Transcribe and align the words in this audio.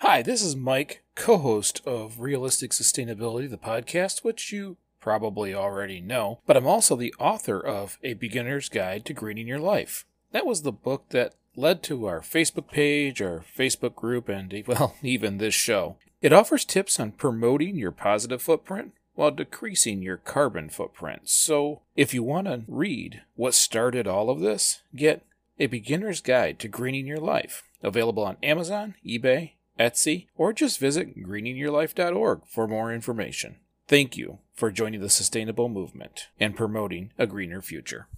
Hi, 0.00 0.20
this 0.20 0.42
is 0.42 0.54
Mike, 0.54 1.02
co 1.14 1.38
host 1.38 1.80
of 1.86 2.20
Realistic 2.20 2.72
Sustainability, 2.72 3.48
the 3.48 3.56
podcast, 3.56 4.22
which 4.24 4.52
you 4.52 4.76
probably 5.00 5.54
already 5.54 6.02
know, 6.02 6.40
but 6.44 6.54
I'm 6.54 6.66
also 6.66 6.96
the 6.96 7.14
author 7.18 7.58
of 7.58 7.96
A 8.02 8.12
Beginner's 8.12 8.68
Guide 8.68 9.06
to 9.06 9.14
Greening 9.14 9.48
Your 9.48 9.58
Life. 9.58 10.04
That 10.32 10.44
was 10.44 10.62
the 10.62 10.70
book 10.70 11.06
that 11.10 11.34
led 11.56 11.82
to 11.84 12.04
our 12.04 12.20
Facebook 12.20 12.70
page, 12.70 13.22
our 13.22 13.42
Facebook 13.56 13.94
group, 13.94 14.28
and, 14.28 14.52
well, 14.66 14.96
even 15.02 15.38
this 15.38 15.54
show. 15.54 15.96
It 16.20 16.32
offers 16.32 16.66
tips 16.66 17.00
on 17.00 17.12
promoting 17.12 17.76
your 17.76 17.90
positive 17.90 18.42
footprint 18.42 18.92
while 19.14 19.30
decreasing 19.30 20.02
your 20.02 20.18
carbon 20.18 20.68
footprint. 20.68 21.22
So, 21.30 21.80
if 21.96 22.12
you 22.12 22.22
want 22.22 22.48
to 22.48 22.64
read 22.68 23.22
what 23.34 23.54
started 23.54 24.06
all 24.06 24.28
of 24.28 24.40
this, 24.40 24.82
get 24.94 25.24
A 25.58 25.68
Beginner's 25.68 26.20
Guide 26.20 26.58
to 26.58 26.68
Greening 26.68 27.06
Your 27.06 27.16
Life, 27.16 27.62
available 27.82 28.24
on 28.24 28.36
Amazon, 28.42 28.94
eBay, 29.02 29.52
Etsy, 29.78 30.26
or 30.36 30.52
just 30.52 30.78
visit 30.78 31.16
greeningyourlife.org 31.16 32.42
for 32.46 32.66
more 32.66 32.92
information. 32.92 33.56
Thank 33.88 34.16
you 34.16 34.38
for 34.54 34.70
joining 34.70 35.00
the 35.00 35.10
sustainable 35.10 35.68
movement 35.68 36.28
and 36.40 36.56
promoting 36.56 37.12
a 37.18 37.26
greener 37.26 37.60
future. 37.60 38.08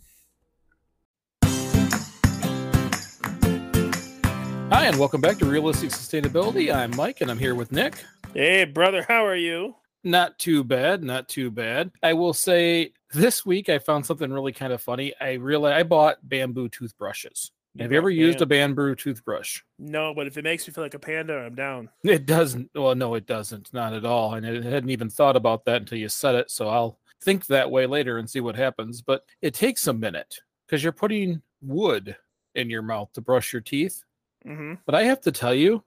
Hi, 4.70 4.86
and 4.86 4.98
welcome 4.98 5.20
back 5.20 5.38
to 5.38 5.47
Realistic 5.47 5.91
Sustainability. 5.91 6.72
I'm 6.72 6.94
Mike, 6.94 7.20
and 7.20 7.30
I'm 7.30 7.38
here 7.38 7.55
with 7.55 7.72
Nick. 7.72 8.04
Hey, 8.32 8.64
brother, 8.64 9.04
how 9.08 9.27
are 9.27 9.34
you? 9.34 9.75
Not 10.04 10.38
too 10.38 10.62
bad, 10.62 11.02
not 11.02 11.28
too 11.28 11.50
bad. 11.50 11.91
I 12.02 12.12
will 12.12 12.32
say 12.32 12.92
this 13.12 13.44
week 13.44 13.69
I 13.69 13.78
found 13.78 14.06
something 14.06 14.32
really 14.32 14.52
kind 14.52 14.72
of 14.72 14.80
funny. 14.80 15.12
I 15.20 15.32
realized 15.32 15.77
I 15.77 15.82
bought 15.82 16.28
bamboo 16.28 16.69
toothbrushes. 16.69 17.50
Have 17.78 17.92
you 17.92 17.98
ever 17.98 18.11
used 18.11 18.41
a 18.41 18.47
bamboo 18.47 18.94
toothbrush? 18.94 19.61
No, 19.78 20.12
but 20.14 20.27
if 20.27 20.36
it 20.36 20.42
makes 20.42 20.66
me 20.66 20.72
feel 20.72 20.83
like 20.83 20.94
a 20.94 20.98
panda, 20.98 21.38
I'm 21.38 21.55
down. 21.55 21.88
It 22.02 22.27
doesn't. 22.27 22.70
Well, 22.75 22.94
no, 22.94 23.14
it 23.14 23.27
doesn't. 23.27 23.72
Not 23.72 23.92
at 23.92 24.05
all. 24.05 24.34
And 24.34 24.47
I 24.47 24.69
hadn't 24.69 24.91
even 24.91 25.08
thought 25.08 25.36
about 25.36 25.64
that 25.66 25.83
until 25.83 25.98
you 25.98 26.08
said 26.08 26.34
it. 26.34 26.50
So 26.50 26.69
I'll 26.69 26.98
think 27.22 27.47
that 27.47 27.70
way 27.70 27.86
later 27.86 28.19
and 28.19 28.28
see 28.28 28.41
what 28.41 28.56
happens. 28.56 29.02
But 29.02 29.25
it 29.42 29.55
takes 29.55 29.86
a 29.86 29.92
minute 29.92 30.41
because 30.66 30.83
you're 30.83 30.92
putting 30.92 31.41
wood 31.62 32.16
in 32.55 32.70
your 32.70 32.83
mouth 32.83 33.12
to 33.12 33.20
brush 33.20 33.52
your 33.52 33.62
teeth. 33.62 34.03
Mm-hmm. 34.47 34.75
But 34.84 34.94
I 34.94 35.05
have 35.05 35.20
to 35.22 35.32
tell 35.32 35.55
you, 35.55 35.84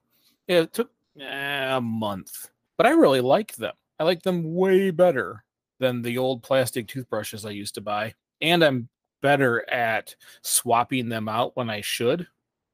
it 0.48 0.72
took 0.72 0.90
eh, 1.20 1.76
a 1.76 1.80
month. 1.80 2.50
But 2.76 2.86
I 2.86 2.90
really 2.90 3.20
like 3.20 3.54
them. 3.56 3.74
I 3.98 4.04
like 4.04 4.22
them 4.22 4.54
way 4.54 4.90
better 4.90 5.44
than 5.78 6.02
the 6.02 6.18
old 6.18 6.42
plastic 6.42 6.88
toothbrushes 6.88 7.44
I 7.44 7.50
used 7.50 7.74
to 7.74 7.80
buy. 7.80 8.14
And 8.40 8.62
I'm 8.62 8.88
better 9.22 9.68
at 9.70 10.14
swapping 10.42 11.08
them 11.08 11.28
out 11.28 11.56
when 11.56 11.70
I 11.70 11.80
should. 11.80 12.26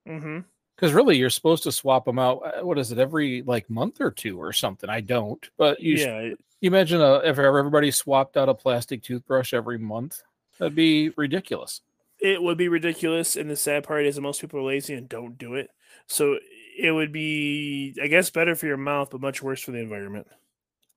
Mm-hmm. 0.08 0.40
Because 0.74 0.92
really, 0.92 1.16
you're 1.16 1.30
supposed 1.30 1.62
to 1.64 1.72
swap 1.72 2.04
them 2.04 2.18
out. 2.18 2.42
uh, 2.44 2.64
What 2.64 2.78
is 2.78 2.90
it? 2.92 2.98
Every 2.98 3.42
like 3.42 3.68
month 3.70 4.00
or 4.00 4.10
two 4.10 4.40
or 4.40 4.52
something. 4.52 4.90
I 4.90 5.00
don't. 5.00 5.48
But 5.56 5.80
you, 5.80 5.94
Yeah, 5.96 6.20
you 6.22 6.36
imagine 6.70 7.00
uh 7.00 7.20
if 7.24 7.38
everybody 7.38 7.90
swapped 7.90 8.36
out 8.36 8.48
a 8.48 8.54
plastic 8.54 9.02
toothbrush 9.02 9.52
every 9.54 9.78
month, 9.78 10.22
that'd 10.58 10.74
be 10.74 11.10
ridiculous. 11.16 11.80
it 12.20 12.42
would 12.42 12.58
be 12.58 12.68
ridiculous. 12.68 13.36
And 13.36 13.48
the 13.50 13.56
sad 13.56 13.84
part 13.84 14.06
is 14.06 14.16
that 14.16 14.22
most 14.22 14.40
people 14.40 14.58
are 14.60 14.64
lazy 14.64 14.94
and 14.94 15.08
don't 15.08 15.38
do 15.38 15.54
it. 15.54 15.70
So 16.06 16.38
it 16.78 16.92
would 16.92 17.12
be, 17.12 17.94
I 18.02 18.06
guess, 18.06 18.30
better 18.30 18.54
for 18.54 18.66
your 18.66 18.76
mouth, 18.76 19.10
but 19.10 19.20
much 19.20 19.42
worse 19.42 19.60
for 19.62 19.72
the 19.72 19.78
environment. 19.78 20.26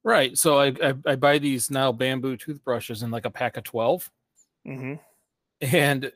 Right. 0.03 0.37
So 0.37 0.59
I, 0.59 0.67
I 0.83 0.93
I 1.05 1.15
buy 1.15 1.37
these 1.39 1.69
now 1.71 1.91
bamboo 1.91 2.37
toothbrushes 2.37 3.01
in 3.03 3.09
like 3.11 3.25
a 3.25 3.31
pack 3.31 3.57
of 3.57 3.63
twelve, 3.63 4.09
Mm-hmm. 4.67 4.95
And 5.61 6.11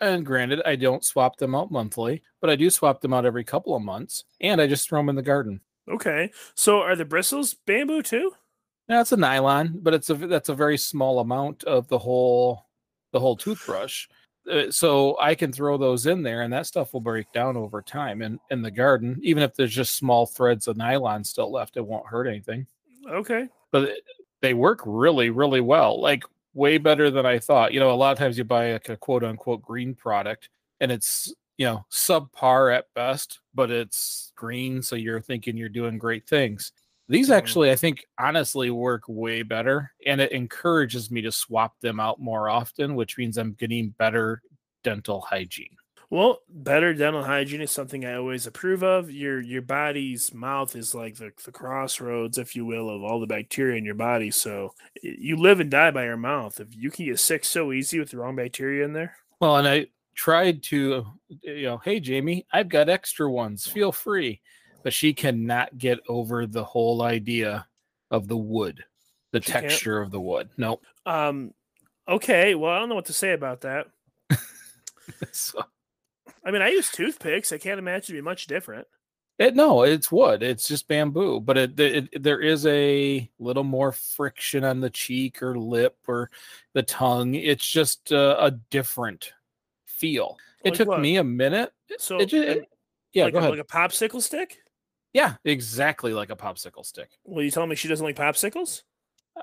and 0.00 0.26
granted, 0.26 0.60
I 0.66 0.76
don't 0.76 1.04
swap 1.04 1.36
them 1.38 1.54
out 1.54 1.70
monthly, 1.70 2.22
but 2.40 2.50
I 2.50 2.56
do 2.56 2.68
swap 2.68 3.00
them 3.00 3.14
out 3.14 3.24
every 3.24 3.44
couple 3.44 3.74
of 3.74 3.82
months, 3.82 4.24
and 4.40 4.60
I 4.60 4.66
just 4.66 4.88
throw 4.88 5.00
them 5.00 5.08
in 5.08 5.16
the 5.16 5.22
garden. 5.22 5.60
Okay. 5.88 6.30
So 6.54 6.80
are 6.80 6.96
the 6.96 7.04
bristles 7.04 7.54
bamboo 7.66 8.02
too? 8.02 8.32
Now 8.88 9.00
it's 9.00 9.12
a 9.12 9.16
nylon, 9.16 9.78
but 9.82 9.94
it's 9.94 10.10
a 10.10 10.14
that's 10.14 10.48
a 10.48 10.54
very 10.54 10.76
small 10.78 11.20
amount 11.20 11.64
of 11.64 11.88
the 11.88 11.98
whole 11.98 12.66
the 13.12 13.20
whole 13.20 13.36
toothbrush. 13.36 14.06
Uh, 14.50 14.70
so 14.70 15.16
I 15.18 15.34
can 15.34 15.50
throw 15.50 15.76
those 15.76 16.06
in 16.06 16.22
there, 16.22 16.42
and 16.42 16.52
that 16.52 16.66
stuff 16.66 16.92
will 16.92 17.00
break 17.00 17.32
down 17.32 17.56
over 17.56 17.82
time. 17.82 18.22
And 18.22 18.38
in 18.50 18.62
the 18.62 18.70
garden, 18.70 19.18
even 19.22 19.42
if 19.42 19.54
there's 19.54 19.74
just 19.74 19.96
small 19.96 20.24
threads 20.26 20.68
of 20.68 20.76
nylon 20.76 21.24
still 21.24 21.50
left, 21.50 21.76
it 21.76 21.84
won't 21.86 22.06
hurt 22.06 22.26
anything. 22.28 22.66
Okay. 23.10 23.48
But 23.72 23.84
it- 23.84 24.04
they 24.42 24.52
work 24.54 24.82
really, 24.84 25.30
really 25.30 25.62
well. 25.62 26.00
Like 26.00 26.22
way 26.56 26.78
better 26.78 27.10
than 27.12 27.26
I 27.26 27.38
thought. 27.40 27.74
You 27.74 27.80
know, 27.80 27.92
a 27.92 27.94
lot 27.94 28.12
of 28.12 28.18
times 28.18 28.38
you 28.38 28.44
buy 28.44 28.72
like 28.74 28.90
a 28.90 28.98
quote 28.98 29.24
unquote 29.24 29.62
green 29.62 29.94
product, 29.94 30.50
and 30.80 30.92
it's 30.92 31.34
you 31.58 31.66
know 31.66 31.86
subpar 31.92 32.76
at 32.76 32.86
best, 32.94 33.40
but 33.54 33.70
it's 33.70 34.32
green, 34.36 34.82
so 34.82 34.96
you're 34.96 35.22
thinking 35.22 35.56
you're 35.58 35.68
doing 35.70 35.98
great 35.98 36.28
things. 36.28 36.72
These 37.08 37.30
Mhm. 37.30 37.32
actually, 37.32 37.70
I 37.70 37.76
think, 37.76 38.04
honestly 38.18 38.70
work 38.70 39.04
way 39.08 39.42
better, 39.42 39.92
and 40.06 40.20
it 40.20 40.32
encourages 40.32 41.10
me 41.10 41.22
to 41.22 41.32
swap 41.32 41.78
them 41.80 42.00
out 42.00 42.20
more 42.20 42.48
often, 42.50 42.96
which 42.96 43.18
means 43.18 43.38
I'm 43.38 43.54
getting 43.54 43.90
better 43.90 44.42
dental 44.84 45.20
hygiene. 45.22 45.76
Well, 46.08 46.38
better 46.48 46.94
dental 46.94 47.24
hygiene 47.24 47.60
is 47.60 47.72
something 47.72 48.04
I 48.04 48.14
always 48.14 48.46
approve 48.46 48.82
of. 48.84 49.10
Your 49.10 49.40
your 49.40 49.62
body's 49.62 50.32
mouth 50.32 50.76
is 50.76 50.94
like 50.94 51.16
the, 51.16 51.32
the 51.44 51.50
crossroads, 51.52 52.38
if 52.38 52.54
you 52.54 52.64
will, 52.64 52.88
of 52.88 53.02
all 53.02 53.18
the 53.18 53.26
bacteria 53.26 53.76
in 53.76 53.84
your 53.84 53.94
body. 53.96 54.30
So 54.30 54.72
you 55.02 55.36
live 55.36 55.58
and 55.60 55.70
die 55.70 55.90
by 55.90 56.04
your 56.04 56.16
mouth. 56.16 56.60
If 56.60 56.68
you 56.76 56.90
can 56.90 57.06
get 57.06 57.18
sick 57.18 57.44
so 57.44 57.72
easy 57.72 57.98
with 57.98 58.10
the 58.10 58.18
wrong 58.18 58.36
bacteria 58.36 58.84
in 58.84 58.92
there, 58.92 59.16
Well, 59.40 59.56
and 59.56 59.66
I 59.66 59.86
tried 60.14 60.62
to, 60.64 61.04
you 61.42 61.62
know, 61.64 61.78
hey, 61.78 61.98
Jamie, 62.00 62.46
I've 62.52 62.68
got 62.68 62.88
extra 62.88 63.30
ones. 63.30 63.66
Feel 63.66 63.90
free. 63.92 64.40
But 64.84 64.92
she 64.92 65.12
cannot 65.12 65.76
get 65.76 65.98
over 66.08 66.46
the 66.46 66.62
whole 66.62 67.02
idea 67.02 67.66
of 68.12 68.28
the 68.28 68.36
wood, 68.36 68.84
the 69.32 69.42
She 69.42 69.50
can't? 69.50 69.64
texture 69.68 70.00
of 70.00 70.12
the 70.12 70.20
wood. 70.20 70.48
Nope. 70.56 70.84
um, 71.04 71.52
okay. 72.06 72.54
Well, 72.54 72.70
I 72.70 72.78
don't 72.78 72.88
know 72.88 72.94
what 72.94 73.06
to 73.06 73.12
say 73.12 73.32
about 73.32 73.62
that. 73.62 73.88
So, 75.32 75.62
I 76.46 76.50
mean, 76.52 76.62
I 76.62 76.68
use 76.68 76.90
toothpicks. 76.90 77.52
I 77.52 77.58
can't 77.58 77.78
imagine 77.80 78.14
it'd 78.14 78.24
be 78.24 78.24
much 78.24 78.46
different. 78.46 78.86
it, 79.38 79.54
no, 79.56 79.82
it's 79.82 80.10
wood. 80.12 80.42
It's 80.44 80.68
just 80.68 80.86
bamboo, 80.88 81.40
but 81.40 81.58
it, 81.58 81.78
it 81.80 82.22
there 82.22 82.40
is 82.40 82.64
a 82.66 83.28
little 83.40 83.64
more 83.64 83.90
friction 83.92 84.62
on 84.64 84.80
the 84.80 84.88
cheek 84.88 85.42
or 85.42 85.58
lip 85.58 85.96
or 86.06 86.30
the 86.72 86.82
tongue. 86.84 87.34
It's 87.34 87.68
just 87.68 88.12
uh, 88.12 88.36
a 88.38 88.52
different 88.52 89.32
feel. 89.86 90.36
It 90.64 90.70
Like 90.70 90.78
took 90.78 90.88
what? 90.88 91.00
me 91.00 91.16
a 91.16 91.24
minute. 91.24 91.72
So, 91.98 92.18
it, 92.20 92.26
ju- 92.26 92.42
and 92.42 92.66
yeah, 93.12 93.24
like, 93.24 93.32
go 93.32 93.38
a, 93.40 93.42
ahead. 93.42 93.50
like 93.50 93.60
a 93.60 93.64
popsicle 93.64 94.22
stick. 94.22 94.58
yeah, 95.12 95.34
exactly 95.44 96.12
like 96.14 96.30
a 96.30 96.36
popsicle 96.36 96.86
stick. 96.86 97.10
Well, 97.24 97.44
you 97.44 97.50
telling 97.50 97.68
me 97.70 97.76
she 97.76 97.88
doesn't 97.88 98.06
like 98.06 98.16
popsicles? 98.16 98.82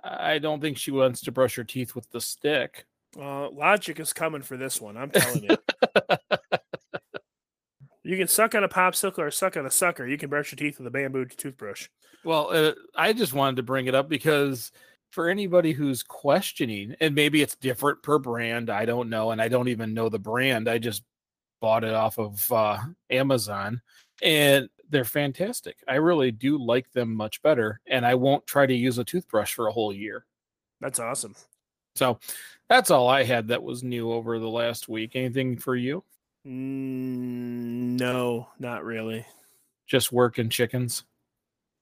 I 0.03 0.39
don't 0.39 0.59
think 0.61 0.77
she 0.77 0.89
wants 0.91 1.21
to 1.21 1.31
brush 1.31 1.55
her 1.55 1.63
teeth 1.63 1.93
with 1.95 2.09
the 2.11 2.19
stick. 2.21 2.85
Uh, 3.19 3.49
logic 3.51 3.99
is 3.99 4.11
coming 4.11 4.41
for 4.41 4.57
this 4.57 4.81
one. 4.81 4.97
I'm 4.97 5.11
telling 5.11 5.43
you. 5.43 5.57
you 8.03 8.17
can 8.17 8.27
suck 8.27 8.53
on 8.53 8.63
a 8.63 8.69
popsicle 8.69 9.19
or 9.19 9.31
suck 9.31 9.57
on 9.57 9.65
a 9.65 9.71
sucker. 9.71 10.05
You 10.05 10.17
can 10.17 10.29
brush 10.29 10.51
your 10.51 10.57
teeth 10.57 10.77
with 10.77 10.87
a 10.87 10.91
bamboo 10.91 11.25
toothbrush. 11.25 11.87
Well, 12.23 12.49
uh, 12.51 12.73
I 12.95 13.13
just 13.13 13.33
wanted 13.33 13.57
to 13.57 13.63
bring 13.63 13.87
it 13.87 13.95
up 13.95 14.09
because 14.09 14.71
for 15.11 15.29
anybody 15.29 15.73
who's 15.73 16.03
questioning, 16.03 16.95
and 16.99 17.15
maybe 17.15 17.41
it's 17.41 17.55
different 17.55 18.01
per 18.01 18.19
brand, 18.19 18.69
I 18.69 18.85
don't 18.85 19.09
know, 19.09 19.31
and 19.31 19.41
I 19.41 19.47
don't 19.47 19.67
even 19.67 19.93
know 19.93 20.09
the 20.09 20.19
brand. 20.19 20.67
I 20.67 20.77
just 20.79 21.03
bought 21.61 21.83
it 21.83 21.93
off 21.93 22.17
of 22.17 22.51
uh, 22.51 22.79
Amazon, 23.09 23.81
and 24.21 24.69
they're 24.89 25.05
fantastic. 25.05 25.77
I 25.87 25.95
really 25.95 26.31
do 26.31 26.57
like 26.57 26.91
them 26.91 27.15
much 27.15 27.41
better, 27.41 27.79
and 27.87 28.05
I 28.05 28.15
won't 28.15 28.45
try 28.47 28.65
to 28.65 28.73
use 28.73 28.97
a 28.97 29.03
toothbrush 29.03 29.53
for 29.53 29.67
a 29.67 29.71
whole 29.71 29.93
year. 29.93 30.25
That's 30.81 30.99
awesome. 30.99 31.35
So 31.95 32.19
that's 32.69 32.91
all 32.91 33.07
I 33.07 33.23
had 33.23 33.49
that 33.49 33.63
was 33.63 33.83
new 33.83 34.11
over 34.11 34.39
the 34.39 34.49
last 34.49 34.89
week. 34.89 35.15
Anything 35.15 35.57
for 35.57 35.75
you? 35.75 36.03
Mm, 36.45 37.97
no, 37.99 38.49
not 38.59 38.83
really. 38.83 39.25
Just 39.87 40.11
working 40.11 40.49
chickens. 40.49 41.03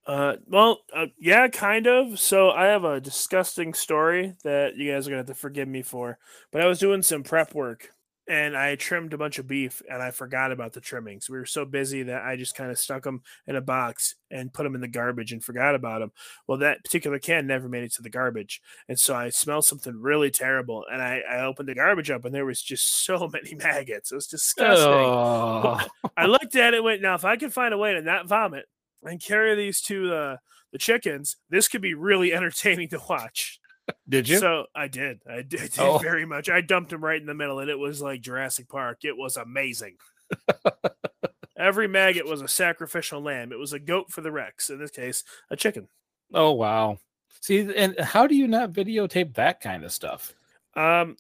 Uh, 0.06 0.36
well, 0.48 0.80
uh, 0.96 1.08
yeah, 1.20 1.48
kind 1.48 1.88
of. 1.88 2.20
So 2.20 2.52
I 2.52 2.66
have 2.66 2.84
a 2.84 3.00
disgusting 3.00 3.74
story 3.74 4.36
that 4.44 4.76
you 4.76 4.92
guys 4.92 5.08
are 5.08 5.12
gonna 5.12 5.20
have 5.20 5.28
to 5.28 5.34
forgive 5.36 5.68
me 5.68 5.82
for. 5.84 6.18
But 6.52 6.62
I 6.62 6.68
was 6.68 6.80
doing 6.80 7.02
some 7.02 7.24
prep 7.24 7.54
work, 7.54 7.90
and 8.32 8.56
I 8.56 8.76
trimmed 8.76 9.14
a 9.14 9.18
bunch 9.18 9.40
of 9.40 9.48
beef 9.48 9.82
and 9.92 10.02
I 10.02 10.12
forgot 10.12 10.54
about 10.54 10.72
the 10.72 10.80
trimmings. 10.80 11.30
We 11.30 11.38
were 11.38 11.46
so 11.46 11.66
busy 11.66 12.04
that 12.04 12.24
I 12.24 12.38
just 12.38 12.56
kind 12.56 12.72
of 12.72 12.80
stuck 12.80 13.04
them 13.04 13.24
in 13.46 13.58
a 13.58 13.62
box 13.62 14.16
and 14.32 14.54
put 14.54 14.64
them 14.64 14.74
in 14.74 14.80
the 14.80 14.88
garbage 14.88 15.34
and 15.34 15.44
forgot 15.44 15.76
about 15.76 16.00
them. 16.00 16.14
Well, 16.48 16.60
that 16.60 16.82
particular 16.82 17.20
can 17.20 17.46
never 17.46 17.68
made 17.68 17.84
it 17.84 17.92
to 17.96 18.02
the 18.02 18.10
garbage. 18.10 18.62
And 18.88 18.98
so 18.98 19.16
I 19.16 19.32
smelled 19.32 19.66
something 19.66 20.02
really 20.02 20.32
terrible 20.32 20.86
and 20.90 21.02
I, 21.02 21.22
I 21.30 21.42
opened 21.42 21.68
the 21.68 21.76
garbage 21.76 22.10
up 22.10 22.24
and 22.24 22.34
there 22.34 22.46
was 22.46 22.62
just 22.62 23.04
so 23.04 23.28
many 23.34 23.54
maggots. 23.54 24.14
It 24.14 24.16
was 24.16 24.28
disgusting. 24.28 24.88
Oh. 24.88 25.82
I 26.18 26.26
looked 26.26 26.56
at 26.56 26.74
it 26.74 26.78
and 26.78 26.86
went, 26.86 27.02
now 27.02 27.16
if 27.16 27.26
I 27.26 27.36
could 27.36 27.52
find 27.52 27.74
a 27.74 27.78
way 27.78 27.94
to 27.94 28.02
not 28.02 28.28
vomit 28.28 28.66
and 29.04 29.22
carry 29.22 29.56
these 29.56 29.82
to 29.82 30.08
the, 30.08 30.40
the 30.72 30.78
chickens, 30.78 31.36
this 31.50 31.68
could 31.68 31.82
be 31.82 31.96
really 31.96 32.34
entertaining 32.34 32.88
to 32.90 33.02
watch. 33.10 33.60
Did 34.08 34.28
you? 34.30 34.38
So 34.40 34.66
I 34.76 34.88
did. 34.88 35.22
I 35.30 35.42
did, 35.42 35.60
I 35.60 35.64
did 35.64 35.80
Oh. 35.80 35.98
very 35.98 36.26
much. 36.26 36.50
I 36.50 36.62
dumped 36.62 36.92
him 36.94 37.04
right 37.04 37.20
in 37.20 37.28
the 37.28 37.34
middle, 37.34 37.60
and 37.60 37.70
it 37.70 37.80
was 37.80 38.02
like 38.02 38.22
Jurassic 38.22 38.68
Park. 38.70 39.00
It 39.04 39.18
was 39.18 39.38
amazing. 39.38 39.98
Every 41.58 41.88
maggot 41.88 42.26
was 42.26 42.42
a 42.42 42.48
sacrificial 42.48 43.22
lamb. 43.22 43.52
It 43.52 43.60
was 43.60 43.74
a 43.74 43.80
goat 43.80 44.10
for 44.12 44.22
the 44.22 44.32
Rex. 44.32 44.70
In 44.70 44.80
this 44.80 44.92
case, 44.92 45.24
a 45.50 45.56
chicken. 45.56 45.88
oh 46.34 46.52
wow. 46.52 46.98
See, 47.42 47.60
and 47.76 48.00
how 48.00 48.28
do 48.28 48.36
you 48.36 48.48
not 48.48 48.72
videotape 48.72 49.34
that 49.36 49.62
kind 49.62 49.84
of 49.84 49.92
stuff? 49.92 50.34
Um, 50.76 51.18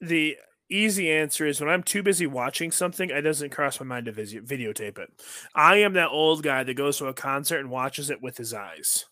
the 0.00 0.36
easy 0.68 1.10
answer 1.10 1.46
is 1.46 1.60
when 1.60 1.70
I'm 1.70 1.82
too 1.82 2.02
busy 2.02 2.26
watching 2.26 2.70
something, 2.72 3.10
it 3.10 3.22
doesn't 3.22 3.50
cross 3.50 3.78
my 3.80 3.86
mind 3.86 4.06
to 4.06 4.12
videotape 4.12 4.98
it. 4.98 5.10
I 5.54 5.76
am 5.78 5.92
that 5.94 6.08
old 6.10 6.42
guy 6.42 6.62
that 6.64 6.74
goes 6.74 6.98
to 6.98 7.06
a 7.06 7.14
concert 7.14 7.58
and 7.60 7.70
watches 7.70 8.10
it 8.10 8.20
with 8.22 8.36
his 8.36 8.52
eyes. 8.54 9.06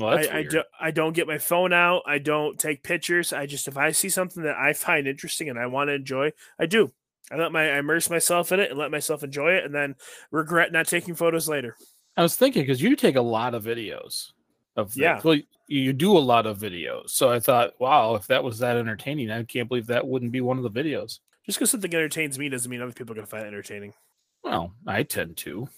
Well, 0.00 0.18
I, 0.18 0.38
I, 0.38 0.42
do, 0.42 0.62
I 0.80 0.90
don't 0.90 1.12
get 1.12 1.26
my 1.26 1.38
phone 1.38 1.72
out. 1.72 2.02
I 2.06 2.18
don't 2.18 2.58
take 2.58 2.82
pictures. 2.82 3.32
I 3.32 3.46
just 3.46 3.68
if 3.68 3.76
I 3.76 3.92
see 3.92 4.08
something 4.08 4.42
that 4.42 4.56
I 4.56 4.72
find 4.72 5.06
interesting 5.06 5.48
and 5.48 5.58
I 5.58 5.66
want 5.66 5.88
to 5.88 5.94
enjoy, 5.94 6.32
I 6.58 6.66
do. 6.66 6.92
I 7.30 7.36
let 7.36 7.52
my 7.52 7.70
I 7.70 7.78
immerse 7.78 8.10
myself 8.10 8.50
in 8.50 8.58
it 8.58 8.70
and 8.70 8.78
let 8.78 8.90
myself 8.90 9.22
enjoy 9.22 9.52
it, 9.52 9.64
and 9.64 9.74
then 9.74 9.94
regret 10.30 10.72
not 10.72 10.88
taking 10.88 11.14
photos 11.14 11.48
later. 11.48 11.76
I 12.16 12.22
was 12.22 12.34
thinking 12.34 12.62
because 12.62 12.82
you 12.82 12.96
take 12.96 13.16
a 13.16 13.20
lot 13.22 13.54
of 13.54 13.64
videos 13.64 14.32
of 14.76 14.96
Yeah. 14.96 15.14
things. 15.14 15.24
Well, 15.24 15.38
you 15.68 15.92
do 15.92 16.16
a 16.16 16.18
lot 16.18 16.46
of 16.46 16.58
videos. 16.58 17.10
So 17.10 17.30
I 17.30 17.38
thought, 17.38 17.74
wow, 17.78 18.16
if 18.16 18.26
that 18.26 18.42
was 18.42 18.58
that 18.58 18.76
entertaining, 18.76 19.30
I 19.30 19.44
can't 19.44 19.68
believe 19.68 19.86
that 19.86 20.06
wouldn't 20.06 20.32
be 20.32 20.40
one 20.40 20.56
of 20.58 20.64
the 20.64 20.70
videos. 20.70 21.20
Just 21.46 21.58
because 21.58 21.70
something 21.70 21.94
entertains 21.94 22.38
me 22.38 22.48
doesn't 22.48 22.70
mean 22.70 22.82
other 22.82 22.92
people 22.92 23.12
are 23.12 23.16
gonna 23.16 23.26
find 23.26 23.44
it 23.44 23.48
entertaining. 23.48 23.94
Well, 24.42 24.72
I 24.86 25.04
tend 25.04 25.36
to. 25.38 25.68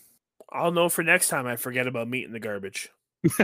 I'll 0.51 0.73
know 0.73 0.89
for 0.89 1.03
next 1.03 1.29
time 1.29 1.47
I 1.47 1.57
forget 1.57 1.87
about 1.87 2.09
meat 2.09 2.25
in 2.25 2.33
the 2.33 2.41
garbage. 2.41 2.91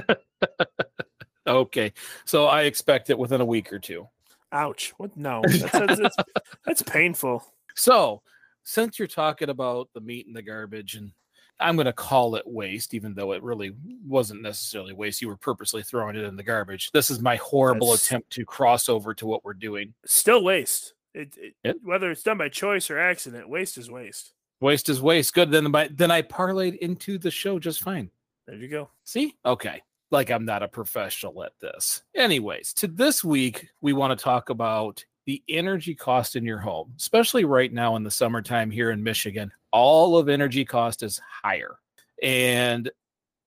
Okay. 1.49 1.93
So 2.25 2.45
I 2.47 2.63
expect 2.63 3.11
it 3.11 3.19
within 3.19 3.41
a 3.41 3.45
week 3.45 3.73
or 3.73 3.79
two. 3.79 4.07
Ouch! 4.53 4.93
What? 4.97 5.17
No, 5.17 5.43
that's, 5.47 5.73
that's, 5.73 6.01
that's, 6.01 6.17
that's 6.67 6.83
painful. 6.83 7.45
So, 7.75 8.23
since 8.65 8.99
you're 8.99 9.09
talking 9.09 9.51
about 9.51 9.89
the 9.95 10.01
meat 10.01 10.27
in 10.27 10.33
the 10.33 10.43
garbage, 10.43 10.95
and 10.95 11.13
I'm 11.61 11.77
going 11.77 11.87
to 11.87 11.93
call 11.93 12.35
it 12.37 12.47
waste, 12.47 12.95
even 12.95 13.15
though 13.15 13.33
it 13.33 13.43
really 13.43 13.73
wasn't 14.07 14.43
necessarily 14.43 14.95
waste, 14.95 15.21
you 15.21 15.29
were 15.29 15.37
purposely 15.37 15.83
throwing 15.83 16.17
it 16.17 16.25
in 16.25 16.37
the 16.37 16.43
garbage. 16.43 16.91
This 16.93 17.11
is 17.11 17.21
my 17.21 17.37
horrible 17.37 17.93
attempt 17.93 18.31
to 18.33 18.45
cross 18.45 18.89
over 18.89 19.13
to 19.15 19.27
what 19.27 19.45
we're 19.45 19.55
doing. 19.55 19.93
Still 20.07 20.43
waste. 20.43 20.95
It, 21.15 21.35
it, 21.37 21.55
Yep. 21.65 21.77
whether 21.83 22.11
it's 22.11 22.23
done 22.23 22.39
by 22.39 22.49
choice 22.49 22.91
or 22.91 22.99
accident, 22.99 23.49
waste 23.49 23.77
is 23.77 23.91
waste. 23.91 24.33
Waste 24.61 24.89
is 24.89 25.01
waste. 25.03 25.35
Good. 25.35 25.51
Then 25.51 25.71
my 25.71 25.89
then 25.93 26.11
I 26.11 26.23
parlayed 26.23 26.79
into 26.79 27.19
the 27.19 27.31
show 27.31 27.59
just 27.59 27.83
fine. 27.83 28.11
There 28.49 28.57
you 28.57 28.69
go. 28.69 28.89
See? 29.05 29.35
Okay. 29.45 29.83
Like 30.11 30.31
I'm 30.31 30.47
not 30.47 30.63
a 30.63 30.69
professional 30.69 31.45
at 31.45 31.53
this. 31.61 32.03
Anyways, 32.17 32.73
to 32.75 32.87
this 32.89 33.23
week, 33.23 33.69
we 33.83 33.93
want 33.93 34.19
to 34.19 34.25
talk 34.25 34.49
about 34.49 35.05
the 35.27 35.43
energy 35.51 35.95
cost 35.95 36.35
in 36.35 36.47
your 36.47 36.57
home, 36.57 36.95
especially 36.97 37.45
right 37.45 37.71
now 37.71 37.97
in 37.97 38.05
the 38.05 38.11
summertime 38.11 38.71
here 38.71 38.91
in 38.91 39.03
Michigan. 39.03 39.53
All 39.71 40.17
of 40.17 40.31
energy 40.31 40.65
cost 40.65 41.03
is 41.03 41.21
higher. 41.45 41.79
And 42.23 42.91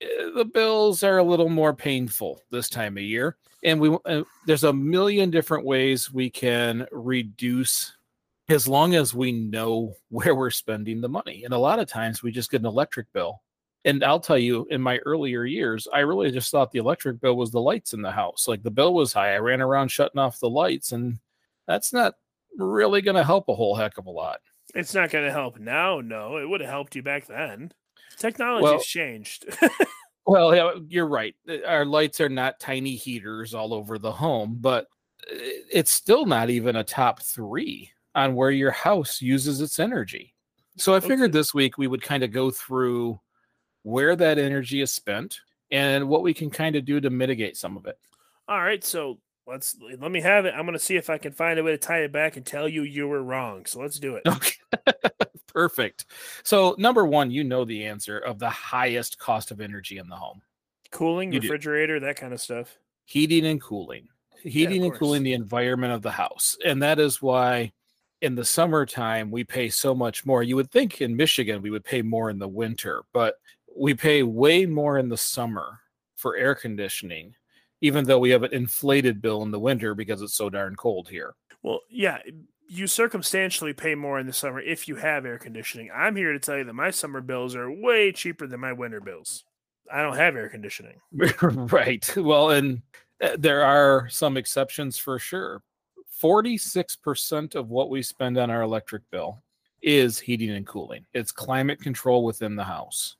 eh, 0.01 0.05
the 0.35 0.45
bills 0.45 1.01
are 1.01 1.17
a 1.17 1.23
little 1.23 1.49
more 1.49 1.73
painful 1.73 2.39
this 2.51 2.69
time 2.69 2.95
of 2.95 3.03
year. 3.03 3.37
And 3.63 3.81
we 3.81 3.97
uh, 4.05 4.21
there's 4.45 4.65
a 4.65 4.71
million 4.71 5.31
different 5.31 5.65
ways 5.65 6.13
we 6.13 6.29
can 6.29 6.85
reduce 6.91 7.91
as 8.49 8.67
long 8.67 8.93
as 8.93 9.15
we 9.15 9.31
know 9.31 9.95
where 10.09 10.35
we're 10.35 10.51
spending 10.51 11.01
the 11.01 11.09
money. 11.09 11.43
And 11.43 11.55
a 11.55 11.57
lot 11.57 11.79
of 11.79 11.87
times 11.87 12.21
we 12.21 12.31
just 12.31 12.51
get 12.51 12.61
an 12.61 12.67
electric 12.67 13.11
bill 13.13 13.41
and 13.85 14.03
I'll 14.03 14.19
tell 14.19 14.37
you, 14.37 14.67
in 14.69 14.81
my 14.81 14.97
earlier 14.99 15.43
years, 15.43 15.87
I 15.91 15.99
really 15.99 16.31
just 16.31 16.51
thought 16.51 16.71
the 16.71 16.79
electric 16.79 17.19
bill 17.19 17.35
was 17.35 17.51
the 17.51 17.61
lights 17.61 17.93
in 17.93 18.01
the 18.01 18.11
house. 18.11 18.47
Like 18.47 18.63
the 18.63 18.71
bill 18.71 18.93
was 18.93 19.13
high. 19.13 19.33
I 19.33 19.39
ran 19.39 19.61
around 19.61 19.89
shutting 19.89 20.19
off 20.19 20.39
the 20.39 20.49
lights, 20.49 20.91
and 20.91 21.19
that's 21.67 21.91
not 21.93 22.15
really 22.57 23.01
going 23.01 23.15
to 23.15 23.23
help 23.23 23.49
a 23.49 23.55
whole 23.55 23.75
heck 23.75 23.97
of 23.97 24.05
a 24.05 24.11
lot. 24.11 24.39
It's 24.75 24.93
not 24.93 25.09
going 25.09 25.25
to 25.25 25.31
help 25.31 25.59
now. 25.59 25.99
No, 26.01 26.37
it 26.37 26.47
would 26.47 26.61
have 26.61 26.69
helped 26.69 26.95
you 26.95 27.03
back 27.03 27.25
then. 27.25 27.71
Technology's 28.17 28.63
Well- 28.63 28.79
changed. 28.79 29.45
Well, 30.25 30.55
yeah, 30.55 30.73
you're 30.87 31.07
right. 31.07 31.35
Our 31.65 31.83
lights 31.83 32.21
are 32.21 32.29
not 32.29 32.59
tiny 32.59 32.95
heaters 32.95 33.53
all 33.55 33.73
over 33.73 33.97
the 33.97 34.11
home, 34.11 34.57
but 34.61 34.85
uh, 35.29 35.35
it's 35.71 35.91
still 35.91 36.25
not 36.25 36.49
even 36.51 36.75
a 36.75 36.83
top 36.83 37.21
three 37.21 37.91
on 38.13 38.35
where 38.35 38.51
your 38.51 38.71
house 38.71 39.19
uses 39.21 39.61
its 39.61 39.79
energy. 39.79 40.33
So 40.77 40.93
I 40.93 40.99
figured 40.99 41.33
this 41.33 41.53
week 41.55 41.77
we 41.77 41.87
would 41.87 42.03
kind 42.03 42.23
of 42.23 42.31
go 42.31 42.51
through 42.51 43.19
where 43.83 44.15
that 44.15 44.37
energy 44.37 44.81
is 44.81 44.91
spent 44.91 45.39
and 45.71 46.07
what 46.07 46.23
we 46.23 46.33
can 46.33 46.49
kind 46.49 46.75
of 46.75 46.85
do 46.85 46.99
to 46.99 47.09
mitigate 47.09 47.57
some 47.57 47.77
of 47.77 47.85
it. 47.85 47.97
All 48.47 48.61
right, 48.61 48.83
so 48.83 49.19
let's 49.47 49.75
let 49.99 50.11
me 50.11 50.21
have 50.21 50.45
it. 50.45 50.53
I'm 50.55 50.65
going 50.65 50.73
to 50.73 50.79
see 50.79 50.95
if 50.95 51.09
I 51.09 51.17
can 51.17 51.31
find 51.31 51.57
a 51.59 51.63
way 51.63 51.71
to 51.71 51.77
tie 51.77 51.99
it 51.99 52.11
back 52.11 52.37
and 52.37 52.45
tell 52.45 52.67
you 52.67 52.83
you 52.83 53.07
were 53.07 53.23
wrong. 53.23 53.65
So 53.65 53.79
let's 53.79 53.99
do 53.99 54.15
it. 54.15 54.23
Okay. 54.27 54.55
Perfect. 55.47 56.05
So, 56.43 56.75
number 56.77 57.05
one, 57.05 57.29
you 57.29 57.43
know 57.43 57.65
the 57.65 57.85
answer 57.85 58.17
of 58.17 58.39
the 58.39 58.49
highest 58.49 59.19
cost 59.19 59.51
of 59.51 59.59
energy 59.59 59.97
in 59.97 60.07
the 60.07 60.15
home 60.15 60.41
Cooling, 60.91 61.31
You 61.33 61.39
do. 61.41 61.47
refrigerator, 61.47 61.99
that 62.01 62.15
kind 62.15 62.33
of 62.33 62.39
stuff. 62.41 62.77
heating 63.05 63.45
and 63.45 63.61
cooling. 63.61 64.07
Heating 64.43 64.83
and 64.85 64.93
cooling 64.93 65.23
the 65.23 65.33
environment 65.33 65.93
of 65.93 66.01
the 66.01 66.11
house. 66.11 66.57
And 66.65 66.81
that 66.81 66.99
is 66.99 67.21
why 67.21 67.73
in 68.21 68.35
the 68.35 68.45
summertime 68.45 69.29
we 69.29 69.43
pay 69.43 69.69
so 69.69 69.93
much 69.93 70.25
more. 70.25 70.41
You 70.41 70.55
would 70.55 70.71
think 70.71 71.01
in 71.01 71.15
Michigan 71.15 71.61
we 71.61 71.69
would 71.69 71.83
pay 71.83 72.01
more 72.01 72.29
in 72.29 72.39
the 72.39 72.47
winter, 72.47 73.03
but 73.13 73.35
we 73.75 73.93
pay 73.93 74.23
way 74.23 74.65
more 74.65 74.97
in 74.97 75.09
the 75.09 75.17
summer 75.17 75.79
for 76.15 76.35
air 76.35 76.55
conditioning, 76.55 77.35
even 77.81 78.05
though 78.05 78.19
we 78.19 78.29
have 78.29 78.43
an 78.43 78.53
inflated 78.53 79.21
bill 79.21 79.43
in 79.43 79.51
the 79.51 79.59
winter 79.59 79.95
because 79.95 80.21
it's 80.21 80.35
so 80.35 80.49
darn 80.49 80.75
cold 80.75 81.09
here. 81.09 81.33
Well, 81.63 81.81
yeah, 81.89 82.19
you 82.67 82.87
circumstantially 82.87 83.73
pay 83.73 83.95
more 83.95 84.19
in 84.19 84.27
the 84.27 84.33
summer 84.33 84.59
if 84.59 84.87
you 84.87 84.95
have 84.95 85.25
air 85.25 85.37
conditioning. 85.37 85.89
I'm 85.93 86.15
here 86.15 86.31
to 86.31 86.39
tell 86.39 86.57
you 86.57 86.63
that 86.63 86.73
my 86.73 86.91
summer 86.91 87.21
bills 87.21 87.55
are 87.55 87.71
way 87.71 88.11
cheaper 88.11 88.47
than 88.47 88.59
my 88.59 88.73
winter 88.73 89.01
bills. 89.01 89.43
I 89.91 90.01
don't 90.01 90.15
have 90.15 90.35
air 90.35 90.47
conditioning. 90.47 90.95
right. 91.11 92.15
Well, 92.15 92.51
and 92.51 92.81
uh, 93.21 93.35
there 93.37 93.63
are 93.63 94.07
some 94.09 94.37
exceptions 94.37 94.97
for 94.97 95.19
sure. 95.19 95.61
46% 96.21 97.55
of 97.55 97.69
what 97.69 97.89
we 97.89 98.01
spend 98.01 98.37
on 98.37 98.49
our 98.49 98.61
electric 98.61 99.09
bill 99.11 99.43
is 99.81 100.19
heating 100.19 100.51
and 100.51 100.65
cooling. 100.65 101.05
It's 101.13 101.31
climate 101.31 101.81
control 101.81 102.23
within 102.23 102.55
the 102.55 102.63
house. 102.63 103.17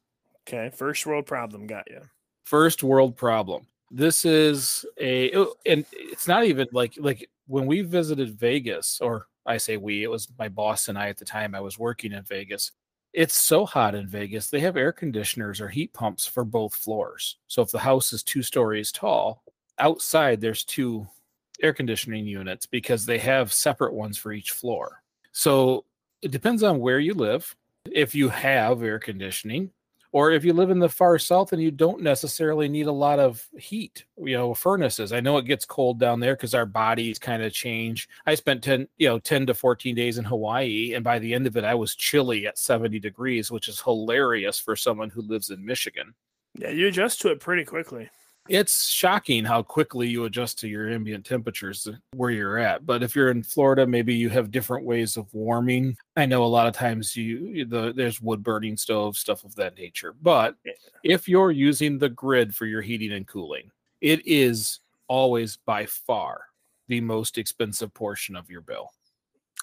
Okay, 0.48 0.70
first 0.76 1.06
world 1.06 1.26
problem 1.26 1.68
got 1.68 1.90
you. 1.90 2.02
First 2.46 2.84
world 2.84 3.16
problem. 3.16 3.68
This 3.92 4.26
is 4.26 4.86
a 5.00 5.32
oh, 5.34 5.54
and 5.66 5.86
it's 5.92 6.28
not 6.28 6.46
even 6.46 6.68
like 6.72 6.94
like 6.98 7.30
when 7.48 7.66
we 7.66 7.82
visited 7.82 8.40
Vegas 8.40 9.00
or 9.02 9.28
I 9.46 9.58
say 9.58 9.78
we, 9.78 10.04
it 10.04 10.10
was 10.10 10.28
my 10.38 10.50
boss 10.50 10.88
and 10.88 10.98
I 10.98 11.10
at 11.10 11.18
the 11.18 11.26
time 11.26 11.56
I 11.56 11.62
was 11.62 11.80
working 11.80 12.12
in 12.14 12.24
Vegas. 12.24 12.72
It's 13.14 13.36
so 13.36 13.66
hot 13.66 13.96
in 13.96 14.08
Vegas. 14.08 14.50
They 14.50 14.62
have 14.62 14.78
air 14.78 14.94
conditioners 14.94 15.60
or 15.60 15.68
heat 15.68 15.94
pumps 15.94 16.26
for 16.26 16.46
both 16.46 16.74
floors. 16.74 17.38
So 17.48 17.62
if 17.62 17.72
the 17.72 17.80
house 17.80 18.14
is 18.14 18.24
2 18.24 18.42
stories 18.42 18.92
tall, 18.92 19.44
outside 19.80 20.40
there's 20.40 20.64
two 20.64 21.06
air 21.62 21.74
conditioning 21.74 22.26
units 22.26 22.66
because 22.66 23.06
they 23.06 23.18
have 23.20 23.52
separate 23.52 23.94
ones 23.94 24.18
for 24.18 24.32
each 24.32 24.52
floor. 24.52 25.04
So 25.34 25.86
it 26.22 26.32
depends 26.32 26.64
on 26.64 26.80
where 26.80 27.00
you 27.00 27.14
live. 27.14 27.56
If 27.92 28.16
you 28.16 28.30
have 28.30 28.84
air 28.84 29.00
conditioning, 29.00 29.72
or 30.12 30.32
if 30.32 30.44
you 30.44 30.54
live 30.54 30.70
in 30.70 30.80
the 30.80 30.90
far 30.90 31.18
south 31.18 31.54
and 31.54 31.62
you 31.62 31.72
don't 31.72 32.02
necessarily 32.02 32.68
need 32.68 32.88
a 32.88 32.92
lot 32.92 33.20
of 33.20 33.48
heat, 33.58 34.06
you 34.18 34.36
know, 34.36 34.54
furnaces. 34.54 35.14
I 35.14 35.20
know 35.22 35.38
it 35.38 35.46
gets 35.46 35.66
cold 35.66 36.00
down 36.00 36.20
there 36.20 36.36
because 36.36 36.54
our 36.54 36.66
bodies 36.66 37.18
kind 37.20 37.42
of 37.44 37.54
change. 37.54 38.10
I 38.26 38.36
spent 38.36 38.64
10, 38.64 38.88
you 38.98 39.08
know, 39.08 39.20
10 39.20 39.48
to 39.48 39.54
14 39.54 39.96
days 39.96 40.18
in 40.18 40.26
Hawaii, 40.26 40.94
and 40.94 41.04
by 41.04 41.20
the 41.20 41.34
end 41.34 41.48
of 41.48 41.56
it, 41.58 41.64
I 41.64 41.76
was 41.76 41.96
chilly 41.96 42.46
at 42.48 42.58
70 42.58 43.00
degrees, 43.00 43.52
which 43.52 43.68
is 43.68 43.82
hilarious 43.82 44.60
for 44.60 44.76
someone 44.76 45.10
who 45.10 45.22
lives 45.22 45.50
in 45.50 45.66
Michigan. 45.66 46.14
Yeah, 46.58 46.70
you 46.70 46.88
adjust 46.88 47.22
to 47.22 47.30
it 47.30 47.40
pretty 47.40 47.64
quickly. 47.64 48.10
It's 48.50 48.90
shocking 48.90 49.46
how 49.46 49.62
quickly 49.62 50.08
you 50.08 50.26
adjust 50.26 50.60
to 50.60 50.68
your 50.68 50.90
ambient 50.90 51.26
temperatures 51.26 51.88
where 52.14 52.32
you're 52.32 52.58
at. 52.58 52.86
But 52.86 53.04
if 53.04 53.16
you're 53.16 53.30
in 53.30 53.44
Florida, 53.44 53.86
maybe 53.86 54.16
you 54.16 54.30
have 54.30 54.52
different 54.52 54.86
ways 54.86 55.16
of 55.16 55.32
warming. 55.34 55.96
I 56.18 56.26
know 56.26 56.44
a 56.44 56.46
lot 56.46 56.68
of 56.68 56.74
times 56.74 57.16
you 57.16 57.66
the 57.66 57.94
there's 57.96 58.22
wood 58.22 58.44
burning 58.44 58.78
stoves, 58.78 59.20
stuff 59.20 59.44
of 59.44 59.56
that 59.56 59.78
nature. 59.78 60.16
But 60.22 60.56
if 61.04 61.30
you're 61.30 61.52
using 61.52 61.98
the 61.98 62.10
grid 62.10 62.56
for 62.56 62.66
your 62.66 62.82
heating 62.82 63.14
and 63.14 63.28
cooling, 63.28 63.72
it 64.02 64.26
is 64.26 64.80
always 65.08 65.58
by 65.58 65.86
far 65.86 66.42
the 66.88 67.02
most 67.02 67.38
expensive 67.38 67.94
portion 67.94 68.36
of 68.36 68.50
your 68.50 68.62
bill. 68.62 68.92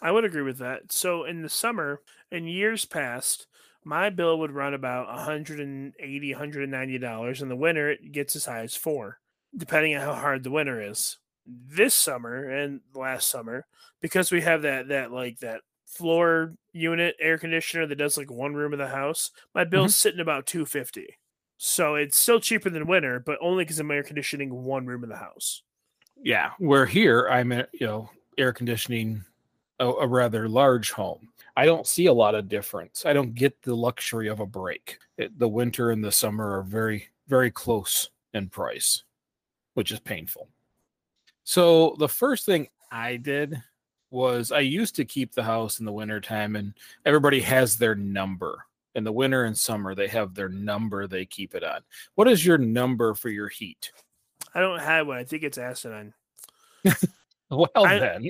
I 0.00 0.12
would 0.12 0.24
agree 0.24 0.42
with 0.42 0.58
that. 0.58 0.92
So 0.92 1.24
in 1.24 1.42
the 1.42 1.48
summer, 1.48 2.00
in 2.30 2.46
years 2.46 2.84
past, 2.84 3.48
my 3.88 4.10
bill 4.10 4.38
would 4.38 4.52
run 4.52 4.74
about 4.74 5.08
180 5.08 6.32
190 6.32 6.98
dollars 6.98 7.40
in 7.40 7.48
the 7.48 7.56
winter 7.56 7.90
it 7.90 8.12
gets 8.12 8.36
as 8.36 8.44
high 8.44 8.60
as 8.60 8.76
four 8.76 9.18
depending 9.56 9.96
on 9.96 10.02
how 10.02 10.12
hard 10.14 10.44
the 10.44 10.50
winter 10.50 10.80
is. 10.80 11.16
This 11.46 11.94
summer 11.94 12.44
and 12.44 12.80
last 12.94 13.30
summer 13.30 13.66
because 14.02 14.30
we 14.30 14.42
have 14.42 14.62
that 14.62 14.88
that 14.88 15.10
like 15.10 15.38
that 15.38 15.62
floor 15.86 16.54
unit 16.74 17.16
air 17.18 17.38
conditioner 17.38 17.86
that 17.86 17.96
does 17.96 18.18
like 18.18 18.30
one 18.30 18.52
room 18.52 18.74
of 18.74 18.78
the 18.78 18.88
house 18.88 19.30
my 19.54 19.64
bill's 19.64 19.92
mm-hmm. 19.92 20.08
sitting 20.08 20.20
about 20.20 20.44
250 20.46 21.16
so 21.56 21.94
it's 21.94 22.18
still 22.18 22.38
cheaper 22.38 22.68
than 22.68 22.86
winter 22.86 23.18
but 23.18 23.38
only 23.40 23.64
because 23.64 23.80
i'm 23.80 23.90
air 23.90 24.02
conditioning 24.02 24.54
one 24.54 24.86
room 24.86 25.02
of 25.02 25.08
the 25.08 25.16
house. 25.16 25.62
Yeah 26.22 26.50
where 26.58 26.84
here 26.84 27.26
i'm 27.30 27.50
you 27.50 27.86
know 27.86 28.10
air 28.36 28.52
conditioning 28.52 29.24
a, 29.80 29.86
a 29.86 30.06
rather 30.06 30.48
large 30.48 30.92
home 30.92 31.28
I 31.58 31.66
don't 31.66 31.88
see 31.88 32.06
a 32.06 32.12
lot 32.12 32.36
of 32.36 32.48
difference. 32.48 33.04
I 33.04 33.12
don't 33.12 33.34
get 33.34 33.62
the 33.62 33.74
luxury 33.74 34.28
of 34.28 34.38
a 34.38 34.46
break. 34.46 34.98
It, 35.16 35.36
the 35.40 35.48
winter 35.48 35.90
and 35.90 36.04
the 36.04 36.12
summer 36.12 36.56
are 36.56 36.62
very, 36.62 37.08
very 37.26 37.50
close 37.50 38.10
in 38.32 38.48
price, 38.48 39.02
which 39.74 39.90
is 39.90 39.98
painful. 39.98 40.46
So 41.42 41.96
the 41.98 42.08
first 42.08 42.46
thing 42.46 42.68
I 42.92 43.16
did 43.16 43.60
was 44.12 44.52
I 44.52 44.60
used 44.60 44.94
to 44.96 45.04
keep 45.04 45.34
the 45.34 45.42
house 45.42 45.80
in 45.80 45.84
the 45.84 45.90
wintertime 45.90 46.54
and 46.54 46.74
everybody 47.04 47.40
has 47.40 47.76
their 47.76 47.96
number. 47.96 48.64
In 48.94 49.02
the 49.02 49.10
winter 49.10 49.42
and 49.42 49.58
summer, 49.58 49.96
they 49.96 50.06
have 50.06 50.36
their 50.36 50.48
number 50.48 51.08
they 51.08 51.26
keep 51.26 51.56
it 51.56 51.64
on. 51.64 51.80
What 52.14 52.28
is 52.28 52.46
your 52.46 52.58
number 52.58 53.14
for 53.14 53.30
your 53.30 53.48
heat? 53.48 53.90
I 54.54 54.60
don't 54.60 54.78
have 54.78 55.08
one. 55.08 55.18
I 55.18 55.24
think 55.24 55.42
it's 55.42 55.58
Acidine. 55.58 56.12
well 57.50 57.68
I, 57.74 57.98
then. 57.98 58.28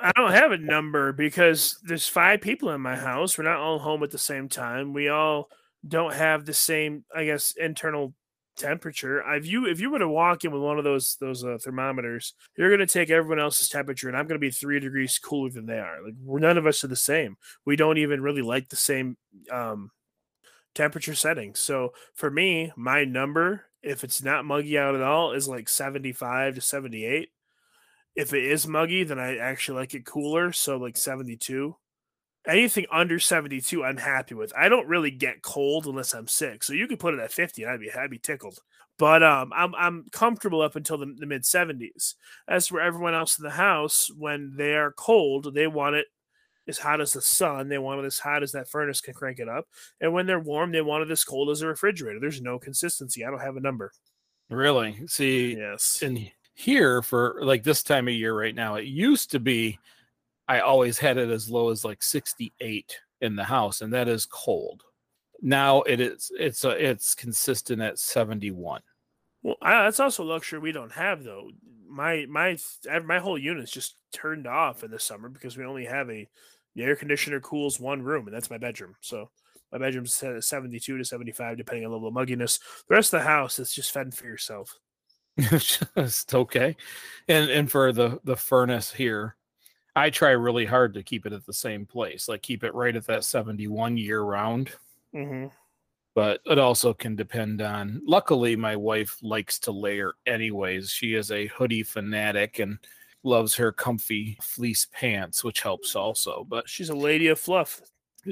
I 0.00 0.12
don't 0.14 0.32
have 0.32 0.52
a 0.52 0.58
number 0.58 1.12
because 1.12 1.78
there's 1.82 2.08
five 2.08 2.40
people 2.40 2.70
in 2.70 2.80
my 2.80 2.96
house. 2.96 3.36
We're 3.36 3.44
not 3.44 3.58
all 3.58 3.78
home 3.78 4.02
at 4.02 4.10
the 4.10 4.18
same 4.18 4.48
time. 4.48 4.92
We 4.92 5.08
all 5.08 5.48
don't 5.86 6.14
have 6.14 6.44
the 6.44 6.54
same, 6.54 7.04
I 7.14 7.24
guess, 7.24 7.54
internal 7.56 8.14
temperature. 8.56 9.22
If 9.34 9.46
you 9.46 9.66
if 9.66 9.80
you 9.80 9.90
were 9.90 9.98
to 9.98 10.08
walk 10.08 10.44
in 10.44 10.50
with 10.50 10.62
one 10.62 10.78
of 10.78 10.84
those 10.84 11.16
those 11.20 11.44
uh, 11.44 11.58
thermometers, 11.62 12.34
you're 12.56 12.70
going 12.70 12.86
to 12.86 12.92
take 12.92 13.10
everyone 13.10 13.40
else's 13.40 13.68
temperature, 13.68 14.08
and 14.08 14.16
I'm 14.16 14.26
going 14.26 14.40
to 14.40 14.46
be 14.46 14.50
three 14.50 14.80
degrees 14.80 15.18
cooler 15.18 15.50
than 15.50 15.66
they 15.66 15.78
are. 15.78 16.02
Like 16.04 16.14
we're 16.22 16.38
none 16.38 16.58
of 16.58 16.66
us 16.66 16.82
are 16.82 16.88
the 16.88 16.96
same. 16.96 17.36
We 17.64 17.76
don't 17.76 17.98
even 17.98 18.22
really 18.22 18.42
like 18.42 18.68
the 18.68 18.76
same 18.76 19.16
um, 19.50 19.90
temperature 20.74 21.14
settings. 21.14 21.58
So 21.60 21.92
for 22.14 22.30
me, 22.30 22.72
my 22.76 23.04
number, 23.04 23.64
if 23.82 24.04
it's 24.04 24.22
not 24.22 24.44
muggy 24.44 24.78
out 24.78 24.94
at 24.94 25.02
all, 25.02 25.32
is 25.32 25.48
like 25.48 25.68
75 25.68 26.56
to 26.56 26.60
78 26.60 27.30
if 28.16 28.32
it 28.32 28.44
is 28.44 28.66
muggy, 28.66 29.04
then 29.04 29.18
I 29.18 29.36
actually 29.36 29.78
like 29.78 29.94
it 29.94 30.06
cooler. 30.06 30.50
So 30.52 30.78
like 30.78 30.96
72. 30.96 31.76
Anything 32.46 32.86
under 32.92 33.18
72, 33.18 33.84
I'm 33.84 33.96
happy 33.96 34.34
with. 34.34 34.52
I 34.56 34.68
don't 34.68 34.86
really 34.86 35.10
get 35.10 35.42
cold 35.42 35.86
unless 35.86 36.14
I'm 36.14 36.28
sick. 36.28 36.62
So 36.62 36.72
you 36.72 36.86
could 36.86 37.00
put 37.00 37.12
it 37.12 37.20
at 37.20 37.32
50 37.32 37.62
and 37.62 37.72
I'd 37.72 37.80
be 37.80 37.92
I'd 37.92 38.10
be 38.10 38.18
tickled. 38.18 38.60
But 38.98 39.22
um, 39.22 39.52
I'm 39.54 39.74
I'm 39.74 40.06
comfortable 40.12 40.62
up 40.62 40.76
until 40.76 40.96
the, 40.96 41.14
the 41.18 41.26
mid 41.26 41.42
70s. 41.42 42.14
As 42.48 42.68
for 42.68 42.80
everyone 42.80 43.14
else 43.14 43.38
in 43.38 43.44
the 43.44 43.50
house, 43.50 44.10
when 44.16 44.54
they 44.56 44.74
are 44.74 44.92
cold, 44.92 45.54
they 45.54 45.66
want 45.66 45.96
it 45.96 46.06
as 46.68 46.78
hot 46.78 47.00
as 47.00 47.12
the 47.12 47.20
sun. 47.20 47.68
They 47.68 47.78
want 47.78 48.00
it 48.00 48.06
as 48.06 48.18
hot 48.18 48.42
as 48.42 48.52
that 48.52 48.70
furnace 48.70 49.00
can 49.00 49.14
crank 49.14 49.38
it 49.38 49.48
up. 49.48 49.66
And 50.00 50.12
when 50.12 50.26
they're 50.26 50.40
warm, 50.40 50.72
they 50.72 50.80
want 50.80 51.02
it 51.02 51.10
as 51.10 51.24
cold 51.24 51.50
as 51.50 51.62
a 51.62 51.66
refrigerator. 51.66 52.20
There's 52.20 52.40
no 52.40 52.58
consistency. 52.58 53.24
I 53.24 53.30
don't 53.30 53.40
have 53.40 53.56
a 53.56 53.60
number. 53.60 53.92
Really? 54.48 55.06
See, 55.06 55.56
yes. 55.56 56.00
And 56.02 56.30
here 56.56 57.02
for 57.02 57.38
like 57.42 57.62
this 57.62 57.82
time 57.82 58.08
of 58.08 58.14
year 58.14 58.36
right 58.36 58.54
now. 58.54 58.76
It 58.76 58.86
used 58.86 59.30
to 59.32 59.38
be 59.38 59.78
I 60.48 60.60
always 60.60 60.98
had 60.98 61.18
it 61.18 61.28
as 61.28 61.50
low 61.50 61.70
as 61.70 61.84
like 61.84 62.02
68 62.02 62.98
in 63.20 63.36
the 63.36 63.44
house, 63.44 63.82
and 63.82 63.92
that 63.92 64.08
is 64.08 64.26
cold. 64.26 64.82
Now 65.42 65.82
it 65.82 66.00
is 66.00 66.32
it's 66.36 66.64
a, 66.64 66.70
it's 66.70 67.14
consistent 67.14 67.82
at 67.82 67.98
71. 67.98 68.80
Well, 69.42 69.56
I, 69.60 69.84
that's 69.84 70.00
also 70.00 70.24
luxury 70.24 70.58
we 70.58 70.72
don't 70.72 70.92
have 70.92 71.22
though. 71.22 71.50
My 71.88 72.24
my 72.28 72.56
my 73.04 73.18
whole 73.18 73.38
unit's 73.38 73.70
just 73.70 73.96
turned 74.12 74.46
off 74.46 74.82
in 74.82 74.90
the 74.90 74.98
summer 74.98 75.28
because 75.28 75.58
we 75.58 75.64
only 75.64 75.84
have 75.84 76.08
a 76.10 76.26
the 76.74 76.84
air 76.84 76.96
conditioner 76.96 77.40
cools 77.40 77.78
one 77.78 78.02
room, 78.02 78.26
and 78.26 78.34
that's 78.34 78.50
my 78.50 78.58
bedroom. 78.58 78.94
So 79.02 79.30
my 79.72 79.78
bedroom's 79.78 80.14
72 80.14 80.98
to 80.98 81.04
75, 81.04 81.58
depending 81.58 81.84
on 81.84 81.92
level 81.92 82.08
of 82.08 82.14
mugginess. 82.14 82.60
The 82.88 82.94
rest 82.94 83.12
of 83.12 83.20
the 83.20 83.26
house 83.26 83.58
is 83.58 83.72
just 83.74 83.92
fend 83.92 84.14
for 84.14 84.24
yourself. 84.24 84.78
Just 85.38 86.34
okay. 86.34 86.76
And 87.28 87.50
and 87.50 87.70
for 87.70 87.92
the 87.92 88.20
the 88.24 88.36
furnace 88.36 88.92
here, 88.92 89.36
I 89.94 90.10
try 90.10 90.30
really 90.30 90.66
hard 90.66 90.94
to 90.94 91.02
keep 91.02 91.26
it 91.26 91.32
at 91.32 91.46
the 91.46 91.52
same 91.52 91.86
place, 91.86 92.28
like 92.28 92.42
keep 92.42 92.64
it 92.64 92.74
right 92.74 92.94
at 92.94 93.06
that 93.06 93.24
71 93.24 93.96
year 93.96 94.22
round. 94.22 94.72
Mm-hmm. 95.14 95.46
But 96.14 96.40
it 96.46 96.58
also 96.58 96.94
can 96.94 97.16
depend 97.16 97.60
on. 97.60 98.00
Luckily, 98.06 98.56
my 98.56 98.76
wife 98.76 99.18
likes 99.22 99.58
to 99.60 99.72
layer 99.72 100.14
anyways. 100.26 100.90
She 100.90 101.14
is 101.14 101.30
a 101.30 101.46
hoodie 101.48 101.82
fanatic 101.82 102.58
and 102.58 102.78
loves 103.22 103.54
her 103.56 103.72
comfy 103.72 104.38
fleece 104.40 104.86
pants, 104.92 105.44
which 105.44 105.60
helps 105.60 105.94
also. 105.94 106.46
But 106.48 106.68
she's 106.68 106.88
a 106.88 106.96
lady 106.96 107.28
of 107.28 107.40
fluff. 107.40 107.82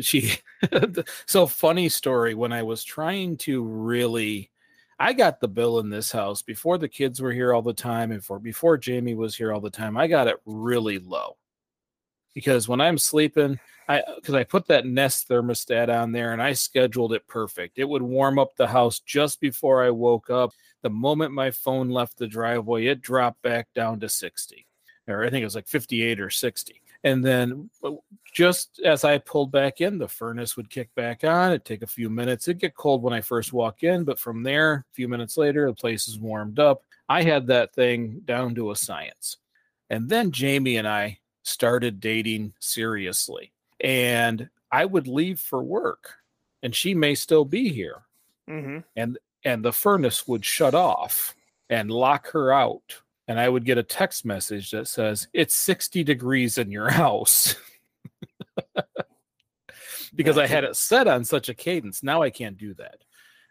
She 0.00 0.32
so 1.26 1.46
funny 1.46 1.88
story 1.88 2.34
when 2.34 2.52
I 2.52 2.62
was 2.62 2.84
trying 2.84 3.36
to 3.38 3.62
really 3.62 4.50
I 4.98 5.12
got 5.12 5.40
the 5.40 5.48
bill 5.48 5.78
in 5.80 5.90
this 5.90 6.12
house 6.12 6.42
before 6.42 6.78
the 6.78 6.88
kids 6.88 7.20
were 7.20 7.32
here 7.32 7.52
all 7.52 7.62
the 7.62 7.72
time 7.72 8.12
and 8.12 8.24
for 8.24 8.38
before 8.38 8.76
Jamie 8.76 9.14
was 9.14 9.36
here 9.36 9.52
all 9.52 9.60
the 9.60 9.70
time. 9.70 9.96
I 9.96 10.06
got 10.06 10.28
it 10.28 10.36
really 10.46 10.98
low 10.98 11.36
because 12.34 12.68
when 12.68 12.80
I'm 12.80 12.98
sleeping, 12.98 13.58
I 13.88 14.02
because 14.16 14.34
I 14.34 14.44
put 14.44 14.66
that 14.68 14.86
Nest 14.86 15.28
thermostat 15.28 15.88
on 15.88 16.12
there 16.12 16.32
and 16.32 16.42
I 16.42 16.52
scheduled 16.52 17.12
it 17.12 17.26
perfect. 17.26 17.78
It 17.78 17.88
would 17.88 18.02
warm 18.02 18.38
up 18.38 18.56
the 18.56 18.66
house 18.66 19.00
just 19.00 19.40
before 19.40 19.82
I 19.82 19.90
woke 19.90 20.30
up. 20.30 20.52
The 20.82 20.90
moment 20.90 21.32
my 21.32 21.50
phone 21.50 21.90
left 21.90 22.18
the 22.18 22.26
driveway, 22.26 22.86
it 22.86 23.00
dropped 23.00 23.42
back 23.42 23.68
down 23.74 24.00
to 24.00 24.08
60, 24.08 24.66
or 25.08 25.24
I 25.24 25.30
think 25.30 25.42
it 25.42 25.46
was 25.46 25.54
like 25.54 25.68
58 25.68 26.20
or 26.20 26.30
60. 26.30 26.80
And 27.04 27.24
then 27.24 27.70
just 28.32 28.80
as 28.84 29.04
I 29.04 29.18
pulled 29.18 29.52
back 29.52 29.80
in, 29.80 29.98
the 29.98 30.08
furnace 30.08 30.56
would 30.56 30.70
kick 30.70 30.92
back 30.94 31.22
on. 31.22 31.50
It'd 31.50 31.64
take 31.64 31.82
a 31.82 31.86
few 31.86 32.08
minutes. 32.10 32.48
It'd 32.48 32.60
get 32.60 32.74
cold 32.74 33.02
when 33.02 33.12
I 33.12 33.20
first 33.20 33.52
walk 33.52 33.82
in, 33.82 34.04
but 34.04 34.18
from 34.18 34.42
there, 34.42 34.86
a 34.90 34.94
few 34.94 35.06
minutes 35.06 35.36
later, 35.36 35.66
the 35.66 35.74
place 35.74 36.08
is 36.08 36.18
warmed 36.18 36.58
up. 36.58 36.82
I 37.08 37.22
had 37.22 37.46
that 37.48 37.74
thing 37.74 38.22
down 38.24 38.54
to 38.54 38.70
a 38.70 38.76
science. 38.76 39.36
And 39.90 40.08
then 40.08 40.32
Jamie 40.32 40.78
and 40.78 40.88
I 40.88 41.18
started 41.42 42.00
dating 42.00 42.54
seriously. 42.58 43.52
And 43.80 44.48
I 44.72 44.86
would 44.86 45.06
leave 45.06 45.38
for 45.38 45.62
work, 45.62 46.14
and 46.62 46.74
she 46.74 46.94
may 46.94 47.14
still 47.14 47.44
be 47.44 47.68
here. 47.68 48.02
Mm-hmm. 48.50 48.78
And 48.96 49.18
and 49.44 49.64
the 49.64 49.72
furnace 49.72 50.26
would 50.26 50.44
shut 50.44 50.74
off 50.74 51.36
and 51.70 51.90
lock 51.90 52.30
her 52.30 52.52
out 52.52 53.00
and 53.28 53.40
I 53.40 53.48
would 53.48 53.64
get 53.64 53.78
a 53.78 53.82
text 53.82 54.24
message 54.24 54.70
that 54.70 54.88
says, 54.88 55.28
It's 55.32 55.54
60 55.56 56.04
degrees 56.04 56.58
in 56.58 56.70
your 56.70 56.88
house. 56.90 57.56
because 60.14 60.38
I 60.38 60.46
had 60.46 60.64
it 60.64 60.76
set 60.76 61.08
on 61.08 61.24
such 61.24 61.48
a 61.48 61.54
cadence. 61.54 62.02
Now 62.02 62.22
I 62.22 62.30
can't 62.30 62.56
do 62.56 62.74
that. 62.74 62.96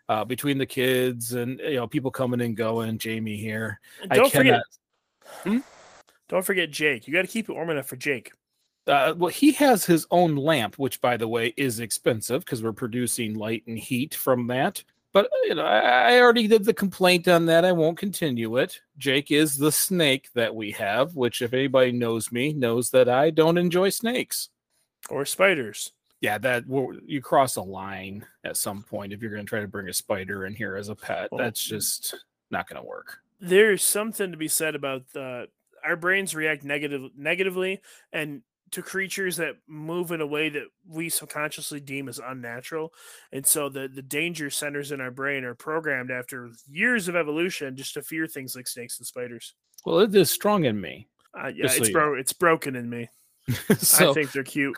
Uh, 0.10 0.25
between 0.25 0.58
the 0.58 0.65
kids 0.65 1.34
and 1.34 1.60
you 1.60 1.75
know 1.75 1.88
people 1.88 2.12
coming 2.12 2.42
and 2.42 2.58
going, 2.58 2.98
Jamie 2.98 3.38
here. 3.38 3.80
Don't 4.12 4.32
forget. 4.32 4.62
Hmm? 5.44 5.60
Don't 6.27 6.46
forget 6.46 6.72
Jake. 6.72 7.08
You 7.08 7.13
got 7.13 7.22
to 7.22 7.27
keep 7.27 7.50
it 7.50 7.53
warm 7.53 7.70
enough 7.70 7.88
for 7.88 7.96
Jake. 7.96 8.32
Uh, 8.86 9.13
well, 9.15 9.32
he 9.32 9.53
has 9.53 9.86
his 9.86 10.06
own 10.12 10.36
lamp, 10.36 10.75
which, 10.77 11.00
by 11.00 11.15
the 11.15 11.27
way, 11.27 11.53
is 11.56 11.80
expensive 11.80 12.44
because 12.44 12.62
we're 12.62 12.74
producing 12.74 13.34
light 13.36 13.63
and 13.65 13.80
heat 13.80 14.13
from 14.13 14.48
that. 14.48 14.84
But 15.13 15.25
uh, 15.25 15.43
you 15.43 15.55
know, 15.55 15.63
I 15.63 16.20
already 16.20 16.48
did 16.48 16.65
the 16.65 16.74
complaint 16.74 17.27
on 17.27 17.46
that. 17.46 17.63
I 17.63 17.72
won't 17.72 17.98
continue 17.98 18.58
it. 18.58 18.82
Jake 18.98 19.32
is 19.32 19.58
the 19.58 19.72
snake 19.72 20.29
that 20.34 20.55
we 20.55 20.72
have, 20.72 21.15
which, 21.15 21.41
if 21.41 21.53
anybody 21.53 21.91
knows 21.91 22.32
me, 22.32 22.51
knows 22.51 22.89
that 22.89 23.08
I 23.08 23.29
don't 23.29 23.58
enjoy 23.60 23.89
snakes 23.89 24.50
or 25.10 25.25
spiders. 25.25 25.91
Yeah, 26.20 26.38
that 26.39 26.63
you 27.05 27.22
cross 27.22 27.58
a 27.58 27.62
line 27.62 28.25
at 28.43 28.58
some 28.58 28.82
point 28.84 29.13
if 29.13 29.22
you're 29.22 29.32
going 29.32 29.46
to 29.46 29.50
try 29.50 29.60
to 29.60 29.67
bring 29.67 29.89
a 29.89 29.93
spider 29.93 30.46
in 30.46 30.55
here 30.55 30.75
as 30.77 30.89
a 30.89 30.96
pet. 30.96 31.29
Well, 31.32 31.39
That's 31.39 31.62
just 31.62 32.15
not 32.50 32.67
going 32.67 32.82
to 32.82 32.88
work. 32.88 33.20
There's 33.39 33.84
something 33.84 34.32
to 34.32 34.38
be 34.38 34.48
said 34.48 34.74
about 34.74 35.03
the 35.13 35.48
our 35.84 35.98
brains 35.98 36.34
react 36.34 36.63
negative 36.63 37.12
negatively, 37.15 37.82
and 38.12 38.41
to 38.74 38.82
creatures 38.82 39.38
that 39.38 39.56
move 39.68 40.12
in 40.12 40.22
a 40.22 40.25
way 40.25 40.50
that 40.50 40.63
we 40.88 41.08
subconsciously 41.10 41.80
deem 41.80 42.10
as 42.10 42.20
unnatural. 42.20 42.92
And 43.32 43.46
so 43.46 43.70
the, 43.70 43.88
the 43.88 44.01
danger 44.01 44.50
centers 44.50 44.92
in 44.92 45.00
our 45.00 45.12
brain 45.12 45.44
are 45.44 45.56
programmed 45.56 46.12
after 46.12 46.51
years 46.70 47.08
of 47.08 47.15
evolution 47.15 47.75
just 47.75 47.94
to 47.94 48.01
fear 48.01 48.27
things 48.27 48.56
like 48.56 48.68
snakes 48.68 48.98
and 48.98 49.06
spiders. 49.06 49.53
Well, 49.86 50.00
it 50.00 50.15
is 50.15 50.32
strong 50.32 50.65
in 50.65 50.80
me. 50.82 51.08
Uh, 51.38 51.48
yeah, 51.48 51.65
it's, 51.65 51.89
bro- 51.89 52.15
it's 52.15 52.34
broken 52.34 52.75
in 52.75 52.89
me. 52.89 53.10
so, 53.77 54.12
I 54.12 54.13
think 54.13 54.32
they're 54.32 54.44
cute. 54.44 54.75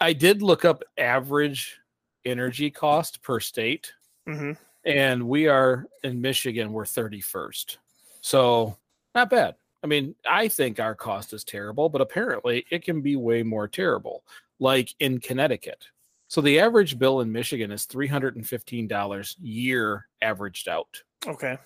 I 0.00 0.12
did 0.12 0.42
look 0.42 0.64
up 0.64 0.82
average 0.96 1.78
energy 2.24 2.70
cost 2.70 3.22
per 3.22 3.40
state. 3.40 3.92
Mm-hmm. 4.28 4.52
And 4.84 5.28
we 5.28 5.48
are 5.48 5.86
in 6.04 6.20
Michigan, 6.20 6.72
we're 6.72 6.84
31st. 6.84 7.78
So 8.20 8.76
not 9.14 9.30
bad. 9.30 9.56
I 9.82 9.86
mean, 9.86 10.14
I 10.28 10.48
think 10.48 10.80
our 10.80 10.94
cost 10.94 11.32
is 11.32 11.44
terrible, 11.44 11.88
but 11.88 12.00
apparently 12.00 12.66
it 12.70 12.84
can 12.84 13.00
be 13.00 13.16
way 13.16 13.42
more 13.42 13.68
terrible, 13.68 14.24
like 14.58 14.94
in 14.98 15.20
Connecticut. 15.20 15.86
So 16.26 16.40
the 16.40 16.60
average 16.60 16.98
bill 16.98 17.20
in 17.20 17.32
Michigan 17.32 17.70
is 17.70 17.86
$315 17.86 19.36
year 19.40 20.06
averaged 20.20 20.68
out. 20.68 21.02
Okay. 21.26 21.56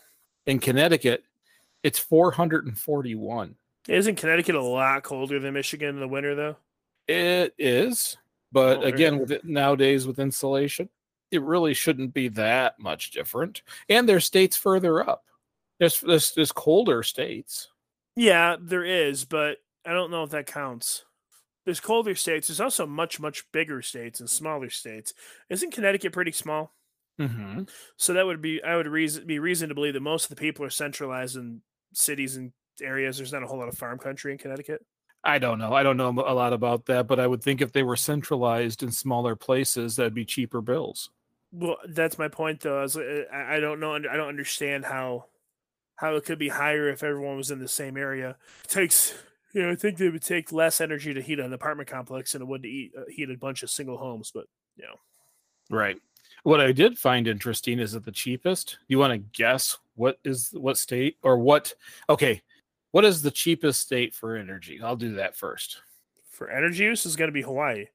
In 0.47 0.59
Connecticut, 0.59 1.25
it's 1.83 1.99
441. 1.99 3.57
Isn't 3.88 4.16
Connecticut 4.16 4.54
a 4.54 4.62
lot 4.62 5.02
colder 5.02 5.40
than 5.40 5.54
Michigan 5.54 5.88
in 5.88 6.00
the 6.00 6.07
winter 6.07 6.35
though? 6.35 6.57
It 7.09 7.54
is, 7.59 8.16
but 8.52 8.78
Oh, 8.78 8.83
again, 8.83 9.19
with 9.19 9.33
it 9.33 9.45
nowadays 9.45 10.07
with 10.07 10.21
insulation, 10.21 10.88
it 11.33 11.42
really 11.42 11.75
shouldn't 11.75 12.14
be 12.14 12.28
that 12.28 12.78
much 12.78 13.11
different. 13.11 13.62
And 13.88 14.09
there's 14.09 14.25
states 14.26 14.57
further 14.57 15.09
up. 15.09 15.25
There's 15.81 16.00
there's, 16.00 16.33
there's 16.35 16.52
colder 16.52 17.02
states. 17.02 17.72
Yeah, 18.16 18.57
there 18.61 18.85
is, 18.85 19.25
but 19.25 19.59
I 19.87 19.92
don't 19.92 20.11
know 20.11 20.25
if 20.25 20.31
that 20.31 20.47
counts. 20.47 21.04
There's 21.64 21.81
colder 21.81 22.14
states. 22.14 22.49
There's 22.49 22.61
also 22.61 22.87
much, 22.87 23.21
much 23.21 23.50
bigger 23.52 23.83
states 23.83 24.21
and 24.21 24.28
smaller 24.28 24.69
states. 24.69 25.14
Isn't 25.49 25.73
Connecticut 25.73 26.12
pretty 26.12 26.33
small? 26.33 26.75
Mm-hmm. 27.21 27.62
So 27.97 28.14
that 28.14 28.26
would 28.26 28.42
be 28.42 28.62
I 28.62 28.76
would 28.76 28.87
reason 28.87 29.26
be 29.26 29.38
reason 29.38 29.69
to 29.69 29.75
believe 29.75 29.95
that 29.95 30.00
most 30.00 30.25
of 30.25 30.31
the 30.31 30.40
people 30.40 30.64
are 30.64 30.71
centralized 30.71 31.37
in 31.37 31.61
cities 31.92 32.37
and 32.37 32.52
areas. 32.81 33.16
There's 33.16 33.33
not 33.33 33.42
a 33.42 33.47
whole 33.47 33.59
lot 33.59 33.69
of 33.69 33.78
farm 33.78 33.99
country 33.99 34.33
in 34.33 34.38
Connecticut. 34.38 34.85
I 35.23 35.38
don't 35.38 35.59
know. 35.59 35.73
I 35.73 35.85
don't 35.85 35.97
know 35.97 36.09
a 36.09 36.35
lot 36.35 36.52
about 36.52 36.87
that, 36.87 37.07
but 37.07 37.21
I 37.21 37.26
would 37.26 37.42
think 37.42 37.61
if 37.61 37.73
they 37.73 37.85
were 37.85 37.97
centralized 37.97 38.83
in 38.83 38.90
smaller 38.90 39.37
places, 39.37 39.97
that'd 39.97 40.14
be 40.14 40.25
cheaper 40.25 40.61
bills. 40.61 41.11
Well, 41.52 41.76
that's 41.87 42.19
my 42.19 42.28
point 42.28 42.61
though. 42.61 42.78
I, 42.78 42.83
was, 42.83 42.97
uh, 42.97 43.25
I 43.33 43.57
I 43.57 43.61
don't 43.61 43.78
know. 43.78 43.95
I 43.95 44.00
don't 44.00 44.28
understand 44.28 44.85
how 44.85 45.26
how 46.02 46.16
it 46.16 46.25
could 46.25 46.38
be 46.38 46.49
higher 46.50 46.88
if 46.90 47.02
everyone 47.02 47.37
was 47.37 47.50
in 47.52 47.61
the 47.61 47.68
same 47.68 47.97
area. 47.97 48.37
It 48.64 48.68
takes 48.71 49.14
you 49.54 49.62
know 49.62 49.71
I 49.71 49.76
think 49.76 50.00
it 50.00 50.11
would 50.11 50.23
take 50.23 50.52
less 50.52 50.80
energy 50.80 51.14
to 51.14 51.23
heat 51.23 51.38
an 51.38 51.52
apartment 51.52 51.88
complex 51.88 52.32
than 52.32 52.42
it 52.42 52.49
would 52.49 52.62
to 52.64 52.68
eat, 52.68 52.92
uh, 52.99 53.02
heat 53.09 53.30
a 53.30 53.37
bunch 53.37 53.62
of 53.62 53.71
single 53.71 53.97
homes. 53.97 54.30
But 54.35 54.47
you 54.76 54.85
know, 54.85 54.97
Right. 55.71 55.97
What 56.42 56.61
I 56.61 56.73
did 56.73 56.99
find 56.99 57.28
interesting 57.28 57.78
is 57.78 57.92
that 57.92 58.04
the 58.04 58.11
cheapest. 58.11 58.78
You 58.88 58.99
want 58.99 59.12
to 59.12 59.18
guess 59.18 59.78
what 59.94 60.18
is 60.25 60.50
what 60.52 60.76
state 60.76 61.16
or 61.23 61.38
what? 61.38 61.73
Okay, 62.11 62.42
what 62.90 63.04
is 63.04 63.23
the 63.23 63.30
cheapest 63.30 63.80
state 63.80 64.12
for 64.12 64.37
energy? 64.37 64.80
I'll 64.82 64.97
do 64.97 65.14
that 65.14 65.37
first. 65.37 65.80
for 66.30 66.50
energy 66.50 66.82
use 66.85 67.06
is 67.06 67.14
going 67.14 67.28
to 67.28 67.32
be 67.32 67.42
Hawaii. 67.42 67.87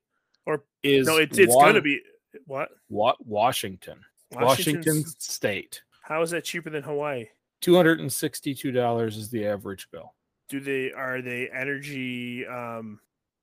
Or 0.46 0.64
is 0.82 1.08
no, 1.08 1.18
it's 1.18 1.38
it's 1.38 1.54
Wa- 1.54 1.64
going 1.64 1.76
to 1.76 1.82
be 1.82 2.00
what 2.46 2.70
What 2.88 3.18
Washington, 3.26 4.00
Washington 4.32 5.04
State. 5.18 5.82
How 6.02 6.22
is 6.22 6.32
that 6.32 6.46
cheaper 6.46 6.70
than 6.70 6.84
Hawaii? 6.84 7.26
Two 7.62 7.76
hundred 7.76 8.00
and 8.00 8.12
sixty-two 8.12 8.72
dollars 8.72 9.18
is 9.18 9.30
the 9.30 9.46
average 9.46 9.88
bill. 9.92 10.14
Do 10.50 10.60
they 10.60 10.92
are 10.92 11.22
they 11.22 11.50
energy 11.50 12.46
um 12.46 13.00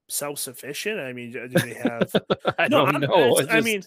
self 0.09 0.39
sufficient? 0.39 1.01
I 1.01 1.13
mean, 1.13 1.33
do 1.33 1.49
they 1.49 1.75
have? 1.75 2.11
I 2.59 2.69
No, 2.69 2.87
don't 2.87 2.95
I'm- 2.97 3.01
know. 3.03 3.33
it's- 3.33 3.41
It's 3.41 3.53
I 3.53 3.61
mean, 3.61 3.83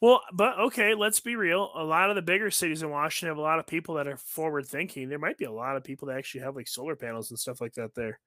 well, 0.00 0.20
but 0.32 0.58
okay, 0.58 0.94
let's 0.94 1.20
be 1.20 1.36
real. 1.36 1.70
A 1.76 1.84
lot 1.84 2.10
of 2.10 2.16
the 2.16 2.22
bigger 2.22 2.50
cities 2.50 2.82
in 2.82 2.90
Washington 2.90 3.28
have 3.30 3.38
a 3.38 3.42
lot 3.42 3.58
of 3.58 3.66
people 3.66 3.94
that 3.96 4.08
are 4.08 4.16
forward 4.16 4.66
thinking. 4.66 5.08
There 5.08 5.18
might 5.18 5.38
be 5.38 5.44
a 5.44 5.52
lot 5.52 5.76
of 5.76 5.84
people 5.84 6.08
that 6.08 6.16
actually 6.18 6.40
have 6.42 6.56
like 6.56 6.66
solar 6.68 6.96
panels 6.96 7.30
and 7.30 7.38
stuff 7.38 7.60
like 7.60 7.74
that 7.74 7.94
there. 7.94 8.18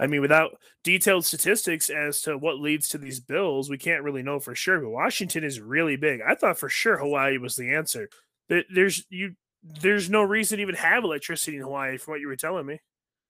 I 0.00 0.06
mean, 0.08 0.22
without 0.22 0.52
detailed 0.82 1.24
statistics 1.24 1.88
as 1.88 2.20
to 2.22 2.36
what 2.36 2.58
leads 2.58 2.88
to 2.88 2.98
these 2.98 3.20
bills, 3.20 3.70
we 3.70 3.78
can't 3.78 4.02
really 4.02 4.22
know 4.22 4.40
for 4.40 4.54
sure. 4.54 4.80
But 4.80 4.90
Washington 4.90 5.44
is 5.44 5.60
really 5.60 5.96
big. 5.96 6.20
I 6.26 6.34
thought 6.34 6.58
for 6.58 6.68
sure 6.68 6.98
Hawaii 6.98 7.38
was 7.38 7.54
the 7.56 7.72
answer. 7.74 8.08
There- 8.48 8.64
There's 8.74 9.04
you. 9.08 9.34
There's 9.64 10.10
no 10.10 10.22
reason 10.22 10.58
to 10.58 10.62
even 10.62 10.74
have 10.74 11.04
electricity 11.04 11.56
in 11.56 11.62
Hawaii, 11.62 11.96
from 11.96 12.12
what 12.12 12.20
you 12.20 12.28
were 12.28 12.36
telling 12.36 12.66
me. 12.66 12.80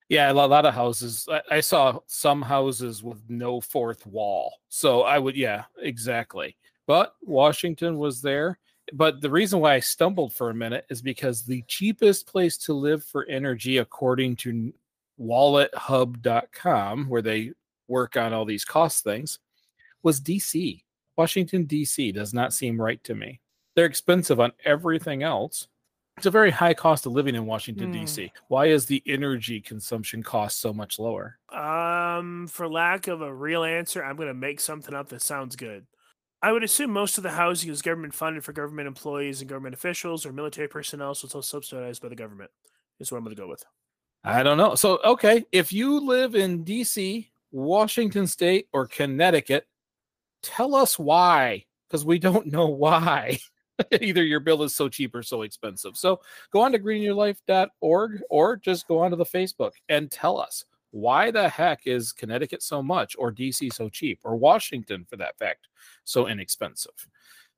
yeah, 0.08 0.30
a 0.30 0.34
lo- 0.34 0.46
lot 0.48 0.66
of 0.66 0.74
houses. 0.74 1.26
I, 1.30 1.40
I 1.50 1.60
saw 1.60 2.00
some 2.06 2.42
houses 2.42 3.02
with 3.02 3.22
no 3.28 3.60
fourth 3.60 4.04
wall. 4.06 4.52
So 4.68 5.02
I 5.02 5.18
would, 5.18 5.36
yeah, 5.36 5.64
exactly. 5.80 6.56
But 6.86 7.14
Washington 7.22 7.96
was 7.98 8.20
there. 8.20 8.58
But 8.92 9.22
the 9.22 9.30
reason 9.30 9.60
why 9.60 9.74
I 9.74 9.80
stumbled 9.80 10.34
for 10.34 10.50
a 10.50 10.54
minute 10.54 10.84
is 10.90 11.00
because 11.00 11.42
the 11.42 11.62
cheapest 11.68 12.26
place 12.26 12.58
to 12.58 12.74
live 12.74 13.02
for 13.04 13.24
energy, 13.26 13.78
according 13.78 14.36
to 14.36 14.74
wallethub.com, 15.18 17.08
where 17.08 17.22
they 17.22 17.52
work 17.88 18.16
on 18.16 18.34
all 18.34 18.44
these 18.44 18.64
cost 18.64 19.02
things, 19.04 19.38
was 20.02 20.20
DC. 20.20 20.82
Washington, 21.16 21.64
DC 21.64 22.12
does 22.12 22.34
not 22.34 22.52
seem 22.52 22.78
right 22.78 23.02
to 23.04 23.14
me. 23.14 23.40
They're 23.74 23.86
expensive 23.86 24.38
on 24.40 24.52
everything 24.64 25.22
else. 25.22 25.68
It's 26.16 26.26
a 26.26 26.30
very 26.30 26.50
high 26.50 26.74
cost 26.74 27.06
of 27.06 27.12
living 27.12 27.34
in 27.34 27.44
Washington, 27.44 27.92
Hmm. 27.92 28.00
DC. 28.04 28.30
Why 28.48 28.66
is 28.66 28.86
the 28.86 29.02
energy 29.06 29.60
consumption 29.60 30.22
cost 30.22 30.60
so 30.60 30.72
much 30.72 30.98
lower? 30.98 31.38
Um, 31.52 32.46
for 32.46 32.68
lack 32.68 33.08
of 33.08 33.20
a 33.20 33.34
real 33.34 33.64
answer, 33.64 34.04
I'm 34.04 34.16
going 34.16 34.28
to 34.28 34.34
make 34.34 34.60
something 34.60 34.94
up 34.94 35.08
that 35.08 35.22
sounds 35.22 35.56
good. 35.56 35.86
I 36.40 36.52
would 36.52 36.62
assume 36.62 36.90
most 36.90 37.16
of 37.16 37.22
the 37.24 37.30
housing 37.30 37.70
is 37.70 37.82
government 37.82 38.14
funded 38.14 38.44
for 38.44 38.52
government 38.52 38.86
employees 38.86 39.40
and 39.40 39.48
government 39.48 39.74
officials 39.74 40.26
or 40.26 40.32
military 40.32 40.68
personnel, 40.68 41.14
so 41.14 41.38
it's 41.38 41.48
subsidized 41.48 42.02
by 42.02 42.08
the 42.10 42.16
government. 42.16 42.50
Is 43.00 43.10
what 43.10 43.18
I'm 43.18 43.24
going 43.24 43.34
to 43.34 43.42
go 43.42 43.48
with. 43.48 43.64
I 44.22 44.42
don't 44.42 44.56
know. 44.58 44.74
So, 44.76 45.00
okay, 45.04 45.44
if 45.52 45.72
you 45.72 45.98
live 46.00 46.34
in 46.34 46.64
DC, 46.64 47.28
Washington 47.50 48.26
State, 48.26 48.68
or 48.72 48.86
Connecticut, 48.86 49.66
tell 50.42 50.74
us 50.74 50.98
why, 50.98 51.64
because 51.88 52.04
we 52.04 52.18
don't 52.18 52.46
know 52.52 52.68
why. 52.68 53.38
Either 54.00 54.22
your 54.24 54.40
bill 54.40 54.62
is 54.62 54.74
so 54.74 54.88
cheap 54.88 55.14
or 55.14 55.22
so 55.22 55.42
expensive. 55.42 55.96
So, 55.96 56.20
go 56.52 56.60
on 56.60 56.72
to 56.72 56.78
greenyourlife.org 56.78 58.22
or 58.30 58.56
just 58.56 58.86
go 58.88 59.00
onto 59.00 59.16
the 59.16 59.24
Facebook 59.24 59.72
and 59.88 60.10
tell 60.10 60.38
us 60.40 60.64
why 60.90 61.30
the 61.32 61.48
heck 61.48 61.86
is 61.86 62.12
Connecticut 62.12 62.62
so 62.62 62.80
much, 62.82 63.16
or 63.18 63.32
DC 63.32 63.72
so 63.72 63.88
cheap, 63.88 64.20
or 64.22 64.36
Washington 64.36 65.04
for 65.10 65.16
that 65.16 65.36
fact 65.38 65.66
so 66.04 66.28
inexpensive? 66.28 66.92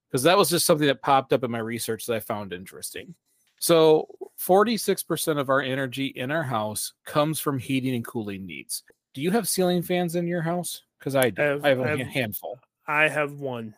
Because 0.09 0.23
that 0.23 0.39
was 0.39 0.49
just 0.49 0.65
something 0.65 0.87
that 0.87 1.03
popped 1.03 1.33
up 1.35 1.45
in 1.45 1.51
my 1.51 1.59
research 1.59 2.07
that 2.07 2.15
I 2.17 2.21
found 2.21 2.53
interesting. 2.55 3.15
So, 3.59 4.07
46% 4.41 5.39
of 5.39 5.51
our 5.51 5.61
energy 5.61 6.07
in 6.07 6.31
our 6.31 6.43
house 6.43 6.93
comes 7.05 7.41
from 7.41 7.59
heating 7.59 7.95
and 7.95 8.07
cooling 8.07 8.47
needs. 8.47 8.85
Do 9.13 9.21
you 9.23 9.31
have 9.33 9.49
ceiling 9.49 9.83
fans 9.83 10.15
in 10.15 10.27
your 10.27 10.43
house? 10.43 10.83
Because 10.99 11.17
I 11.17 11.31
do. 11.31 11.43
I 11.43 11.45
have- 11.47 11.65
have, 11.65 11.79
a 11.81 11.83
I 11.85 11.97
have- 11.97 12.07
handful. 12.07 12.59
I 12.87 13.09
have 13.09 13.33
one. 13.41 13.75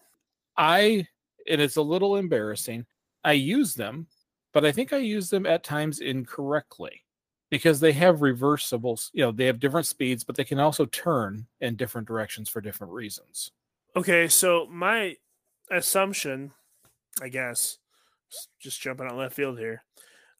I, 0.56 1.06
and 1.48 1.60
it's 1.60 1.76
a 1.76 1.82
little 1.82 2.16
embarrassing, 2.16 2.86
I 3.24 3.32
use 3.32 3.74
them, 3.74 4.06
but 4.52 4.64
I 4.64 4.72
think 4.72 4.92
I 4.92 4.98
use 4.98 5.30
them 5.30 5.46
at 5.46 5.64
times 5.64 6.00
incorrectly 6.00 7.04
because 7.50 7.80
they 7.80 7.92
have 7.92 8.18
reversibles. 8.18 9.10
You 9.12 9.24
know, 9.24 9.32
they 9.32 9.46
have 9.46 9.60
different 9.60 9.86
speeds, 9.86 10.24
but 10.24 10.36
they 10.36 10.44
can 10.44 10.60
also 10.60 10.86
turn 10.86 11.46
in 11.60 11.76
different 11.76 12.06
directions 12.06 12.48
for 12.48 12.60
different 12.60 12.92
reasons. 12.92 13.52
Okay, 13.96 14.28
so 14.28 14.66
my 14.70 15.16
assumption, 15.70 16.52
I 17.20 17.28
guess, 17.28 17.78
just 18.60 18.80
jumping 18.80 19.06
out 19.06 19.16
left 19.16 19.34
field 19.34 19.58
here, 19.58 19.82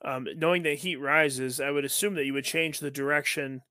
um, 0.04 0.28
knowing 0.36 0.62
that 0.64 0.78
heat 0.78 0.96
rises, 0.96 1.60
I 1.60 1.70
would 1.70 1.84
assume 1.84 2.14
that 2.14 2.26
you 2.26 2.34
would 2.34 2.44
change 2.44 2.78
the 2.78 2.90
direction 2.90 3.62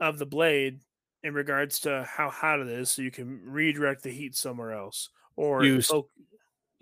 of 0.00 0.18
the 0.18 0.26
blade 0.26 0.80
in 1.22 1.34
regards 1.34 1.80
to 1.80 2.06
how 2.08 2.30
hot 2.30 2.60
it 2.60 2.68
is, 2.68 2.90
so 2.90 3.02
you 3.02 3.10
can 3.10 3.40
redirect 3.44 4.02
the 4.02 4.10
heat 4.10 4.36
somewhere 4.36 4.72
else. 4.72 5.08
Or 5.36 5.64
You 5.64 5.80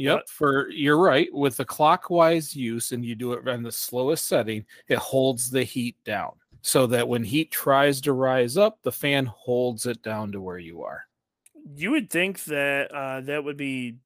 Yep, 0.00 0.20
What? 0.20 0.28
for 0.28 0.70
you're 0.70 0.98
right. 0.98 1.28
With 1.32 1.56
the 1.58 1.64
clockwise 1.64 2.56
use, 2.56 2.92
and 2.92 3.04
you 3.04 3.14
do 3.14 3.34
it 3.34 3.46
on 3.48 3.62
the 3.62 3.72
slowest 3.72 4.26
setting, 4.26 4.64
it 4.88 4.98
holds 4.98 5.50
the 5.50 5.62
heat 5.64 5.96
down 6.04 6.32
so 6.62 6.86
that 6.88 7.08
when 7.08 7.24
heat 7.24 7.50
tries 7.52 8.00
to 8.02 8.12
rise 8.12 8.56
up, 8.56 8.78
the 8.82 8.92
fan 8.92 9.26
holds 9.26 9.86
it 9.86 10.02
down 10.02 10.32
to 10.32 10.40
where 10.40 10.58
you 10.58 10.82
are. 10.82 11.04
you 11.74 11.90
would 11.92 12.10
think 12.10 12.44
that 12.44 12.90
uh, 12.92 13.20
that 13.22 13.44
would 13.44 13.56
be 13.56 13.96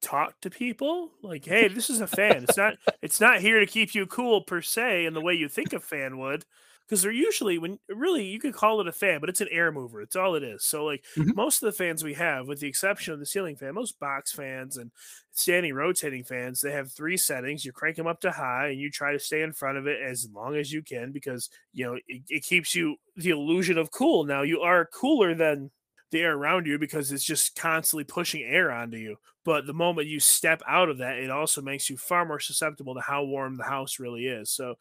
taught 0.00 0.34
to 0.42 0.50
people 0.50 1.12
like 1.22 1.44
hey 1.44 1.68
this 1.68 1.88
is 1.88 2.00
a 2.00 2.08
fan 2.08 2.42
it's 2.42 2.56
not 2.56 2.74
it's 3.02 3.20
not 3.20 3.40
here 3.40 3.60
to 3.60 3.66
keep 3.66 3.94
you 3.94 4.04
cool 4.04 4.40
per 4.42 4.60
se 4.60 5.06
in 5.06 5.14
the 5.14 5.20
way 5.20 5.32
you 5.32 5.48
think 5.48 5.72
a 5.72 5.78
fan 5.78 6.18
would 6.18 6.44
because 6.86 7.02
they're 7.02 7.12
usually 7.12 7.58
when 7.58 7.78
really 7.88 8.24
you 8.26 8.38
could 8.38 8.54
call 8.54 8.80
it 8.80 8.86
a 8.88 8.92
fan 8.92 9.20
but 9.20 9.28
it's 9.28 9.40
an 9.40 9.48
air 9.50 9.72
mover 9.72 10.00
it's 10.02 10.16
all 10.16 10.34
it 10.34 10.42
is 10.42 10.64
so 10.64 10.84
like 10.84 11.04
Mhm. 11.16 11.32
most 11.34 11.62
of 11.62 11.66
the 11.66 11.76
fans 11.76 12.04
we 12.04 12.14
have 12.14 12.48
with 12.48 12.60
the 12.60 12.66
exception 12.68 13.12
of 13.14 13.20
the 13.20 13.26
ceiling 13.26 13.56
fan 13.56 13.74
most 13.74 13.98
box 13.98 14.32
fans 14.32 14.76
and 14.76 14.90
standing 15.32 15.74
rotating 15.74 16.24
fans 16.24 16.60
they 16.60 16.72
have 16.72 16.92
three 16.92 17.16
settings 17.16 17.64
you 17.64 17.72
crank 17.72 17.96
them 17.96 18.06
up 18.06 18.20
to 18.20 18.30
high 18.30 18.68
and 18.68 18.80
you 18.80 18.90
try 18.90 19.12
to 19.12 19.18
stay 19.18 19.42
in 19.42 19.52
front 19.52 19.78
of 19.78 19.86
it 19.86 20.00
as 20.00 20.28
long 20.30 20.56
as 20.56 20.72
you 20.72 20.82
can 20.82 21.12
because 21.12 21.48
you 21.72 21.84
know 21.84 21.94
it, 22.06 22.22
it 22.28 22.44
keeps 22.44 22.74
you 22.74 22.96
the 23.16 23.30
illusion 23.30 23.78
of 23.78 23.90
cool 23.90 24.24
now 24.24 24.42
you 24.42 24.60
are 24.60 24.86
cooler 24.86 25.34
than 25.34 25.70
the 26.10 26.20
air 26.20 26.34
around 26.34 26.66
you 26.66 26.78
because 26.78 27.10
it's 27.10 27.24
just 27.24 27.56
constantly 27.56 28.04
pushing 28.04 28.42
air 28.42 28.70
onto 28.70 28.98
you. 28.98 29.16
But 29.44 29.66
the 29.66 29.72
moment 29.72 30.08
you 30.08 30.20
step 30.20 30.60
out 30.68 30.90
of 30.90 30.98
that, 30.98 31.16
it 31.16 31.30
also 31.30 31.62
makes 31.62 31.88
you 31.88 31.96
far 31.96 32.26
more 32.26 32.38
susceptible 32.38 32.94
to 32.94 33.00
how 33.00 33.24
warm 33.24 33.56
the 33.56 33.64
house 33.64 33.98
really 33.98 34.26
is. 34.26 34.50
So, 34.50 34.74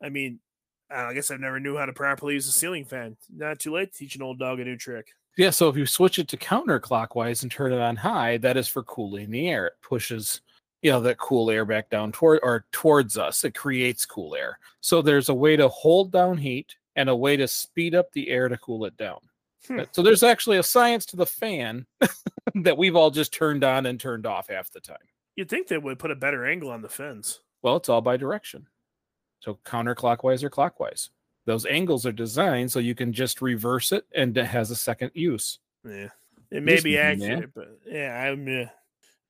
I 0.00 0.10
mean, 0.10 0.40
I 0.90 1.14
guess 1.14 1.30
I 1.30 1.36
never 1.36 1.60
knew 1.60 1.76
how 1.76 1.86
to 1.86 1.92
properly 1.92 2.34
use 2.34 2.48
a 2.48 2.52
ceiling 2.52 2.84
fan. 2.84 3.16
Not 3.34 3.58
too 3.58 3.72
late 3.72 3.92
to 3.92 3.98
teach 3.98 4.16
an 4.16 4.22
old 4.22 4.38
dog 4.38 4.60
a 4.60 4.64
new 4.64 4.76
trick. 4.76 5.08
Yeah, 5.36 5.50
so 5.50 5.68
if 5.68 5.76
you 5.76 5.84
switch 5.84 6.18
it 6.18 6.28
to 6.28 6.36
counterclockwise 6.36 7.42
and 7.42 7.52
turn 7.52 7.72
it 7.72 7.80
on 7.80 7.96
high, 7.96 8.38
that 8.38 8.56
is 8.56 8.68
for 8.68 8.82
cooling 8.84 9.30
the 9.30 9.48
air. 9.48 9.66
It 9.66 9.74
pushes, 9.82 10.40
you 10.80 10.90
know, 10.90 11.00
that 11.00 11.18
cool 11.18 11.50
air 11.50 11.64
back 11.64 11.90
down 11.90 12.12
toward 12.12 12.40
or 12.42 12.64
towards 12.72 13.18
us. 13.18 13.44
It 13.44 13.54
creates 13.54 14.06
cool 14.06 14.34
air. 14.34 14.58
So 14.80 15.02
there's 15.02 15.28
a 15.28 15.34
way 15.34 15.56
to 15.56 15.68
hold 15.68 16.10
down 16.10 16.38
heat 16.38 16.74
and 16.94 17.10
a 17.10 17.16
way 17.16 17.36
to 17.36 17.46
speed 17.46 17.94
up 17.94 18.12
the 18.12 18.30
air 18.30 18.48
to 18.48 18.56
cool 18.56 18.86
it 18.86 18.96
down. 18.96 19.18
Hmm. 19.66 19.80
So 19.92 20.02
there's 20.02 20.22
actually 20.22 20.56
a 20.56 20.62
science 20.62 21.04
to 21.06 21.16
the 21.16 21.26
fan 21.26 21.86
that 22.54 22.78
we've 22.78 22.96
all 22.96 23.10
just 23.10 23.34
turned 23.34 23.64
on 23.64 23.84
and 23.86 24.00
turned 24.00 24.24
off 24.24 24.48
half 24.48 24.70
the 24.70 24.80
time. 24.80 24.96
You'd 25.34 25.50
think 25.50 25.68
they 25.68 25.76
would 25.76 25.98
put 25.98 26.10
a 26.10 26.16
better 26.16 26.46
angle 26.46 26.70
on 26.70 26.80
the 26.80 26.88
fins. 26.88 27.40
Well, 27.60 27.76
it's 27.76 27.90
all 27.90 28.00
by 28.00 28.16
direction. 28.16 28.68
So 29.40 29.58
counterclockwise 29.64 30.42
or 30.42 30.50
clockwise. 30.50 31.10
Those 31.44 31.66
angles 31.66 32.04
are 32.06 32.12
designed 32.12 32.72
so 32.72 32.80
you 32.80 32.94
can 32.94 33.12
just 33.12 33.40
reverse 33.40 33.92
it 33.92 34.04
and 34.14 34.36
it 34.36 34.46
has 34.46 34.70
a 34.70 34.76
second 34.76 35.12
use. 35.14 35.58
Yeah, 35.84 36.08
it 36.50 36.62
may 36.62 36.80
be 36.80 36.90
me, 36.90 36.96
man. 36.96 37.22
accurate, 37.22 37.50
but 37.54 37.78
yeah, 37.86 38.20
I'm 38.20 38.62
uh, 38.62 38.66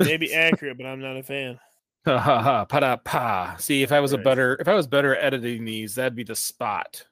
maybe 0.05 0.33
accurate, 0.33 0.79
but 0.79 0.87
I'm 0.87 1.01
not 1.01 1.17
a 1.19 1.23
fan. 1.23 1.61
Ha 2.07 2.19
ha 2.19 2.41
ha 2.41 2.65
pa 2.65 2.81
da 2.81 2.97
pa. 2.97 3.57
See, 3.59 3.83
if 3.83 3.93
I 3.93 4.01
was 4.01 4.13
a 4.13 4.19
better 4.19 4.57
if 4.61 4.69
I 4.69 4.75
was 4.75 4.87
better 4.87 5.15
at 5.15 5.25
editing 5.25 5.65
these, 5.65 5.97
that'd 5.97 6.15
be 6.15 6.23
the 6.25 6.37
spot 6.37 7.05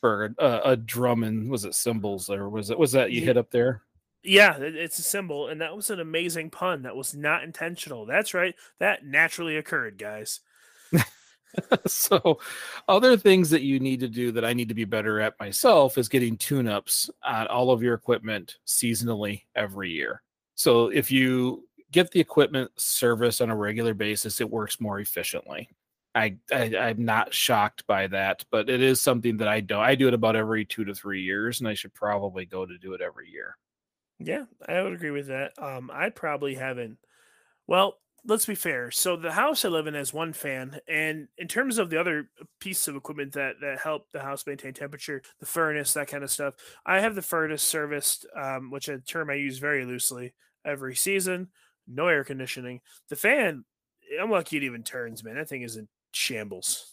for 0.00 0.34
a, 0.38 0.60
a 0.64 0.76
drum 0.76 1.22
and 1.24 1.48
was 1.50 1.64
it 1.64 1.74
cymbals 1.74 2.28
or 2.28 2.50
was 2.50 2.68
it 2.70 2.78
was 2.78 2.92
that 2.92 3.12
you 3.12 3.20
Ye- 3.20 3.26
hit 3.26 3.36
up 3.38 3.50
there? 3.50 3.82
Yeah, 4.22 4.56
it's 4.58 4.98
a 4.98 5.02
symbol, 5.02 5.46
and 5.46 5.60
that 5.60 5.76
was 5.76 5.88
an 5.88 6.00
amazing 6.00 6.50
pun. 6.50 6.82
That 6.82 6.96
was 6.96 7.14
not 7.14 7.44
intentional. 7.44 8.06
That's 8.06 8.34
right. 8.34 8.56
That 8.80 9.06
naturally 9.06 9.56
occurred, 9.56 9.98
guys. 9.98 10.40
so 11.86 12.38
other 12.88 13.16
things 13.16 13.50
that 13.50 13.62
you 13.62 13.80
need 13.80 14.00
to 14.00 14.08
do 14.08 14.32
that 14.32 14.44
I 14.44 14.52
need 14.52 14.68
to 14.68 14.74
be 14.74 14.84
better 14.84 15.20
at 15.20 15.38
myself 15.38 15.98
is 15.98 16.08
getting 16.08 16.36
tune-ups 16.36 17.10
on 17.24 17.46
all 17.48 17.70
of 17.70 17.82
your 17.82 17.94
equipment 17.94 18.56
seasonally 18.66 19.42
every 19.54 19.90
year. 19.90 20.22
So 20.54 20.88
if 20.88 21.10
you 21.10 21.66
get 21.92 22.10
the 22.10 22.20
equipment 22.20 22.70
serviced 22.76 23.40
on 23.40 23.50
a 23.50 23.56
regular 23.56 23.94
basis, 23.94 24.40
it 24.40 24.50
works 24.50 24.80
more 24.80 25.00
efficiently. 25.00 25.68
I, 26.14 26.36
I 26.50 26.74
I'm 26.76 27.04
not 27.04 27.34
shocked 27.34 27.86
by 27.86 28.06
that, 28.06 28.44
but 28.50 28.70
it 28.70 28.80
is 28.80 29.00
something 29.00 29.36
that 29.36 29.48
I 29.48 29.60
do. 29.60 29.78
I 29.78 29.94
do 29.94 30.08
it 30.08 30.14
about 30.14 30.34
every 30.34 30.64
two 30.64 30.84
to 30.86 30.94
three 30.94 31.22
years, 31.22 31.60
and 31.60 31.68
I 31.68 31.74
should 31.74 31.92
probably 31.92 32.46
go 32.46 32.64
to 32.64 32.78
do 32.78 32.94
it 32.94 33.02
every 33.02 33.30
year. 33.30 33.58
Yeah, 34.18 34.44
I 34.66 34.80
would 34.80 34.94
agree 34.94 35.10
with 35.10 35.28
that. 35.28 35.52
Um, 35.58 35.90
I 35.92 36.08
probably 36.08 36.54
haven't. 36.54 36.96
Well, 37.66 37.98
let's 38.26 38.46
be 38.46 38.54
fair. 38.54 38.90
So 38.90 39.16
the 39.16 39.32
house 39.32 39.64
I 39.64 39.68
live 39.68 39.86
in 39.86 39.94
has 39.94 40.12
one 40.12 40.32
fan, 40.32 40.78
and 40.88 41.28
in 41.38 41.48
terms 41.48 41.78
of 41.78 41.90
the 41.90 41.98
other 41.98 42.28
pieces 42.60 42.88
of 42.88 42.96
equipment 42.96 43.32
that 43.32 43.56
that 43.60 43.78
help 43.78 44.10
the 44.12 44.20
house 44.20 44.46
maintain 44.46 44.74
temperature, 44.74 45.22
the 45.40 45.46
furnace, 45.46 45.94
that 45.94 46.08
kind 46.08 46.24
of 46.24 46.30
stuff, 46.30 46.54
I 46.84 47.00
have 47.00 47.14
the 47.14 47.22
furnace 47.22 47.62
serviced, 47.62 48.26
um, 48.36 48.70
which 48.70 48.88
a 48.88 48.98
term 48.98 49.30
I 49.30 49.34
use 49.34 49.58
very 49.58 49.84
loosely 49.84 50.34
every 50.64 50.94
season. 50.94 51.48
No 51.86 52.08
air 52.08 52.24
conditioning. 52.24 52.80
The 53.08 53.16
fan, 53.16 53.64
I'm 54.20 54.30
lucky 54.30 54.56
it 54.56 54.64
even 54.64 54.82
turns, 54.82 55.22
man. 55.22 55.36
That 55.36 55.48
thing 55.48 55.62
is 55.62 55.76
in 55.76 55.88
shambles. 56.12 56.92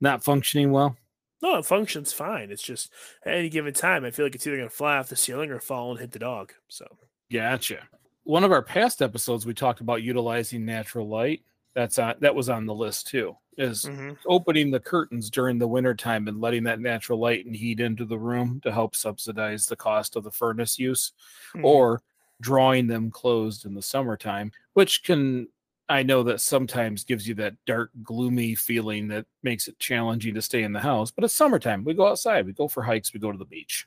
Not 0.00 0.24
functioning 0.24 0.72
well. 0.72 0.96
No, 1.42 1.56
it 1.56 1.64
functions 1.64 2.12
fine. 2.12 2.50
It's 2.50 2.62
just 2.62 2.92
at 3.24 3.34
any 3.34 3.48
given 3.48 3.74
time, 3.74 4.04
I 4.04 4.10
feel 4.10 4.26
like 4.26 4.34
it's 4.34 4.46
either 4.46 4.56
going 4.56 4.68
to 4.68 4.74
fly 4.74 4.96
off 4.96 5.08
the 5.08 5.16
ceiling 5.16 5.50
or 5.50 5.58
fall 5.58 5.90
and 5.90 6.00
hit 6.00 6.12
the 6.12 6.18
dog. 6.18 6.52
So 6.68 6.86
Gotcha. 7.32 7.88
One 8.24 8.44
of 8.44 8.52
our 8.52 8.62
past 8.62 9.02
episodes, 9.02 9.46
we 9.46 9.54
talked 9.54 9.80
about 9.80 10.02
utilizing 10.02 10.64
natural 10.64 11.08
light. 11.08 11.42
That's 11.74 11.98
on 11.98 12.14
that 12.20 12.34
was 12.34 12.48
on 12.48 12.66
the 12.66 12.74
list 12.74 13.06
too. 13.08 13.36
Is 13.58 13.84
mhm. 13.84 14.16
opening 14.26 14.70
the 14.70 14.80
curtains 14.80 15.28
during 15.30 15.58
the 15.58 15.66
wintertime 15.68 16.28
and 16.28 16.40
letting 16.40 16.62
that 16.64 16.80
natural 16.80 17.18
light 17.18 17.44
and 17.46 17.54
heat 17.54 17.80
into 17.80 18.04
the 18.04 18.18
room 18.18 18.60
to 18.62 18.72
help 18.72 18.94
subsidize 18.94 19.66
the 19.66 19.76
cost 19.76 20.16
of 20.16 20.24
the 20.24 20.30
furnace 20.30 20.78
use, 20.78 21.12
Mhm. 21.54 21.64
or 21.64 22.02
drawing 22.40 22.86
them 22.86 23.10
closed 23.10 23.64
in 23.66 23.74
the 23.74 23.82
summertime, 23.82 24.52
which 24.74 25.02
can 25.02 25.48
I 25.88 26.02
know 26.02 26.22
that 26.22 26.40
sometimes 26.40 27.04
gives 27.04 27.28
you 27.28 27.34
that 27.34 27.54
dark, 27.66 27.90
gloomy 28.02 28.54
feeling 28.54 29.08
that 29.08 29.26
makes 29.42 29.68
it 29.68 29.78
challenging 29.78 30.34
to 30.34 30.40
stay 30.42 30.62
in 30.62 30.72
the 30.72 30.80
house. 30.80 31.10
But 31.10 31.24
it's 31.24 31.34
summertime. 31.34 31.84
We 31.84 31.92
go 31.94 32.06
outside, 32.06 32.46
we 32.46 32.52
go 32.52 32.68
for 32.68 32.82
hikes, 32.82 33.12
we 33.12 33.20
go 33.20 33.32
to 33.32 33.38
the 33.38 33.44
beach. 33.44 33.86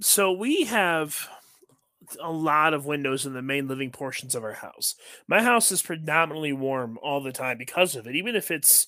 so 0.00 0.32
we 0.32 0.64
have 0.64 1.28
a 2.20 2.30
lot 2.30 2.74
of 2.74 2.86
windows 2.86 3.26
in 3.26 3.32
the 3.32 3.42
main 3.42 3.68
living 3.68 3.90
portions 3.90 4.34
of 4.34 4.44
our 4.44 4.54
house. 4.54 4.94
My 5.28 5.42
house 5.42 5.70
is 5.70 5.82
predominantly 5.82 6.52
warm 6.52 6.98
all 7.02 7.22
the 7.22 7.32
time 7.32 7.58
because 7.58 7.96
of 7.96 8.06
it. 8.06 8.16
Even 8.16 8.36
if 8.36 8.50
it's 8.50 8.86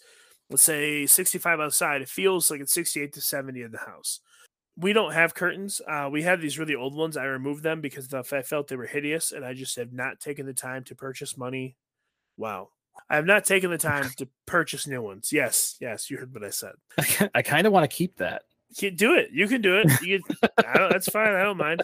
let's 0.50 0.62
say 0.64 1.06
65 1.06 1.61
outside, 1.61 2.02
it 2.02 2.08
feels 2.08 2.50
like 2.50 2.61
it's 2.61 2.74
68 2.74 3.12
to 3.14 3.20
70 3.20 3.62
in 3.62 3.72
the 3.72 3.78
house. 3.78 4.20
We 4.76 4.92
don't 4.92 5.12
have 5.12 5.35
curtains. 5.35 5.80
Uh, 5.87 6.08
we 6.11 6.22
have 6.22 6.40
these 6.40 6.58
really 6.58 6.74
old 6.74 6.94
ones. 6.94 7.16
I 7.16 7.24
removed 7.24 7.62
them 7.62 7.80
because 7.80 8.08
the- 8.08 8.24
I 8.32 8.42
felt 8.42 8.68
they 8.68 8.76
were 8.76 8.87
hideous, 8.87 9.32
and 9.32 9.44
I 9.44 9.52
just 9.54 9.76
have 9.76 9.92
not 9.92 10.20
taken 10.20 10.46
the 10.46 10.54
time 10.54 10.85
to 10.85 10.94
purchase 10.94 11.37
money. 11.37 11.76
Wow. 12.37 12.68
I 13.08 13.16
have 13.16 13.26
not 13.26 13.44
taken 13.44 13.70
the 13.70 13.78
time 13.78 14.11
to 14.16 14.28
purchase 14.46 14.87
new 14.87 15.02
ones. 15.02 15.30
Yes, 15.32 15.76
yes, 15.80 16.11
you 16.11 16.18
heard 16.18 16.32
what 16.35 16.44
I 16.44 16.50
said. 16.50 16.72
I 17.35 17.42
kind 17.42 17.66
of 17.66 17.72
want 17.72 17.90
to 17.90 17.94
keep 17.94 18.16
that. 18.16 18.42
Can 18.78 18.96
do 18.96 19.14
it. 19.14 19.30
You 19.32 19.48
can 19.48 19.61
do 19.61 19.76
it. 19.76 20.02
You 20.02 20.22
can, 20.22 20.37
I 20.66 20.78
don't, 20.78 20.90
that's 20.90 21.08
fine. 21.08 21.35
I 21.35 21.42
don't 21.42 21.58
mind. 21.58 21.82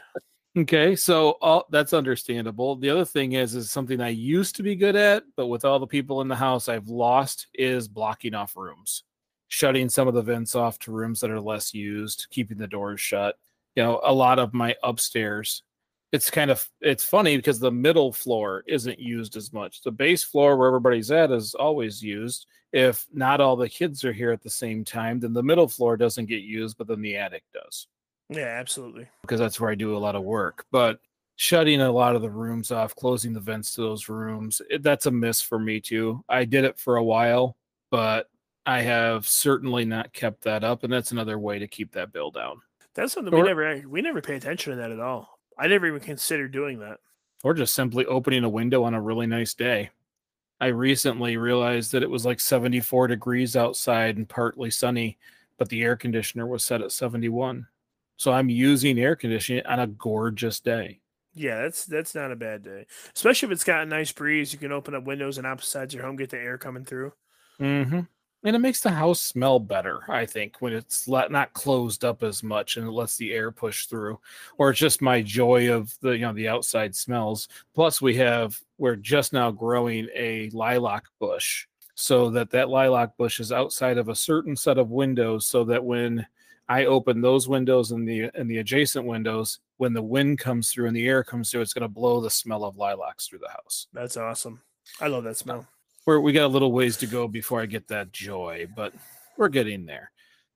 Okay, 0.56 0.96
so 0.96 1.32
all 1.42 1.66
that's 1.70 1.92
understandable. 1.92 2.74
The 2.74 2.90
other 2.90 3.04
thing 3.04 3.32
is, 3.32 3.54
is 3.54 3.70
something 3.70 4.00
I 4.00 4.08
used 4.08 4.56
to 4.56 4.62
be 4.62 4.74
good 4.76 4.96
at, 4.96 5.24
but 5.36 5.46
with 5.48 5.64
all 5.64 5.78
the 5.78 5.86
people 5.86 6.20
in 6.20 6.28
the 6.28 6.34
house, 6.36 6.68
I've 6.68 6.88
lost 6.88 7.46
is 7.54 7.86
blocking 7.86 8.34
off 8.34 8.56
rooms, 8.56 9.04
shutting 9.48 9.88
some 9.88 10.08
of 10.08 10.14
the 10.14 10.22
vents 10.22 10.54
off 10.54 10.78
to 10.80 10.92
rooms 10.92 11.20
that 11.20 11.30
are 11.30 11.40
less 11.40 11.74
used, 11.74 12.26
keeping 12.30 12.56
the 12.56 12.66
doors 12.66 13.00
shut. 13.00 13.38
You 13.76 13.82
know, 13.84 14.00
a 14.02 14.12
lot 14.12 14.38
of 14.38 14.54
my 14.54 14.74
upstairs, 14.82 15.62
it's 16.12 16.30
kind 16.30 16.50
of 16.50 16.68
it's 16.80 17.04
funny 17.04 17.36
because 17.36 17.60
the 17.60 17.70
middle 17.70 18.12
floor 18.12 18.64
isn't 18.66 18.98
used 18.98 19.36
as 19.36 19.52
much. 19.52 19.82
The 19.82 19.92
base 19.92 20.24
floor 20.24 20.56
where 20.56 20.68
everybody's 20.68 21.10
at 21.10 21.30
is 21.30 21.54
always 21.54 22.02
used. 22.02 22.46
If 22.72 23.06
not 23.12 23.40
all 23.40 23.56
the 23.56 23.68
kids 23.68 24.04
are 24.04 24.12
here 24.12 24.32
at 24.32 24.42
the 24.42 24.50
same 24.50 24.84
time, 24.84 25.20
then 25.20 25.34
the 25.34 25.42
middle 25.42 25.68
floor 25.68 25.96
doesn't 25.96 26.26
get 26.26 26.42
used, 26.42 26.78
but 26.78 26.88
then 26.88 27.02
the 27.02 27.16
attic 27.16 27.44
does 27.52 27.86
Yeah, 28.30 28.58
absolutely. 28.58 29.08
because 29.22 29.40
that's 29.40 29.60
where 29.60 29.70
I 29.70 29.74
do 29.74 29.96
a 29.96 29.98
lot 29.98 30.14
of 30.14 30.22
work. 30.22 30.66
But 30.70 31.00
shutting 31.36 31.80
a 31.80 31.90
lot 31.90 32.16
of 32.16 32.22
the 32.22 32.30
rooms 32.30 32.70
off, 32.70 32.94
closing 32.94 33.32
the 33.32 33.40
vents 33.40 33.74
to 33.74 33.80
those 33.82 34.08
rooms, 34.08 34.60
it, 34.68 34.82
that's 34.82 35.06
a 35.06 35.10
miss 35.10 35.40
for 35.40 35.58
me 35.58 35.80
too. 35.80 36.24
I 36.28 36.44
did 36.44 36.64
it 36.64 36.78
for 36.78 36.96
a 36.96 37.04
while, 37.04 37.56
but 37.90 38.28
I 38.66 38.82
have 38.82 39.26
certainly 39.26 39.84
not 39.84 40.12
kept 40.12 40.42
that 40.44 40.62
up, 40.62 40.84
and 40.84 40.92
that's 40.92 41.12
another 41.12 41.38
way 41.38 41.58
to 41.58 41.66
keep 41.66 41.92
that 41.92 42.12
bill 42.12 42.30
down. 42.30 42.60
That's 42.94 43.12
something 43.14 43.32
we 43.32 43.42
never 43.42 43.82
we 43.88 44.02
never 44.02 44.20
pay 44.20 44.34
attention 44.34 44.72
to 44.72 44.76
that 44.76 44.90
at 44.90 45.00
all. 45.00 45.38
I 45.58 45.68
never 45.68 45.86
even 45.86 46.00
considered 46.00 46.52
doing 46.52 46.80
that. 46.80 46.98
Or 47.44 47.54
just 47.54 47.74
simply 47.74 48.04
opening 48.06 48.44
a 48.44 48.48
window 48.48 48.82
on 48.82 48.94
a 48.94 49.00
really 49.00 49.26
nice 49.26 49.54
day. 49.54 49.90
I 50.60 50.66
recently 50.66 51.36
realized 51.36 51.92
that 51.92 52.02
it 52.02 52.10
was 52.10 52.26
like 52.26 52.40
74 52.40 53.06
degrees 53.06 53.54
outside 53.54 54.16
and 54.16 54.28
partly 54.28 54.70
sunny, 54.70 55.16
but 55.56 55.68
the 55.68 55.82
air 55.82 55.96
conditioner 55.96 56.48
was 56.48 56.64
set 56.64 56.82
at 56.82 56.90
71. 56.90 57.66
So 58.18 58.32
I'm 58.32 58.50
using 58.50 58.98
air 58.98 59.16
conditioning 59.16 59.64
on 59.64 59.80
a 59.80 59.86
gorgeous 59.86 60.60
day. 60.60 61.00
Yeah, 61.34 61.62
that's 61.62 61.86
that's 61.86 62.16
not 62.16 62.32
a 62.32 62.36
bad 62.36 62.64
day, 62.64 62.86
especially 63.14 63.46
if 63.46 63.52
it's 63.52 63.64
got 63.64 63.82
a 63.82 63.86
nice 63.86 64.10
breeze. 64.10 64.52
You 64.52 64.58
can 64.58 64.72
open 64.72 64.94
up 64.94 65.04
windows 65.04 65.38
on 65.38 65.46
opposite 65.46 65.70
sides 65.70 65.94
of 65.94 65.98
your 65.98 66.06
home, 66.06 66.16
get 66.16 66.30
the 66.30 66.38
air 66.38 66.58
coming 66.58 66.84
through. 66.84 67.12
Mm-hmm. 67.60 68.00
And 68.44 68.56
it 68.56 68.60
makes 68.60 68.80
the 68.80 68.90
house 68.90 69.20
smell 69.20 69.58
better, 69.58 70.00
I 70.08 70.26
think, 70.26 70.56
when 70.60 70.72
it's 70.72 71.08
not 71.08 71.52
closed 71.52 72.04
up 72.04 72.22
as 72.22 72.42
much 72.42 72.76
and 72.76 72.86
it 72.86 72.90
lets 72.92 73.16
the 73.16 73.32
air 73.32 73.50
push 73.50 73.86
through. 73.86 74.18
Or 74.58 74.70
it's 74.70 74.78
just 74.78 75.02
my 75.02 75.22
joy 75.22 75.72
of 75.72 75.92
the 76.00 76.10
you 76.10 76.20
know 76.20 76.32
the 76.32 76.48
outside 76.48 76.96
smells. 76.96 77.48
Plus, 77.72 78.02
we 78.02 78.16
have 78.16 78.58
we're 78.78 78.96
just 78.96 79.32
now 79.32 79.52
growing 79.52 80.08
a 80.16 80.50
lilac 80.50 81.04
bush, 81.20 81.66
so 81.94 82.30
that 82.30 82.50
that 82.50 82.68
lilac 82.68 83.16
bush 83.16 83.38
is 83.38 83.52
outside 83.52 83.98
of 83.98 84.08
a 84.08 84.14
certain 84.14 84.56
set 84.56 84.78
of 84.78 84.90
windows, 84.90 85.46
so 85.46 85.62
that 85.64 85.84
when 85.84 86.26
I 86.68 86.84
open 86.84 87.20
those 87.20 87.48
windows 87.48 87.92
and 87.92 88.06
the 88.06 88.30
and 88.34 88.50
the 88.50 88.58
adjacent 88.58 89.06
windows, 89.06 89.60
when 89.78 89.92
the 89.92 90.02
wind 90.02 90.38
comes 90.38 90.70
through 90.70 90.86
and 90.86 90.96
the 90.96 91.06
air 91.06 91.24
comes 91.24 91.50
through, 91.50 91.62
it's 91.62 91.72
going 91.72 91.82
to 91.82 91.88
blow 91.88 92.20
the 92.20 92.30
smell 92.30 92.64
of 92.64 92.76
lilacs 92.76 93.26
through 93.26 93.38
the 93.38 93.48
house 93.48 93.86
That's 93.92 94.16
awesome. 94.16 94.60
I 95.00 95.06
love 95.06 95.24
that 95.24 95.36
smell. 95.36 95.66
we're, 96.06 96.20
we 96.20 96.32
got 96.32 96.46
a 96.46 96.48
little 96.48 96.72
ways 96.72 96.96
to 96.98 97.06
go 97.06 97.28
before 97.28 97.60
I 97.60 97.66
get 97.66 97.88
that 97.88 98.12
joy, 98.12 98.66
but 98.76 98.92
we're 99.36 99.48
getting 99.48 99.86
there. 99.86 100.10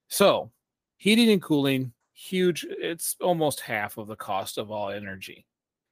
So, 0.08 0.50
heating 0.96 1.30
and 1.30 1.40
cooling, 1.42 1.92
huge. 2.14 2.66
It's 2.68 3.16
almost 3.20 3.60
half 3.60 3.96
of 3.98 4.06
the 4.06 4.16
cost 4.16 4.58
of 4.58 4.70
all 4.70 4.90
energy. 4.90 5.46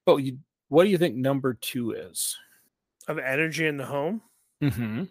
But 0.04 0.16
you, 0.16 0.38
what 0.68 0.84
do 0.84 0.90
you 0.90 0.98
think 0.98 1.16
number 1.16 1.54
two 1.54 1.92
is? 1.92 2.36
Of 3.08 3.18
energy 3.18 3.66
in 3.66 3.76
the 3.76 3.86
home, 3.86 4.22
Mm-hmm. 4.62 5.04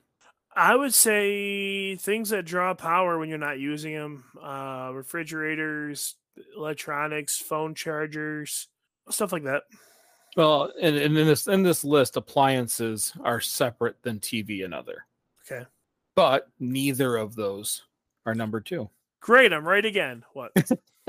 I 0.60 0.76
would 0.76 0.94
say 0.94 1.96
things 1.96 2.30
that 2.32 2.44
draw 2.46 2.74
power 2.74 3.18
when 3.18 3.30
you're 3.30 3.38
not 3.38 3.60
using 3.60 3.94
them: 3.94 4.26
uh, 4.42 4.92
refrigerators, 4.94 6.16
electronics, 6.56 7.38
phone 7.38 7.74
chargers, 7.76 8.68
stuff 9.10 9.32
like 9.32 9.44
that. 9.44 9.64
Well, 10.36 10.72
and, 10.82 10.96
and 10.98 11.18
in 11.18 11.26
this 11.28 11.48
in 11.48 11.64
this 11.64 11.84
list, 11.86 12.18
appliances 12.18 13.14
are 13.24 13.40
separate 13.40 14.02
than 14.04 14.20
TV 14.20 14.66
and 14.66 14.74
other, 14.74 15.06
Okay, 15.50 15.66
but 16.16 16.50
neither 16.60 17.16
of 17.16 17.36
those 17.36 17.84
are 18.26 18.36
number 18.36 18.60
two. 18.60 18.90
great. 19.22 19.54
I'm 19.54 19.66
right 19.68 19.86
again. 19.86 20.24
What? 20.34 20.52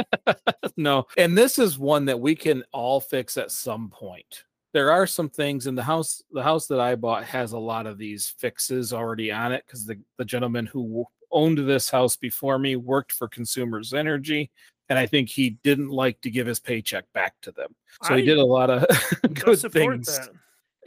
no. 0.76 1.06
And 1.18 1.36
this 1.36 1.58
is 1.58 1.78
one 1.78 2.04
that 2.06 2.20
we 2.20 2.34
can 2.34 2.62
all 2.72 3.00
fix 3.00 3.36
at 3.36 3.50
some 3.50 3.90
point. 3.90 4.44
There 4.72 4.92
are 4.92 5.06
some 5.06 5.28
things 5.28 5.66
in 5.66 5.74
the 5.74 5.82
house. 5.82 6.22
The 6.32 6.42
house 6.42 6.66
that 6.68 6.80
I 6.80 6.94
bought 6.94 7.24
has 7.24 7.52
a 7.52 7.58
lot 7.58 7.86
of 7.86 7.98
these 7.98 8.28
fixes 8.38 8.92
already 8.92 9.32
on 9.32 9.52
it 9.52 9.64
because 9.66 9.84
the, 9.84 9.98
the 10.16 10.24
gentleman 10.24 10.66
who 10.66 11.04
owned 11.32 11.58
this 11.58 11.90
house 11.90 12.16
before 12.16 12.58
me 12.58 12.76
worked 12.76 13.12
for 13.12 13.28
Consumers 13.28 13.92
Energy, 13.94 14.50
and 14.88 14.98
I 14.98 15.06
think 15.06 15.28
he 15.28 15.50
didn't 15.62 15.90
like 15.90 16.20
to 16.22 16.30
give 16.30 16.46
his 16.46 16.60
paycheck 16.60 17.04
back 17.12 17.34
to 17.42 17.52
them. 17.52 17.74
So 18.02 18.16
he 18.16 18.22
did 18.22 18.38
a 18.38 18.44
lot 18.44 18.70
of 18.70 18.86
good 19.34 19.60
things. 19.72 20.06
that. 20.06 20.30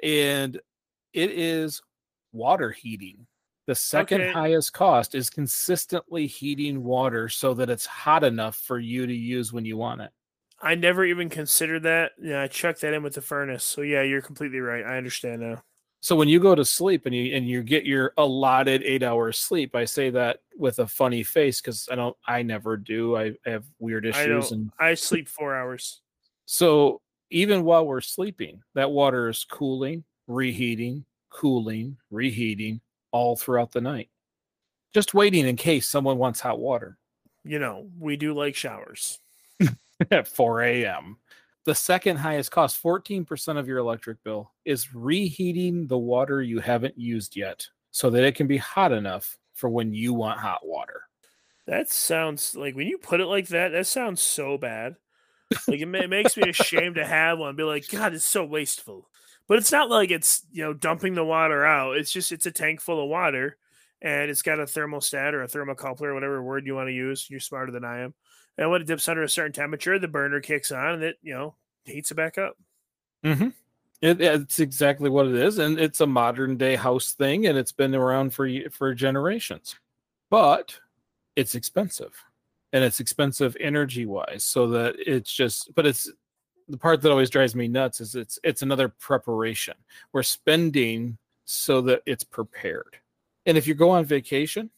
And 0.01 0.59
it 1.13 1.31
is 1.31 1.81
water 2.31 2.71
heating. 2.71 3.25
The 3.67 3.75
second 3.75 4.21
Okay. 4.21 4.31
highest 4.31 4.73
cost 4.73 5.15
is 5.15 5.29
consistently 5.29 6.27
heating 6.27 6.83
water 6.83 7.29
so 7.29 7.53
that 7.53 7.69
it's 7.69 7.85
hot 7.85 8.25
enough 8.25 8.57
for 8.57 8.77
you 8.79 9.07
to 9.07 9.13
use 9.13 9.53
when 9.53 9.63
you 9.63 9.77
want 9.77 10.01
it. 10.01 10.11
I 10.63 10.76
never 10.76 11.04
even 11.04 11.30
considered 11.30 11.84
that. 11.84 12.13
Yeah, 12.21 12.41
I 12.41 12.47
chucked 12.47 12.82
that 12.82 12.93
in 12.93 13.04
with 13.04 13.15
the 13.15 13.21
furnace. 13.21 13.65
So 13.65 13.82
yeah, 13.82 14.02
you're 14.02 14.21
completely 14.21 14.62
right. 14.62 14.86
I 14.86 14.97
understand 14.97 15.41
now. 15.41 15.62
So 15.99 16.15
when 16.15 16.30
you 16.30 16.39
go 16.39 16.56
to 16.56 16.65
sleep 16.65 17.06
and 17.06 17.13
you 17.13 17.36
and 17.36 17.47
you 17.47 17.63
get 17.63 17.86
your 17.86 18.13
allotted 18.17 18.82
eight 18.84 19.04
hours 19.04 19.38
sleep, 19.38 19.76
I 19.76 19.86
say 19.86 20.10
that 20.12 20.39
with 20.58 20.80
a 20.80 20.88
funny 20.88 21.23
face 21.23 21.62
because 21.62 21.88
I 21.91 21.95
don't 21.95 22.15
I 22.26 22.43
never 22.43 22.78
do. 22.78 23.15
I, 23.17 23.34
I 23.45 23.49
have 23.49 23.65
weird 23.80 24.06
issues 24.06 24.49
don't. 24.49 24.60
and 24.60 24.71
I 24.80 24.93
sleep 24.95 25.28
four 25.28 25.56
hours. 25.56 26.02
so 26.45 27.02
even 27.30 27.63
while 27.63 27.86
we're 27.86 28.02
sleeping, 28.02 28.62
that 28.76 28.91
water 28.91 29.28
is 29.28 29.43
cooling, 29.43 30.04
reheating, 30.28 31.04
cooling, 31.30 31.97
reheating 32.12 32.80
all 33.12 33.36
throughout 33.36 33.71
the 33.71 33.82
night. 33.82 34.10
Just 34.93 35.13
waiting 35.13 35.47
in 35.47 35.56
case 35.56 35.89
someone 35.89 36.19
wants 36.19 36.39
hot 36.39 36.60
water 36.60 36.97
You 37.43 37.60
know, 37.60 37.89
we 37.99 38.15
do 38.15 38.34
like 38.34 38.56
showers. 38.56 39.19
At 40.11 40.27
4 40.35 40.61
a.m. 40.61 41.17
The 41.65 41.75
second 41.75 42.17
highest 42.17 42.51
cost, 42.51 42.81
14% 42.83 43.57
of 43.57 43.67
your 43.67 43.77
electric 43.77 44.21
bill, 44.23 44.51
is 44.65 44.93
reheating 44.93 45.87
the 45.87 45.97
water 45.97 46.41
you 46.41 46.59
haven't 46.59 46.97
used 46.97 47.35
yet 47.35 47.65
so 47.91 48.09
that 48.09 48.23
it 48.23 48.35
can 48.35 48.47
be 48.47 48.57
hot 48.57 48.91
enough 48.91 49.37
for 49.53 49.69
when 49.69 49.93
you 49.93 50.13
want 50.13 50.39
hot 50.39 50.65
water. 50.65 51.03
That 51.67 51.89
sounds 51.89 52.55
like 52.55 52.75
when 52.75 52.87
you 52.87 52.97
put 52.97 53.21
it 53.21 53.27
like 53.27 53.47
that, 53.49 53.69
that 53.69 53.87
sounds 53.87 54.21
so 54.21 54.57
bad. 54.57 54.95
Like 55.67 55.79
it, 55.79 55.95
it 55.95 56.09
makes 56.09 56.35
me 56.35 56.49
ashamed 56.49 56.95
to 56.95 57.05
have 57.05 57.39
one. 57.39 57.55
Be 57.55 57.63
like, 57.63 57.87
God, 57.87 58.13
it's 58.13 58.25
so 58.25 58.43
wasteful. 58.43 59.07
But 59.47 59.59
it's 59.59 59.71
not 59.71 59.89
like 59.89 60.11
it's 60.11 60.45
you 60.51 60.63
know 60.63 60.73
dumping 60.73 61.15
the 61.15 61.23
water 61.23 61.65
out. 61.65 61.97
It's 61.97 62.11
just 62.11 62.31
it's 62.31 62.45
a 62.45 62.51
tank 62.51 62.81
full 62.81 63.01
of 63.01 63.09
water, 63.09 63.57
and 64.01 64.29
it's 64.31 64.41
got 64.41 64.59
a 64.59 64.63
thermostat 64.63 65.33
or 65.33 65.43
a 65.43 65.47
thermocoupler, 65.47 66.07
or 66.07 66.13
whatever 66.13 66.41
word 66.41 66.65
you 66.65 66.75
want 66.75 66.87
to 66.87 66.93
use. 66.93 67.27
You're 67.29 67.39
smarter 67.39 67.71
than 67.71 67.85
I 67.85 67.99
am. 67.99 68.13
And 68.57 68.69
when 68.69 68.81
it 68.81 68.87
dips 68.87 69.07
under 69.07 69.23
a 69.23 69.29
certain 69.29 69.53
temperature, 69.53 69.97
the 69.97 70.07
burner 70.07 70.39
kicks 70.39 70.71
on 70.71 70.95
and 70.95 71.03
it 71.03 71.17
you 71.21 71.33
know 71.33 71.55
heats 71.85 72.11
it 72.11 72.15
back 72.15 72.37
up. 72.37 72.57
Mm-hmm. 73.25 73.49
It, 74.01 74.19
it's 74.19 74.59
exactly 74.59 75.09
what 75.09 75.27
it 75.27 75.35
is, 75.35 75.59
and 75.59 75.79
it's 75.79 76.01
a 76.01 76.07
modern 76.07 76.57
day 76.57 76.75
house 76.75 77.13
thing, 77.13 77.47
and 77.47 77.57
it's 77.57 77.71
been 77.71 77.95
around 77.95 78.33
for 78.33 78.49
for 78.69 78.93
generations. 78.93 79.77
But 80.29 80.77
it's 81.35 81.55
expensive, 81.55 82.13
and 82.73 82.83
it's 82.83 82.99
expensive 82.99 83.55
energy 83.61 84.05
wise. 84.05 84.43
So 84.43 84.67
that 84.67 84.95
it's 84.97 85.33
just, 85.33 85.73
but 85.73 85.85
it's 85.85 86.11
the 86.67 86.77
part 86.77 87.01
that 87.01 87.11
always 87.11 87.29
drives 87.29 87.55
me 87.55 87.69
nuts 87.69 88.01
is 88.01 88.15
it's 88.15 88.37
it's 88.43 88.61
another 88.61 88.89
preparation. 88.89 89.75
We're 90.11 90.23
spending 90.23 91.17
so 91.45 91.79
that 91.81 92.01
it's 92.05 92.25
prepared, 92.25 92.97
and 93.45 93.57
if 93.57 93.67
you 93.67 93.73
go 93.73 93.89
on 93.89 94.03
vacation, 94.03 94.69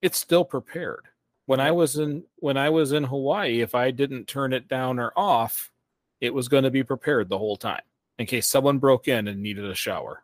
it's 0.00 0.18
still 0.18 0.44
prepared. 0.44 1.09
When 1.50 1.58
I 1.58 1.72
was 1.72 1.98
in 1.98 2.22
when 2.36 2.56
I 2.56 2.70
was 2.70 2.92
in 2.92 3.02
Hawaii, 3.02 3.60
if 3.60 3.74
I 3.74 3.90
didn't 3.90 4.28
turn 4.28 4.52
it 4.52 4.68
down 4.68 5.00
or 5.00 5.12
off, 5.16 5.72
it 6.20 6.32
was 6.32 6.46
going 6.46 6.62
to 6.62 6.70
be 6.70 6.84
prepared 6.84 7.28
the 7.28 7.38
whole 7.38 7.56
time 7.56 7.82
in 8.20 8.26
case 8.26 8.46
someone 8.46 8.78
broke 8.78 9.08
in 9.08 9.26
and 9.26 9.42
needed 9.42 9.64
a 9.64 9.74
shower. 9.74 10.22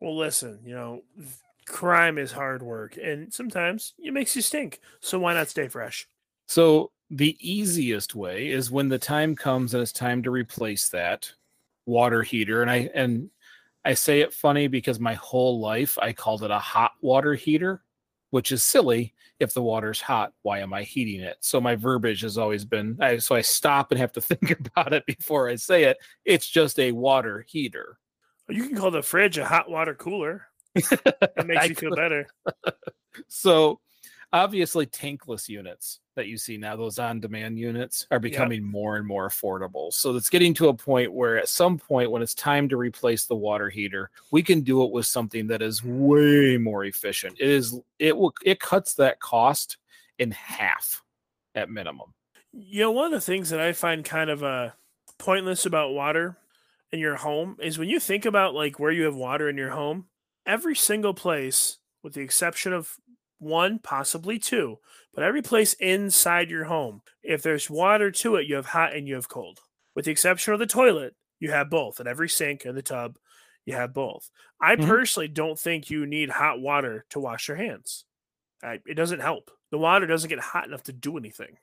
Well, 0.00 0.16
listen, 0.16 0.60
you 0.64 0.74
know, 0.74 1.02
crime 1.66 2.16
is 2.16 2.32
hard 2.32 2.62
work, 2.62 2.96
and 2.96 3.30
sometimes 3.30 3.92
it 3.98 4.14
makes 4.14 4.34
you 4.34 4.40
stink. 4.40 4.80
So 5.00 5.18
why 5.18 5.34
not 5.34 5.50
stay 5.50 5.68
fresh? 5.68 6.08
So 6.46 6.90
the 7.10 7.36
easiest 7.38 8.14
way 8.14 8.48
is 8.48 8.70
when 8.70 8.88
the 8.88 8.98
time 8.98 9.36
comes 9.36 9.74
and 9.74 9.82
it's 9.82 9.92
time 9.92 10.22
to 10.22 10.30
replace 10.30 10.88
that 10.88 11.30
water 11.84 12.22
heater 12.22 12.62
and 12.62 12.70
I 12.70 12.88
and 12.94 13.28
I 13.84 13.92
say 13.92 14.22
it 14.22 14.32
funny 14.32 14.68
because 14.68 14.98
my 14.98 15.14
whole 15.14 15.60
life 15.60 15.98
I 16.00 16.14
called 16.14 16.44
it 16.44 16.50
a 16.50 16.58
hot 16.58 16.92
water 17.02 17.34
heater, 17.34 17.82
which 18.30 18.52
is 18.52 18.62
silly. 18.62 19.12
If 19.42 19.54
the 19.54 19.62
water's 19.62 20.00
hot, 20.00 20.32
why 20.42 20.60
am 20.60 20.72
I 20.72 20.84
heating 20.84 21.20
it? 21.20 21.36
So 21.40 21.60
my 21.60 21.74
verbiage 21.76 22.22
has 22.22 22.38
always 22.38 22.64
been 22.64 22.96
I, 23.00 23.18
so 23.18 23.34
I 23.34 23.40
stop 23.40 23.90
and 23.90 24.00
have 24.00 24.12
to 24.12 24.20
think 24.22 24.50
about 24.58 24.92
it 24.92 25.04
before 25.06 25.48
I 25.48 25.56
say 25.56 25.84
it. 25.84 25.98
It's 26.24 26.48
just 26.48 26.78
a 26.78 26.92
water 26.92 27.44
heater. 27.48 27.98
You 28.48 28.66
can 28.66 28.76
call 28.76 28.90
the 28.90 29.02
fridge 29.02 29.38
a 29.38 29.44
hot 29.44 29.70
water 29.70 29.94
cooler. 29.94 30.46
It 30.74 31.46
makes 31.46 31.68
you 31.68 31.74
feel 31.74 31.94
better. 31.94 32.26
So 33.28 33.78
obviously 34.32 34.86
tankless 34.86 35.48
units 35.48 36.00
that 36.16 36.26
you 36.26 36.36
see 36.36 36.56
now, 36.56 36.76
those 36.76 36.98
on-demand 36.98 37.58
units 37.58 38.06
are 38.10 38.18
becoming 38.18 38.62
more 38.62 38.96
and 38.96 39.06
more 39.06 39.28
affordable. 39.28 39.92
So 39.92 40.14
it's 40.16 40.30
getting 40.30 40.54
to 40.54 40.68
a 40.68 40.74
point 40.74 41.12
where 41.12 41.38
at 41.38 41.48
some 41.48 41.78
point 41.78 42.10
when 42.10 42.22
it's 42.22 42.34
time 42.34 42.68
to 42.68 42.76
replace 42.76 43.26
the 43.26 43.34
water 43.34 43.70
heater, 43.70 44.10
we 44.30 44.42
can 44.42 44.60
do 44.60 44.82
it 44.84 44.90
with 44.90 45.06
something 45.06 45.46
that 45.48 45.62
is 45.62 45.82
way 45.84 46.58
more 46.58 46.84
efficient. 46.84 47.36
It 47.40 47.48
is 47.48 47.78
it 47.98 48.16
will 48.16 48.34
it 48.44 48.60
cuts 48.60 48.94
that 48.94 49.20
cost 49.20 49.78
in 50.18 50.30
half 50.30 51.02
at 51.54 51.70
minimum. 51.70 52.12
You 52.52 52.82
know, 52.82 52.90
one 52.90 53.06
of 53.06 53.12
the 53.12 53.20
things 53.20 53.50
that 53.50 53.60
I 53.60 53.72
find 53.72 54.04
kind 54.04 54.28
of 54.28 54.44
uh, 54.44 54.70
pointless 55.18 55.64
about 55.64 55.94
water 55.94 56.36
in 56.90 56.98
your 56.98 57.16
home 57.16 57.56
is 57.60 57.78
when 57.78 57.88
you 57.88 57.98
think 57.98 58.26
about 58.26 58.54
like 58.54 58.78
where 58.78 58.92
you 58.92 59.04
have 59.04 59.14
water 59.14 59.48
in 59.48 59.56
your 59.56 59.70
home, 59.70 60.06
every 60.44 60.76
single 60.76 61.14
place, 61.14 61.78
with 62.02 62.12
the 62.12 62.20
exception 62.20 62.74
of 62.74 62.98
one, 63.42 63.78
possibly 63.78 64.38
two, 64.38 64.78
but 65.14 65.24
every 65.24 65.42
place 65.42 65.74
inside 65.74 66.50
your 66.50 66.64
home, 66.64 67.02
if 67.22 67.42
there's 67.42 67.68
water 67.68 68.10
to 68.10 68.36
it, 68.36 68.46
you 68.46 68.54
have 68.56 68.66
hot 68.66 68.94
and 68.94 69.06
you 69.06 69.14
have 69.16 69.28
cold. 69.28 69.58
With 69.94 70.06
the 70.06 70.10
exception 70.10 70.52
of 70.54 70.58
the 70.58 70.66
toilet, 70.66 71.14
you 71.40 71.50
have 71.50 71.68
both. 71.68 72.00
At 72.00 72.06
every 72.06 72.28
sink 72.28 72.64
and 72.64 72.76
the 72.76 72.82
tub, 72.82 73.18
you 73.66 73.74
have 73.74 73.92
both. 73.92 74.30
I 74.60 74.76
Mhm. 74.76 74.86
personally 74.86 75.28
don't 75.28 75.58
think 75.58 75.90
you 75.90 76.06
need 76.06 76.30
hot 76.30 76.60
water 76.60 77.04
to 77.10 77.20
wash 77.20 77.48
your 77.48 77.56
hands. 77.56 78.04
I, 78.62 78.80
it 78.86 78.94
doesn't 78.94 79.20
help. 79.20 79.50
The 79.70 79.78
water 79.78 80.06
doesn't 80.06 80.30
get 80.30 80.38
hot 80.38 80.66
enough 80.66 80.84
to 80.84 80.92
do 80.92 81.16
anything 81.18 81.58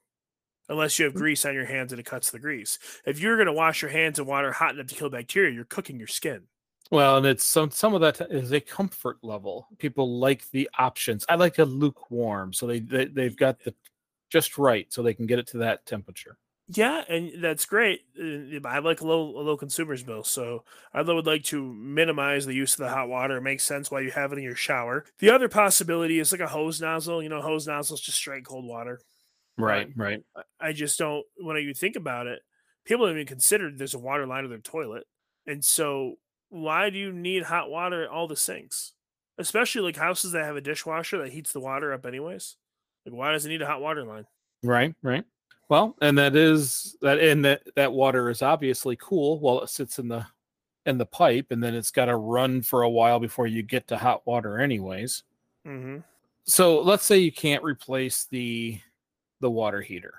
unless 0.68 1.00
you 1.00 1.06
have 1.06 1.14
grease 1.14 1.46
on 1.46 1.54
your 1.56 1.66
hands 1.66 1.92
and 1.94 2.00
it 2.00 2.06
cuts 2.06 2.30
the 2.30 2.40
grease. 2.40 2.78
If 3.06 3.20
you're 3.20 3.38
going 3.38 3.48
to 3.48 3.54
wash 3.54 3.82
your 3.82 3.92
hands 3.92 4.20
in 4.20 4.26
water 4.26 4.52
hot 4.52 4.76
enough 4.76 4.88
to 4.88 4.96
kill 4.96 5.10
bacteria, 5.10 5.54
you're 5.54 5.66
cooking 5.66 5.98
your 5.98 6.08
skin. 6.08 6.48
Well, 6.92 7.18
and 7.18 7.26
it's 7.26 7.46
some 7.46 7.70
some 7.72 7.94
of 7.94 8.02
that 8.02 8.20
is 8.32 8.52
a 8.52 8.60
comfort 8.60 9.18
level. 9.22 9.68
People 9.78 10.20
like 10.20 10.50
the 10.50 10.70
options. 10.78 11.26
I 11.30 11.36
like 11.36 11.60
a 11.60 11.66
lukewarm, 11.66 12.52
so 12.54 12.66
they, 12.66 12.80
they 12.80 13.06
they've 13.06 13.38
got 13.38 13.60
the 13.60 13.76
just 14.30 14.58
right, 14.58 14.92
so 14.92 15.04
they 15.04 15.14
can 15.14 15.28
get 15.28 15.40
it 15.40 15.48
to 15.48 15.60
that 15.60 15.86
temperature. 15.86 16.38
Yeah, 16.72 17.04
and 17.10 17.44
that's 17.44 17.66
great. 17.66 18.02
I 18.64 18.80
like 18.80 19.02
a 19.02 19.08
low 19.08 19.22
a 19.40 19.42
low 19.42 19.58
consumer's 19.58 20.04
bill, 20.04 20.24
so 20.24 20.66
I 20.94 21.02
would 21.02 21.26
like 21.26 21.44
to 21.46 21.74
minimize 21.74 22.46
the 22.46 22.54
use 22.54 22.74
of 22.74 22.80
the 22.80 22.90
hot 22.90 23.10
water. 23.10 23.38
It 23.38 23.42
makes 23.42 23.64
sense 23.64 23.90
while 23.90 24.02
you 24.02 24.12
have 24.12 24.32
it 24.34 24.38
in 24.38 24.44
your 24.44 24.56
shower. 24.56 25.06
The 25.18 25.32
other 25.32 25.50
possibility 25.50 26.20
is 26.20 26.32
like 26.32 26.42
a 26.42 26.48
hose 26.48 26.80
nozzle. 26.80 27.24
You 27.24 27.30
know, 27.30 27.42
hose 27.42 27.68
nozzles 27.68 28.02
just 28.02 28.18
straight 28.18 28.46
cold 28.46 28.66
water. 28.66 29.00
Right, 29.58 29.90
right. 29.96 30.24
I- 30.60 30.74
just 30.74 30.98
don't. 31.00 31.26
When 31.38 31.58
you 31.58 31.74
think 31.74 31.96
about 31.96 32.28
it, 32.28 32.42
people 32.86 33.06
don't 33.06 33.16
even 33.16 33.28
consider 33.28 33.72
there's 33.72 33.96
a 33.96 34.00
water 34.00 34.26
line 34.28 34.44
to 34.44 34.50
their 34.50 34.60
toilet, 34.60 35.06
and 35.48 35.66
so 35.66 36.16
why 36.50 36.90
do 36.90 36.98
you 36.98 37.12
need 37.12 37.44
hot 37.44 37.70
water 37.70 38.04
at 38.04 38.10
all 38.10 38.28
the 38.28 38.36
sinks? 38.36 38.94
Especially 39.38 39.82
like 39.82 39.96
houses 39.96 40.34
that 40.34 40.46
have 40.46 40.58
a 40.58 40.62
dishwasher 40.62 41.20
that 41.20 41.32
heats 41.32 41.54
the 41.54 41.60
water 41.60 41.94
up 41.94 42.06
anyways. 42.06 42.58
Like, 43.06 43.16
why 43.16 43.32
does 43.32 43.46
it 43.46 43.50
need 43.50 43.62
a 43.62 43.68
hot 43.68 43.82
water 43.82 44.04
line? 44.04 44.26
Right, 44.64 44.94
right. 45.02 45.24
Well, 45.70 45.96
and 46.02 46.18
that 46.18 46.36
is 46.36 46.98
that 47.02 47.20
and 47.20 47.46
that 47.46 47.62
that 47.76 47.94
water 47.94 48.30
is 48.30 48.42
obviously 48.42 48.98
cool 49.00 49.40
while 49.40 49.62
it 49.62 49.70
sits 49.70 50.00
in 50.00 50.08
the 50.08 50.26
in 50.86 50.98
the 50.98 51.06
pipe 51.06 51.48
and 51.52 51.62
then 51.62 51.76
it's 51.76 51.92
got 51.92 52.06
to 52.06 52.16
run 52.18 52.62
for 52.62 52.82
a 52.82 52.90
while 52.90 53.20
before 53.20 53.46
you 53.46 53.62
get 53.62 53.88
to 53.88 53.98
hot 53.98 54.26
water 54.26 54.60
anyways. 54.60 55.24
Mm-hmm. 55.68 55.98
So, 56.46 56.82
let's 56.82 57.06
say 57.06 57.20
you 57.20 57.32
can't 57.32 57.64
replace 57.64 58.26
the 58.26 58.80
the 59.42 59.52
water 59.52 59.82
heater. 59.82 60.16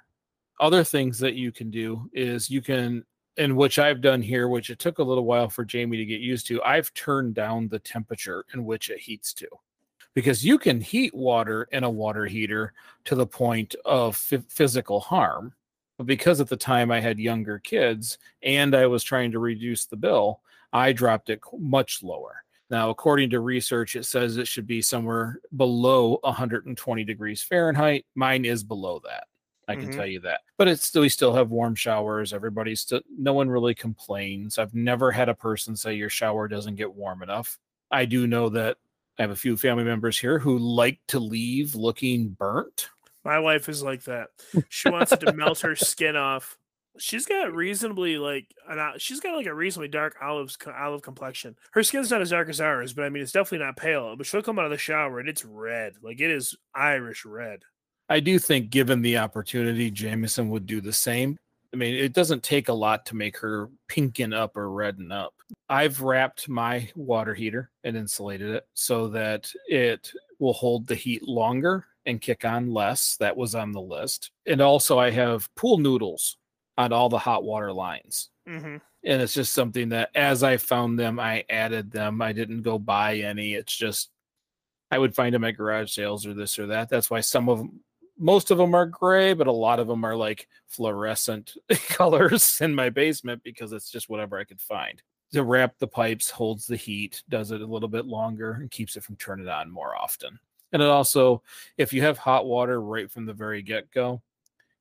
Other 0.61 0.85
things 0.85 1.19
that 1.19 1.35
you 1.35 1.51
can 1.51 1.71
do 1.71 2.09
is 2.13 2.49
you 2.49 2.63
can 2.63 3.05
and 3.41 3.57
which 3.57 3.79
I've 3.79 4.03
done 4.03 4.21
here, 4.21 4.49
which 4.49 4.69
it 4.69 4.79
took 4.79 4.99
a 4.99 5.03
little 5.03 5.25
while 5.25 5.49
for 5.49 5.65
Jamie 5.65 5.97
to 5.97 6.05
get 6.05 6.21
used 6.21 6.47
to, 6.49 6.63
I've 6.63 6.93
turned 6.93 7.35
down 7.35 7.69
the 7.69 7.79
temperature 7.79 8.45
in 8.53 8.67
which 8.67 8.91
it 8.91 8.99
heats 8.99 9.33
to. 9.35 9.49
Because 10.15 10.45
you 10.45 10.59
can 10.59 10.79
heat 10.79 11.15
water 11.15 11.67
in 11.73 11.83
a 11.83 11.89
water 11.89 12.27
heater 12.27 12.75
to 13.07 13.15
the 13.15 13.27
point 13.27 13.75
of 13.87 14.15
phy- 14.15 14.45
physical 14.51 15.01
harm. 15.01 15.55
But 15.97 16.07
because 16.07 16.43
at 16.43 16.49
the 16.49 16.57
time 16.57 16.91
I 16.91 17.01
had 17.01 17.19
younger 17.19 17.59
kids 17.59 18.19
and 18.43 18.75
I 18.75 18.87
was 18.87 19.03
trying 19.03 19.33
to 19.33 19.39
reduce 19.39 19.87
the 19.87 19.97
bill, 19.97 20.43
I 20.71 20.93
dropped 20.93 21.31
it 21.31 21.41
much 21.59 22.03
lower. 22.03 22.45
Now, 22.69 22.91
according 22.91 23.31
to 23.31 23.41
research, 23.41 23.97
it 23.97 24.05
says 24.05 24.37
it 24.37 24.49
should 24.49 24.67
be 24.67 24.83
somewhere 24.83 25.41
below 25.57 26.19
120 26.25 27.05
degrees 27.05 27.43
Fahrenheit. 27.43 28.05
Mine 28.15 28.45
is 28.45 28.63
below 28.63 29.01
that. 29.07 29.25
I 29.71 29.77
can 29.77 29.89
Mhm. 29.89 29.97
tell 29.97 30.07
you 30.07 30.21
that. 30.21 30.41
But 30.59 30.69
it's 30.69 30.85
still 30.85 31.03
we 31.03 31.09
still 31.09 31.33
have 31.35 31.51
warm 31.51 31.75
showers. 31.75 32.33
Everybody's 32.33 32.81
still 32.81 33.01
no 33.17 33.33
one 33.33 33.49
really 33.49 33.75
complains. 33.75 34.59
I've 34.59 34.75
never 34.75 35.11
had 35.11 35.29
a 35.29 35.35
person 35.35 35.77
say 35.77 35.95
your 35.95 36.11
shower 36.11 36.49
doesn't 36.49 36.77
get 36.77 36.93
warm 36.95 37.23
enough. 37.23 37.59
I 37.91 38.05
do 38.05 38.27
know 38.27 38.49
that 38.51 38.77
I 39.19 39.23
have 39.23 39.31
a 39.31 39.37
few 39.37 39.57
family 39.57 39.85
members 39.85 40.19
here 40.19 40.39
who 40.39 40.59
like 40.59 41.01
to 41.09 41.19
leave 41.21 41.75
looking 41.75 42.31
burnt. 42.31 42.89
My 43.25 43.39
wife 43.39 43.69
is 43.69 43.83
like 43.83 44.05
that. 44.05 44.29
She 44.71 44.89
wants 44.89 45.15
to 45.17 45.33
melt 45.33 45.61
her 45.61 45.77
skin 45.77 46.17
off. 46.17 46.57
She's 46.99 47.25
got 47.27 47.55
reasonably 47.55 48.19
like 48.19 48.53
an, 48.69 48.95
she's 48.99 49.21
got 49.21 49.37
like 49.37 49.47
a 49.47 49.55
reasonably 49.55 49.89
dark 49.89 50.17
olive 50.23 50.57
olive 50.77 51.03
complexion. 51.03 51.57
Her 51.73 51.83
skin's 51.83 52.11
not 52.11 52.21
as 52.21 52.31
dark 52.31 52.49
as 52.49 52.61
ours, 52.61 52.93
but 52.93 53.05
I 53.05 53.11
mean 53.11 53.23
it's 53.23 53.33
definitely 53.33 53.65
not 53.65 53.77
pale. 53.77 54.17
But 54.17 54.27
she'll 54.27 54.43
come 54.43 54.59
out 54.59 54.65
of 54.65 54.71
the 54.71 54.79
shower 54.79 55.21
and 55.21 55.29
it's 55.29 55.45
red, 55.45 55.95
like 56.03 56.21
it 56.21 56.31
is 56.31 56.57
Irish 56.75 57.25
red. 57.25 57.63
I 58.11 58.19
do 58.21 58.39
think, 58.41 58.71
given 58.71 59.01
the 59.01 59.19
opportunity, 59.19 59.91
Jameson 59.91 60.51
would 60.51 60.67
do 60.67 60.81
the 60.81 60.93
same. 60.93 61.39
I 61.73 61.77
mean, 61.77 61.95
it 61.95 62.13
doesn't 62.13 62.43
take 62.43 62.69
a 62.69 62.73
lot 62.73 63.07
to 63.07 63.17
make 63.17 63.37
her 63.39 63.71
pinken 63.89 64.37
up 64.37 64.57
or 64.57 64.73
redden 64.73 65.13
up. 65.13 65.33
I've 65.69 66.01
wrapped 66.01 66.49
my 66.49 66.91
water 66.97 67.33
heater 67.33 67.71
and 67.85 67.97
insulated 67.97 68.51
it 68.51 68.67
so 68.75 69.07
that 69.09 69.51
it 69.69 70.13
will 70.41 70.53
hold 70.53 70.89
the 70.89 70.97
heat 70.97 71.23
longer 71.23 71.87
and 72.07 72.21
kick 72.21 72.45
on 72.45 72.73
less. 72.73 73.17
That 73.19 73.37
was 73.37 73.55
on 73.55 73.71
the 73.71 73.81
list. 73.81 74.33
And 74.47 74.61
also, 74.61 74.99
I 74.99 75.11
have 75.11 75.49
pool 75.55 75.79
noodles 75.79 76.37
on 76.77 76.93
all 76.93 77.09
the 77.09 77.19
hot 77.19 77.45
water 77.45 77.73
lines. 77.73 78.31
Mm-hmm. 78.49 78.79
And 79.05 79.23
it's 79.23 79.35
just 79.35 79.53
something 79.53 79.91
that 79.91 80.11
as 80.17 80.43
I 80.43 80.57
found 80.57 80.99
them, 80.99 81.21
I 81.21 81.45
added 81.49 81.93
them. 81.93 82.21
I 82.21 82.33
didn't 82.33 82.63
go 82.63 82.77
buy 82.77 83.19
any. 83.19 83.55
It's 83.55 83.77
just, 83.77 84.11
I 84.91 84.99
would 84.99 85.15
find 85.15 85.33
them 85.33 85.45
at 85.45 85.57
garage 85.57 85.93
sales 85.93 86.27
or 86.27 86.35
this 86.35 86.59
or 86.59 86.67
that. 86.67 86.89
That's 86.89 87.09
why 87.09 87.21
some 87.21 87.49
of 87.49 87.59
them 87.59 87.81
most 88.21 88.51
of 88.51 88.59
them 88.59 88.75
are 88.75 88.87
gray, 88.87 89.33
but 89.33 89.47
a 89.47 89.53
lot 89.53 89.81
of 89.81 89.89
them 89.89 90.05
are 90.05 90.15
like 90.15 90.47
fluorescent 90.69 91.55
colors 91.89 92.61
in 92.61 92.75
my 92.75 92.91
basement 92.91 93.43
because 93.43 93.73
it's 93.73 93.91
just 93.91 94.11
whatever 94.11 94.39
I 94.39 94.45
could 94.45 94.61
find. 94.61 95.03
To 95.33 95.43
wrap 95.43 95.79
the 95.79 95.89
pipes 95.89 96.29
holds 96.29 96.67
the 96.67 96.77
heat, 96.77 97.23
does 97.29 97.51
it 97.51 97.61
a 97.61 97.67
little 97.67 97.89
bit 97.89 98.05
longer, 98.05 98.53
and 98.53 98.71
keeps 98.71 98.97
it 98.97 99.05
from 99.05 99.17
turning 99.17 99.49
on 99.49 99.71
more 99.71 99.97
often. 99.97 100.39
And 100.73 100.83
it 100.83 100.89
also, 100.89 101.43
if 101.79 101.93
you 101.93 102.03
have 102.03 102.19
hot 102.19 102.47
water 102.47 102.81
right 102.81 103.11
from 103.11 103.27
the 103.27 103.33
very 103.33 103.63
get 103.63 103.91
go, 103.91 104.23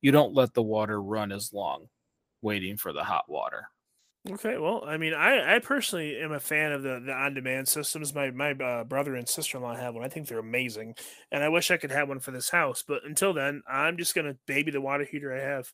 you 0.02 0.12
don't 0.12 0.34
let 0.34 0.52
the 0.54 0.62
water 0.62 1.00
run 1.00 1.32
as 1.32 1.52
long 1.52 1.88
waiting 2.42 2.76
for 2.76 2.92
the 2.92 3.04
hot 3.04 3.24
water. 3.28 3.68
Okay, 4.28 4.58
well, 4.58 4.84
I 4.86 4.98
mean, 4.98 5.14
I, 5.14 5.56
I 5.56 5.58
personally 5.60 6.18
am 6.18 6.32
a 6.32 6.40
fan 6.40 6.72
of 6.72 6.82
the, 6.82 7.00
the 7.00 7.12
on 7.12 7.32
demand 7.32 7.68
systems. 7.68 8.14
My 8.14 8.30
my 8.30 8.50
uh, 8.50 8.84
brother 8.84 9.14
and 9.14 9.26
sister 9.26 9.56
in 9.56 9.62
law 9.62 9.74
have 9.74 9.94
one. 9.94 10.04
I 10.04 10.08
think 10.08 10.28
they're 10.28 10.38
amazing, 10.38 10.94
and 11.32 11.42
I 11.42 11.48
wish 11.48 11.70
I 11.70 11.78
could 11.78 11.90
have 11.90 12.08
one 12.08 12.20
for 12.20 12.30
this 12.30 12.50
house. 12.50 12.84
But 12.86 13.04
until 13.04 13.32
then, 13.32 13.62
I'm 13.66 13.96
just 13.96 14.14
gonna 14.14 14.36
baby 14.46 14.72
the 14.72 14.80
water 14.80 15.04
heater 15.04 15.34
I 15.34 15.40
have. 15.40 15.72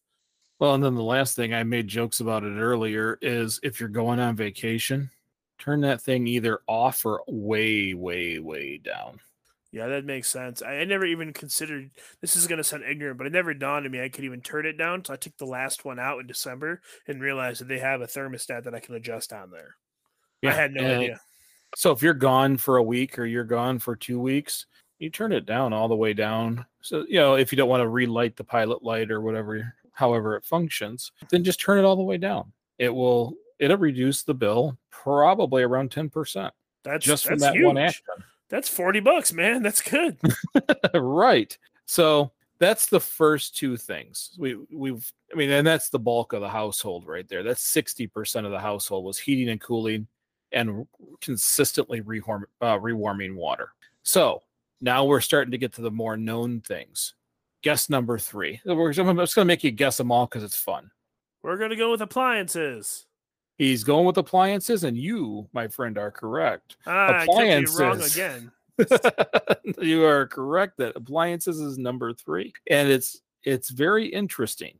Well, 0.60 0.74
and 0.74 0.84
then 0.84 0.94
the 0.94 1.02
last 1.02 1.34
thing 1.34 1.52
I 1.52 1.64
made 1.64 1.88
jokes 1.88 2.20
about 2.20 2.44
it 2.44 2.56
earlier 2.56 3.18
is 3.20 3.58
if 3.64 3.80
you're 3.80 3.88
going 3.88 4.20
on 4.20 4.36
vacation, 4.36 5.10
turn 5.58 5.80
that 5.80 6.00
thing 6.00 6.28
either 6.28 6.60
off 6.68 7.04
or 7.04 7.24
way, 7.26 7.94
way, 7.94 8.38
way 8.38 8.78
down. 8.78 9.18
Yeah, 9.72 9.88
that 9.88 10.04
makes 10.04 10.28
sense. 10.28 10.62
I, 10.62 10.78
I 10.78 10.84
never 10.84 11.04
even 11.04 11.32
considered 11.32 11.90
this 12.20 12.36
is 12.36 12.46
going 12.46 12.58
to 12.58 12.64
sound 12.64 12.84
ignorant, 12.88 13.18
but 13.18 13.26
it 13.26 13.32
never 13.32 13.52
dawned 13.52 13.84
on 13.84 13.92
me 13.92 14.02
I 14.02 14.08
could 14.08 14.24
even 14.24 14.40
turn 14.40 14.66
it 14.66 14.78
down. 14.78 15.04
So 15.04 15.12
I 15.12 15.16
took 15.16 15.36
the 15.36 15.46
last 15.46 15.84
one 15.84 15.98
out 15.98 16.20
in 16.20 16.26
December 16.26 16.80
and 17.06 17.20
realized 17.20 17.60
that 17.60 17.68
they 17.68 17.78
have 17.78 18.00
a 18.00 18.06
thermostat 18.06 18.64
that 18.64 18.74
I 18.74 18.80
can 18.80 18.94
adjust 18.94 19.32
on 19.32 19.50
there. 19.50 19.76
Yeah, 20.42 20.50
I 20.50 20.54
had 20.54 20.72
no 20.72 20.84
idea. 20.84 21.20
So 21.74 21.90
if 21.90 22.02
you're 22.02 22.14
gone 22.14 22.56
for 22.56 22.76
a 22.76 22.82
week 22.82 23.18
or 23.18 23.26
you're 23.26 23.44
gone 23.44 23.78
for 23.78 23.96
two 23.96 24.20
weeks, 24.20 24.66
you 24.98 25.10
turn 25.10 25.32
it 25.32 25.46
down 25.46 25.72
all 25.72 25.88
the 25.88 25.96
way 25.96 26.14
down. 26.14 26.64
So 26.80 27.04
you 27.08 27.18
know 27.18 27.34
if 27.34 27.52
you 27.52 27.56
don't 27.56 27.68
want 27.68 27.82
to 27.82 27.88
relight 27.88 28.36
the 28.36 28.44
pilot 28.44 28.82
light 28.82 29.10
or 29.10 29.20
whatever, 29.20 29.74
however 29.92 30.36
it 30.36 30.44
functions, 30.44 31.12
then 31.30 31.44
just 31.44 31.60
turn 31.60 31.78
it 31.78 31.84
all 31.84 31.96
the 31.96 32.02
way 32.02 32.16
down. 32.16 32.52
It 32.78 32.88
will 32.88 33.34
it'll 33.58 33.76
reduce 33.76 34.22
the 34.22 34.34
bill 34.34 34.78
probably 34.90 35.62
around 35.62 35.90
ten 35.90 36.08
percent. 36.08 36.54
That's 36.84 37.04
just 37.04 37.26
from 37.26 37.40
that 37.40 37.54
huge. 37.54 37.66
one 37.66 37.78
action. 37.78 38.04
That's 38.48 38.68
40 38.68 39.00
bucks, 39.00 39.32
man. 39.32 39.62
That's 39.62 39.80
good. 39.80 40.18
right. 40.94 41.56
So 41.86 42.32
that's 42.58 42.86
the 42.86 43.00
first 43.00 43.56
two 43.56 43.76
things. 43.76 44.36
We 44.38 44.56
we've 44.72 45.12
I 45.32 45.36
mean, 45.36 45.50
and 45.50 45.66
that's 45.66 45.88
the 45.88 45.98
bulk 45.98 46.32
of 46.32 46.40
the 46.40 46.48
household 46.48 47.06
right 47.06 47.28
there. 47.28 47.42
That's 47.42 47.74
60% 47.74 48.44
of 48.44 48.52
the 48.52 48.60
household 48.60 49.04
was 49.04 49.18
heating 49.18 49.48
and 49.48 49.60
cooling 49.60 50.06
and 50.52 50.86
consistently 51.20 52.00
rewarm, 52.00 52.44
uh, 52.60 52.78
rewarming 52.78 53.34
water. 53.34 53.70
So 54.04 54.42
now 54.80 55.04
we're 55.04 55.20
starting 55.20 55.50
to 55.50 55.58
get 55.58 55.72
to 55.74 55.82
the 55.82 55.90
more 55.90 56.16
known 56.16 56.60
things. 56.60 57.14
Guess 57.62 57.90
number 57.90 58.18
three. 58.18 58.60
We're, 58.64 58.90
I'm 58.90 59.16
just 59.16 59.34
going 59.34 59.44
to 59.44 59.44
make 59.44 59.64
you 59.64 59.72
guess 59.72 59.96
them 59.96 60.12
all 60.12 60.26
because 60.26 60.44
it's 60.44 60.56
fun. 60.56 60.90
We're 61.42 61.56
going 61.56 61.70
to 61.70 61.76
go 61.76 61.90
with 61.90 62.02
appliances. 62.02 63.06
He's 63.56 63.84
going 63.84 64.06
with 64.06 64.18
appliances, 64.18 64.84
and 64.84 64.96
you, 64.96 65.48
my 65.52 65.68
friend, 65.68 65.96
are 65.96 66.10
correct. 66.10 66.76
Ah, 66.86 67.22
appliances. 67.22 67.80
wrong 67.80 68.02
again. 68.02 68.52
you 69.80 70.04
are 70.04 70.26
correct 70.26 70.76
that 70.76 70.96
appliances 70.96 71.60
is 71.60 71.78
number 71.78 72.12
three, 72.12 72.52
and 72.68 72.88
it's 72.88 73.22
it's 73.44 73.70
very 73.70 74.06
interesting 74.06 74.78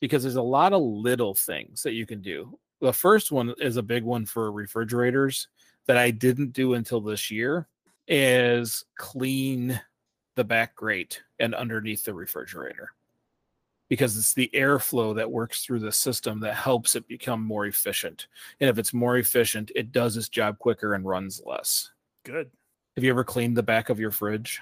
because 0.00 0.22
there's 0.22 0.36
a 0.36 0.42
lot 0.42 0.72
of 0.72 0.82
little 0.82 1.34
things 1.34 1.82
that 1.82 1.92
you 1.92 2.04
can 2.04 2.20
do. 2.20 2.58
The 2.80 2.92
first 2.92 3.32
one 3.32 3.54
is 3.58 3.76
a 3.76 3.82
big 3.82 4.04
one 4.04 4.26
for 4.26 4.52
refrigerators 4.52 5.48
that 5.86 5.96
I 5.96 6.10
didn't 6.10 6.52
do 6.52 6.74
until 6.74 7.00
this 7.00 7.30
year 7.30 7.68
is 8.08 8.84
clean 8.96 9.80
the 10.36 10.44
back 10.44 10.74
grate 10.74 11.22
and 11.38 11.54
underneath 11.54 12.04
the 12.04 12.14
refrigerator 12.14 12.90
because 13.90 14.16
it's 14.16 14.32
the 14.32 14.48
airflow 14.54 15.14
that 15.16 15.30
works 15.30 15.64
through 15.64 15.80
the 15.80 15.92
system 15.92 16.40
that 16.40 16.54
helps 16.54 16.94
it 16.94 17.06
become 17.08 17.42
more 17.42 17.66
efficient. 17.66 18.28
And 18.60 18.70
if 18.70 18.78
it's 18.78 18.94
more 18.94 19.18
efficient, 19.18 19.72
it 19.74 19.92
does 19.92 20.16
its 20.16 20.28
job 20.28 20.58
quicker 20.58 20.94
and 20.94 21.04
runs 21.04 21.42
less. 21.44 21.90
Good. 22.24 22.50
Have 22.96 23.04
you 23.04 23.10
ever 23.10 23.24
cleaned 23.24 23.56
the 23.56 23.64
back 23.64 23.90
of 23.90 23.98
your 23.98 24.12
fridge? 24.12 24.60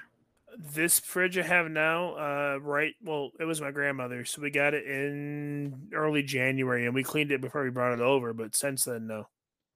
This 0.56 0.98
fridge 0.98 1.36
I 1.38 1.42
have 1.42 1.70
now, 1.70 2.14
uh, 2.14 2.58
right? 2.60 2.94
Well, 3.04 3.30
it 3.38 3.44
was 3.44 3.60
my 3.60 3.70
grandmother's, 3.70 4.30
so 4.30 4.42
we 4.42 4.50
got 4.50 4.74
it 4.74 4.86
in 4.86 5.88
early 5.92 6.22
January, 6.22 6.86
and 6.86 6.94
we 6.94 7.04
cleaned 7.04 7.30
it 7.30 7.40
before 7.40 7.62
we 7.62 7.70
brought 7.70 7.92
it 7.92 8.00
over. 8.00 8.32
But 8.32 8.56
since 8.56 8.84
then, 8.84 9.06
no. 9.06 9.28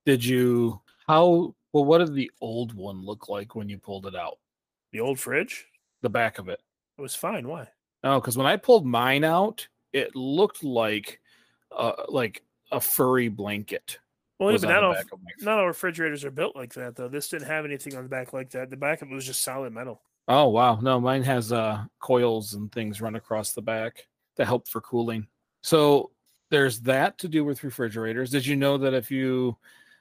Did 0.07 0.25
you? 0.25 0.81
How? 1.07 1.55
Well, 1.73 1.85
what 1.85 1.99
did 1.99 2.15
the 2.15 2.31
old 2.41 2.75
one 2.75 3.05
look 3.05 3.29
like 3.29 3.55
when 3.55 3.69
you 3.69 3.79
pulled 3.79 4.07
it 4.07 4.17
out? 4.17 4.39
The 4.91 5.01
old 5.01 5.21
fridge? 5.21 5.67
The 6.01 6.11
back 6.11 6.39
of 6.39 6.49
it. 6.49 6.61
It 6.99 7.03
was 7.03 7.15
fine. 7.15 7.47
Why? 7.47 7.69
Oh, 8.05 8.21
because 8.21 8.37
when 8.37 8.47
I 8.47 8.57
pulled 8.57 8.87
mine 8.87 9.25
out, 9.25 9.67
it 9.93 10.17
looked 10.17 10.65
like 10.65 11.21
uh, 11.71 11.93
like 12.09 12.43
a 12.71 12.81
furry 12.81 13.29
blanket. 13.29 13.99
Well, 14.39 14.53
even 14.53 14.71
not 14.71 14.83
all, 14.83 14.95
not 15.41 15.59
all 15.59 15.67
refrigerators 15.67 16.25
are 16.25 16.31
built 16.33 16.57
like 16.57 16.75
that, 16.75 16.97
though. 16.97 17.09
This 17.09 17.29
didn't 17.29 17.47
have 17.47 17.65
anything 17.65 17.97
on 17.97 18.03
the 18.03 18.09
back 18.09 18.33
like 18.33 18.51
that. 18.51 18.71
The 18.71 18.77
back 18.77 19.01
of 19.03 19.11
it 19.11 19.15
was 19.15 19.27
just 19.27 19.45
solid 19.45 19.73
metal. 19.73 20.03
Oh 20.27 20.49
wow, 20.49 20.81
no, 20.81 21.01
mine 21.01 21.23
has 21.23 21.53
uh, 21.53 21.85
coils 22.01 22.55
and 22.55 22.71
things 22.73 23.01
run 23.01 23.15
across 23.15 23.53
the 23.53 23.63
back 23.63 24.07
to 24.37 24.45
help 24.45 24.69
for 24.69 24.81
cooling. 24.81 25.27
So 25.63 26.11
there's 26.51 26.81
that 26.81 27.19
to 27.19 27.29
do 27.29 27.45
with 27.45 27.65
refrigerators. 27.65 28.31
Did 28.31 28.47
you 28.47 28.57
know 28.57 28.79
that 28.79 28.95
if 28.95 29.11
you 29.11 29.57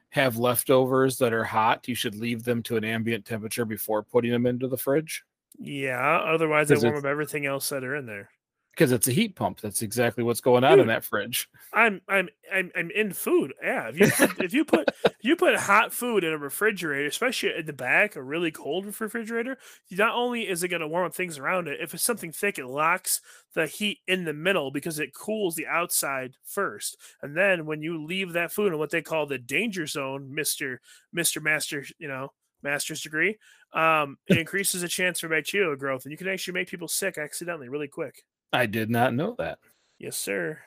have 0.09 0.37
leftovers 0.37 1.17
that 1.17 1.33
are 1.33 1.43
hot, 1.43 1.87
you 1.87 1.95
should 1.95 2.15
leave 2.15 2.43
them 2.43 2.61
to 2.63 2.77
an 2.77 2.83
ambient 2.83 3.25
temperature 3.25 3.65
before 3.65 4.03
putting 4.03 4.31
them 4.31 4.45
into 4.45 4.67
the 4.67 4.77
fridge? 4.77 5.23
Yeah, 5.57 6.19
otherwise 6.19 6.69
they 6.69 6.77
warm 6.77 6.97
up 6.97 7.05
everything 7.05 7.45
else 7.45 7.69
that 7.69 7.83
are 7.83 7.95
in 7.95 8.05
there. 8.05 8.29
Because 8.71 8.93
it's 8.93 9.09
a 9.09 9.11
heat 9.11 9.35
pump. 9.35 9.59
That's 9.59 9.81
exactly 9.81 10.23
what's 10.23 10.39
going 10.39 10.63
on 10.63 10.71
Dude, 10.71 10.81
in 10.83 10.87
that 10.87 11.03
fridge. 11.03 11.49
I'm 11.73 11.99
I'm 12.07 12.29
I'm 12.51 12.71
I'm 12.73 12.89
in 12.91 13.11
food. 13.11 13.53
Yeah, 13.61 13.89
if 13.89 13.99
you 13.99 14.09
put, 14.09 14.39
if 14.45 14.53
you 14.53 14.63
put 14.63 14.89
you 15.19 15.35
put 15.35 15.55
hot 15.57 15.91
food 15.93 16.23
in 16.23 16.31
a 16.31 16.37
refrigerator, 16.37 17.05
especially 17.05 17.49
at 17.49 17.65
the 17.65 17.73
back, 17.73 18.15
a 18.15 18.23
really 18.23 18.49
cold 18.49 18.85
refrigerator, 18.85 19.57
not 19.91 20.15
only 20.15 20.47
is 20.47 20.63
it 20.63 20.69
going 20.69 20.79
to 20.79 20.87
warm 20.87 21.05
up 21.05 21.13
things 21.13 21.37
around 21.37 21.67
it, 21.67 21.81
if 21.81 21.93
it's 21.93 22.01
something 22.01 22.31
thick, 22.31 22.57
it 22.57 22.65
locks 22.65 23.19
the 23.55 23.67
heat 23.67 23.99
in 24.07 24.23
the 24.23 24.33
middle 24.33 24.71
because 24.71 24.99
it 24.99 25.13
cools 25.13 25.55
the 25.55 25.67
outside 25.67 26.35
first, 26.45 26.97
and 27.21 27.35
then 27.35 27.65
when 27.65 27.81
you 27.81 28.05
leave 28.05 28.31
that 28.31 28.53
food 28.53 28.71
in 28.71 28.79
what 28.79 28.89
they 28.89 29.01
call 29.01 29.25
the 29.25 29.37
danger 29.37 29.85
zone, 29.85 30.33
Mister 30.33 30.79
Mister 31.11 31.41
Master, 31.41 31.85
you 31.99 32.07
know, 32.07 32.31
master's 32.63 33.01
degree, 33.01 33.37
um, 33.73 34.17
it 34.27 34.37
increases 34.37 34.81
the 34.81 34.87
chance 34.87 35.19
for 35.19 35.27
bacterial 35.27 35.75
growth, 35.75 36.05
and 36.05 36.11
you 36.11 36.17
can 36.17 36.27
actually 36.27 36.53
make 36.53 36.69
people 36.69 36.87
sick 36.87 37.17
accidentally 37.17 37.69
really 37.69 37.87
quick. 37.87 38.23
I 38.53 38.65
did 38.65 38.89
not 38.89 39.13
know 39.13 39.35
that. 39.37 39.59
Yes, 39.99 40.17
sir. 40.17 40.59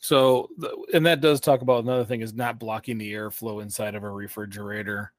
So, 0.00 0.48
and 0.92 1.04
that 1.06 1.20
does 1.20 1.40
talk 1.40 1.62
about 1.62 1.82
another 1.82 2.04
thing 2.04 2.20
is 2.20 2.34
not 2.34 2.58
blocking 2.58 2.98
the 2.98 3.12
airflow 3.12 3.62
inside 3.62 3.94
of 3.94 4.04
a 4.04 4.10
refrigerator. 4.10 5.12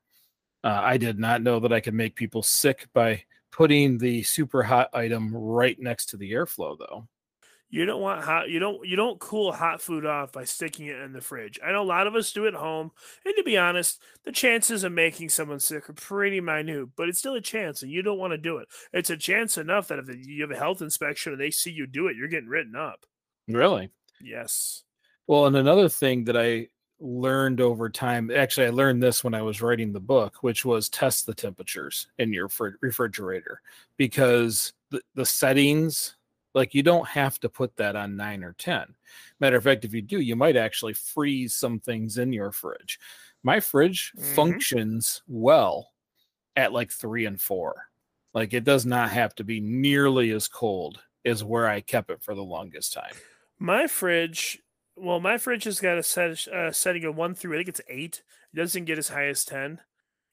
Uh, 0.64 0.80
I 0.82 0.98
did 0.98 1.20
not 1.20 1.42
know 1.42 1.60
that 1.60 1.74
I 1.74 1.80
could 1.80 1.94
make 1.94 2.16
people 2.16 2.44
sick 2.44 2.88
by 2.94 3.24
putting 3.52 3.98
the 3.98 4.24
super 4.24 4.64
hot 4.64 4.90
item 4.94 5.36
right 5.36 5.78
next 5.80 6.08
to 6.08 6.18
the 6.18 6.32
airflow, 6.32 6.78
though. 6.78 7.08
You 7.72 7.86
don't 7.86 8.02
want 8.02 8.24
hot. 8.24 8.50
You 8.50 8.60
don't. 8.60 8.88
You 8.88 8.96
don't 8.96 9.20
cool 9.20 9.52
hot 9.52 9.80
food 9.80 10.06
off 10.06 10.32
by 10.32 10.44
sticking 10.44 10.88
it 10.88 11.00
in 11.00 11.14
the 11.14 11.22
fridge. 11.22 11.60
I 11.64 11.72
know 11.72 11.84
a 11.84 11.84
lot 11.84 12.08
of 12.08 12.16
us 12.16 12.32
do 12.32 12.46
it 12.46 12.56
at 12.56 12.60
home, 12.60 12.92
and 13.24 13.36
to 13.38 13.44
be 13.44 13.58
honest, 13.58 14.02
the 14.24 14.32
chances 14.32 14.84
of 14.84 14.92
making 14.92 15.30
someone 15.30 15.60
sick 15.60 15.88
are 15.88 15.94
pretty 15.94 16.42
minute. 16.42 16.90
But 16.96 17.10
it's 17.10 17.20
still 17.20 17.36
a 17.36 17.42
chance, 17.42 17.84
and 17.84 17.92
you 17.92 18.02
don't 18.02 18.18
want 18.18 18.32
to 18.32 18.38
do 18.38 18.58
it. 18.58 18.70
It's 18.92 19.12
a 19.12 19.18
chance 19.18 19.58
enough 19.58 19.90
that 19.90 20.00
if 20.00 20.10
you 20.26 20.42
have 20.42 20.52
a 20.52 20.58
health 20.58 20.82
inspection 20.82 21.34
and 21.34 21.42
they 21.42 21.52
see 21.52 21.72
you 21.72 21.86
do 21.86 22.08
it, 22.08 22.16
you're 22.16 22.28
getting 22.28 22.50
written 22.50 22.76
up. 22.76 23.06
Really? 23.48 23.92
Yes. 24.20 24.84
Well, 25.28 25.46
and 25.46 25.56
another 25.56 25.90
thing 25.90 26.24
that 26.26 26.38
I 26.38 26.70
learned 27.00 27.62
over 27.62 27.90
time. 27.90 28.32
Actually, 28.32 28.68
I 28.68 28.72
learned 28.72 29.02
this 29.02 29.24
when 29.24 29.34
I 29.34 29.42
was 29.42 29.62
writing 29.62 29.94
the 29.94 30.00
book, 30.00 30.38
which 30.42 30.66
was 30.66 30.90
test 30.90 31.26
the 31.26 31.34
temperatures 31.34 32.08
in 32.18 32.34
your 32.34 32.50
refrigerator 32.82 33.62
because 33.98 34.74
the, 34.90 35.02
the 35.16 35.26
settings, 35.26 36.16
like 36.54 36.74
you 36.74 36.84
don't 36.84 37.08
have 37.08 37.40
to 37.40 37.50
put 37.50 37.76
that 37.78 37.96
on 37.96 38.16
nine 38.16 38.44
or 38.44 38.54
10. 38.54 38.96
Matter 39.40 39.58
of 39.58 39.64
fact, 39.64 39.86
if 39.86 39.94
you 39.94 40.02
do, 40.02 40.20
you 40.20 40.36
might 40.36 40.56
actually 40.56 40.94
freeze 40.94 41.54
some 41.54 41.80
things 41.80 42.18
in 42.18 42.34
your 42.34 42.52
fridge. 42.52 43.00
My 43.44 43.60
fridge 43.60 44.12
mm-hmm. 44.18 44.36
functions 44.36 45.22
well 45.28 45.92
at 46.56 46.74
like 46.74 46.92
three 46.92 47.26
and 47.26 47.40
four. 47.40 47.86
Like 48.34 48.54
it 48.54 48.64
does 48.64 48.86
not 48.86 49.10
have 49.12 49.34
to 49.36 49.44
be 49.44 49.60
nearly 49.60 50.32
as 50.32 50.48
cold 50.48 51.00
as 51.26 51.44
where 51.44 51.68
I 51.68 51.82
kept 51.82 52.10
it 52.10 52.22
for 52.22 52.36
the 52.36 52.44
longest 52.44 52.94
time. 52.94 53.14
My 53.60 53.88
fridge 53.88 54.60
well, 55.02 55.22
my 55.22 55.38
fridge 55.38 55.64
has 55.64 55.80
got 55.80 55.98
a 55.98 56.04
set, 56.04 56.46
uh, 56.50 56.74
setting 56.74 57.06
of 57.06 57.16
one 57.16 57.34
through 57.34 57.54
I 57.54 57.58
think 57.58 57.70
it's 57.70 57.82
eight. 57.88 58.22
It 58.54 58.58
doesn't 58.58 58.86
get 58.86 58.98
as 58.98 59.10
high 59.10 59.28
as 59.28 59.46
ten. 59.46 59.80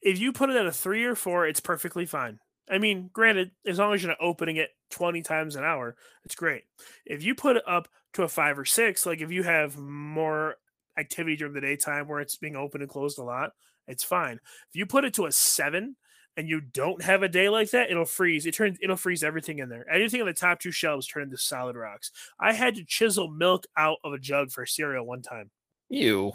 If 0.01 0.19
you 0.19 0.33
put 0.33 0.49
it 0.49 0.55
at 0.55 0.65
a 0.65 0.71
three 0.71 1.05
or 1.05 1.15
four, 1.15 1.47
it's 1.47 1.59
perfectly 1.59 2.05
fine. 2.05 2.39
I 2.69 2.77
mean, 2.77 3.09
granted, 3.13 3.51
as 3.65 3.79
long 3.79 3.93
as 3.93 4.01
you're 4.01 4.11
not 4.11 4.17
opening 4.21 4.57
it 4.57 4.71
20 4.91 5.21
times 5.21 5.55
an 5.55 5.63
hour, 5.63 5.95
it's 6.25 6.35
great. 6.35 6.63
If 7.05 7.23
you 7.23 7.35
put 7.35 7.57
it 7.57 7.63
up 7.67 7.87
to 8.13 8.23
a 8.23 8.27
five 8.27 8.59
or 8.59 8.65
six, 8.65 9.05
like 9.05 9.21
if 9.21 9.31
you 9.31 9.43
have 9.43 9.77
more 9.77 10.55
activity 10.97 11.35
during 11.35 11.53
the 11.53 11.61
daytime 11.61 12.07
where 12.07 12.19
it's 12.19 12.35
being 12.35 12.55
open 12.55 12.81
and 12.81 12.89
closed 12.89 13.19
a 13.19 13.23
lot, 13.23 13.51
it's 13.87 14.03
fine. 14.03 14.39
If 14.69 14.75
you 14.75 14.85
put 14.85 15.05
it 15.05 15.13
to 15.15 15.25
a 15.25 15.31
seven, 15.31 15.95
and 16.35 16.47
you 16.47 16.61
don't 16.61 17.01
have 17.01 17.23
a 17.23 17.27
day 17.27 17.49
like 17.49 17.71
that, 17.71 17.89
it'll 17.89 18.05
freeze. 18.05 18.45
It 18.45 18.53
turns 18.53 18.77
it'll 18.79 18.95
freeze 18.95 19.23
everything 19.23 19.57
in 19.57 19.69
there. 19.69 19.91
Anything 19.91 20.21
on 20.21 20.27
the 20.27 20.33
top 20.33 20.59
two 20.59 20.71
shelves 20.71 21.07
turn 21.07 21.23
into 21.23 21.37
solid 21.37 21.75
rocks. 21.75 22.11
I 22.39 22.53
had 22.53 22.75
to 22.75 22.85
chisel 22.85 23.27
milk 23.27 23.65
out 23.75 23.97
of 24.03 24.13
a 24.13 24.19
jug 24.19 24.51
for 24.51 24.63
cereal 24.67 25.03
one 25.03 25.23
time. 25.23 25.49
You 25.89 26.33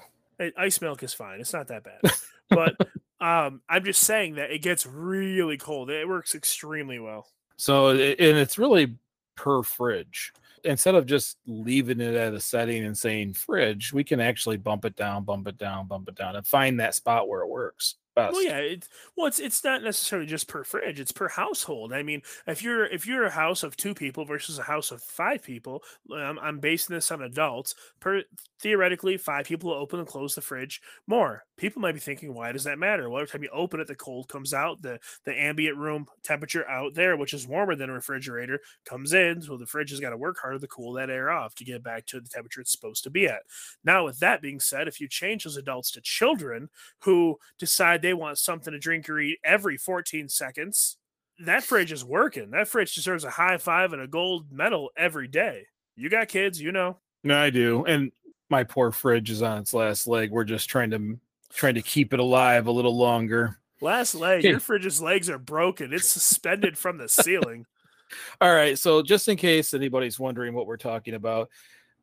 ice 0.56 0.80
milk 0.80 1.02
is 1.02 1.14
fine. 1.14 1.40
It's 1.40 1.52
not 1.52 1.68
that 1.68 1.84
bad. 1.84 2.00
but 2.48 2.76
um, 3.20 3.62
I'm 3.68 3.84
just 3.84 4.02
saying 4.02 4.36
that 4.36 4.50
it 4.50 4.62
gets 4.62 4.86
really 4.86 5.56
cold. 5.56 5.90
It 5.90 6.08
works 6.08 6.34
extremely 6.34 6.98
well. 6.98 7.28
So 7.56 7.90
and 7.90 8.00
it's 8.00 8.58
really 8.58 8.96
per 9.36 9.62
fridge. 9.62 10.32
Instead 10.64 10.94
of 10.94 11.06
just 11.06 11.38
leaving 11.46 12.00
it 12.00 12.14
at 12.14 12.34
a 12.34 12.40
setting 12.40 12.84
and 12.84 12.96
saying 12.96 13.34
fridge, 13.34 13.92
we 13.92 14.04
can 14.04 14.20
actually 14.20 14.56
bump 14.56 14.84
it 14.84 14.94
down, 14.94 15.24
bump 15.24 15.48
it 15.48 15.58
down, 15.58 15.88
bump 15.88 16.08
it 16.08 16.14
down, 16.14 16.36
and 16.36 16.46
find 16.46 16.78
that 16.78 16.94
spot 16.94 17.28
where 17.28 17.40
it 17.40 17.48
works 17.48 17.96
best. 18.14 18.32
Well, 18.32 18.42
yeah, 18.42 18.58
it's 18.58 18.88
well, 19.16 19.26
it's 19.26 19.40
it's 19.40 19.62
not 19.64 19.82
necessarily 19.82 20.26
just 20.28 20.48
per 20.48 20.64
fridge; 20.64 21.00
it's 21.00 21.12
per 21.12 21.28
household. 21.28 21.92
I 21.92 22.02
mean, 22.02 22.22
if 22.46 22.62
you're 22.62 22.86
if 22.86 23.06
you're 23.06 23.24
a 23.24 23.30
house 23.30 23.62
of 23.62 23.76
two 23.76 23.94
people 23.94 24.24
versus 24.24 24.58
a 24.58 24.62
house 24.62 24.90
of 24.90 25.02
five 25.02 25.42
people, 25.42 25.82
I'm, 26.14 26.38
I'm 26.38 26.58
basing 26.60 26.94
this 26.94 27.10
on 27.10 27.20
adults. 27.22 27.74
Per 28.00 28.22
theoretically, 28.60 29.16
five 29.16 29.46
people 29.46 29.72
open 29.72 29.98
and 29.98 30.08
close 30.08 30.34
the 30.34 30.40
fridge 30.40 30.80
more. 31.06 31.44
People 31.56 31.82
might 31.82 31.92
be 31.92 32.00
thinking, 32.00 32.32
why 32.32 32.52
does 32.52 32.64
that 32.64 32.78
matter? 32.78 33.10
Well, 33.10 33.20
every 33.20 33.28
time 33.28 33.42
you 33.42 33.50
open 33.52 33.80
it, 33.80 33.86
the 33.88 33.96
cold 33.96 34.28
comes 34.28 34.54
out, 34.54 34.82
the 34.82 34.98
the 35.24 35.34
ambient 35.38 35.76
room 35.76 36.06
temperature 36.22 36.66
out 36.68 36.94
there, 36.94 37.16
which 37.16 37.34
is 37.34 37.46
warmer 37.46 37.74
than 37.74 37.90
a 37.90 37.94
refrigerator, 37.94 38.60
comes 38.84 39.12
in. 39.12 39.42
So 39.42 39.56
the 39.56 39.66
fridge 39.66 39.90
has 39.90 40.00
got 40.00 40.10
to 40.10 40.16
work 40.16 40.38
harder 40.40 40.58
to 40.60 40.68
cool 40.68 40.92
that 40.94 41.10
air 41.10 41.30
off 41.30 41.54
to 41.56 41.64
get 41.64 41.82
back 41.82 42.06
to 42.06 42.20
the 42.20 42.28
temperature 42.28 42.60
it's 42.60 42.72
supposed 42.72 43.04
to 43.04 43.10
be 43.10 43.26
at. 43.26 43.42
Now, 43.84 44.04
with 44.04 44.18
that 44.20 44.42
being 44.42 44.60
said, 44.60 44.88
if 44.88 45.00
you 45.00 45.08
change 45.08 45.44
those 45.44 45.56
adults 45.56 45.90
to 45.92 46.00
children 46.00 46.70
who 47.00 47.38
decide 47.58 48.01
they 48.02 48.14
want 48.14 48.38
something 48.38 48.72
to 48.72 48.78
drink 48.78 49.08
or 49.08 49.18
eat 49.18 49.38
every 49.44 49.76
14 49.76 50.28
seconds, 50.28 50.96
that 51.40 51.64
fridge 51.64 51.92
is 51.92 52.04
working. 52.04 52.50
That 52.50 52.68
fridge 52.68 52.94
deserves 52.94 53.24
a 53.24 53.30
high 53.30 53.58
five 53.58 53.92
and 53.92 54.02
a 54.02 54.06
gold 54.06 54.52
medal 54.52 54.90
every 54.96 55.28
day. 55.28 55.66
You 55.96 56.08
got 56.08 56.28
kids, 56.28 56.60
you 56.60 56.72
know. 56.72 56.98
No, 57.24 57.38
I 57.38 57.50
do. 57.50 57.84
And 57.84 58.12
my 58.50 58.64
poor 58.64 58.90
fridge 58.90 59.30
is 59.30 59.42
on 59.42 59.58
its 59.58 59.74
last 59.74 60.06
leg. 60.06 60.30
We're 60.30 60.44
just 60.44 60.68
trying 60.68 60.90
to 60.90 61.18
trying 61.52 61.74
to 61.74 61.82
keep 61.82 62.14
it 62.14 62.20
alive 62.20 62.66
a 62.66 62.72
little 62.72 62.96
longer. 62.96 63.58
Last 63.80 64.14
leg, 64.14 64.44
your 64.44 64.60
fridge's 64.60 65.02
legs 65.02 65.28
are 65.28 65.38
broken. 65.38 65.92
It's 65.92 66.08
suspended 66.08 66.78
from 66.78 66.98
the 66.98 67.08
ceiling. 67.08 67.66
All 68.40 68.54
right, 68.54 68.78
so 68.78 69.02
just 69.02 69.28
in 69.28 69.36
case 69.36 69.74
anybody's 69.74 70.20
wondering 70.20 70.54
what 70.54 70.66
we're 70.66 70.76
talking 70.76 71.14
about, 71.14 71.48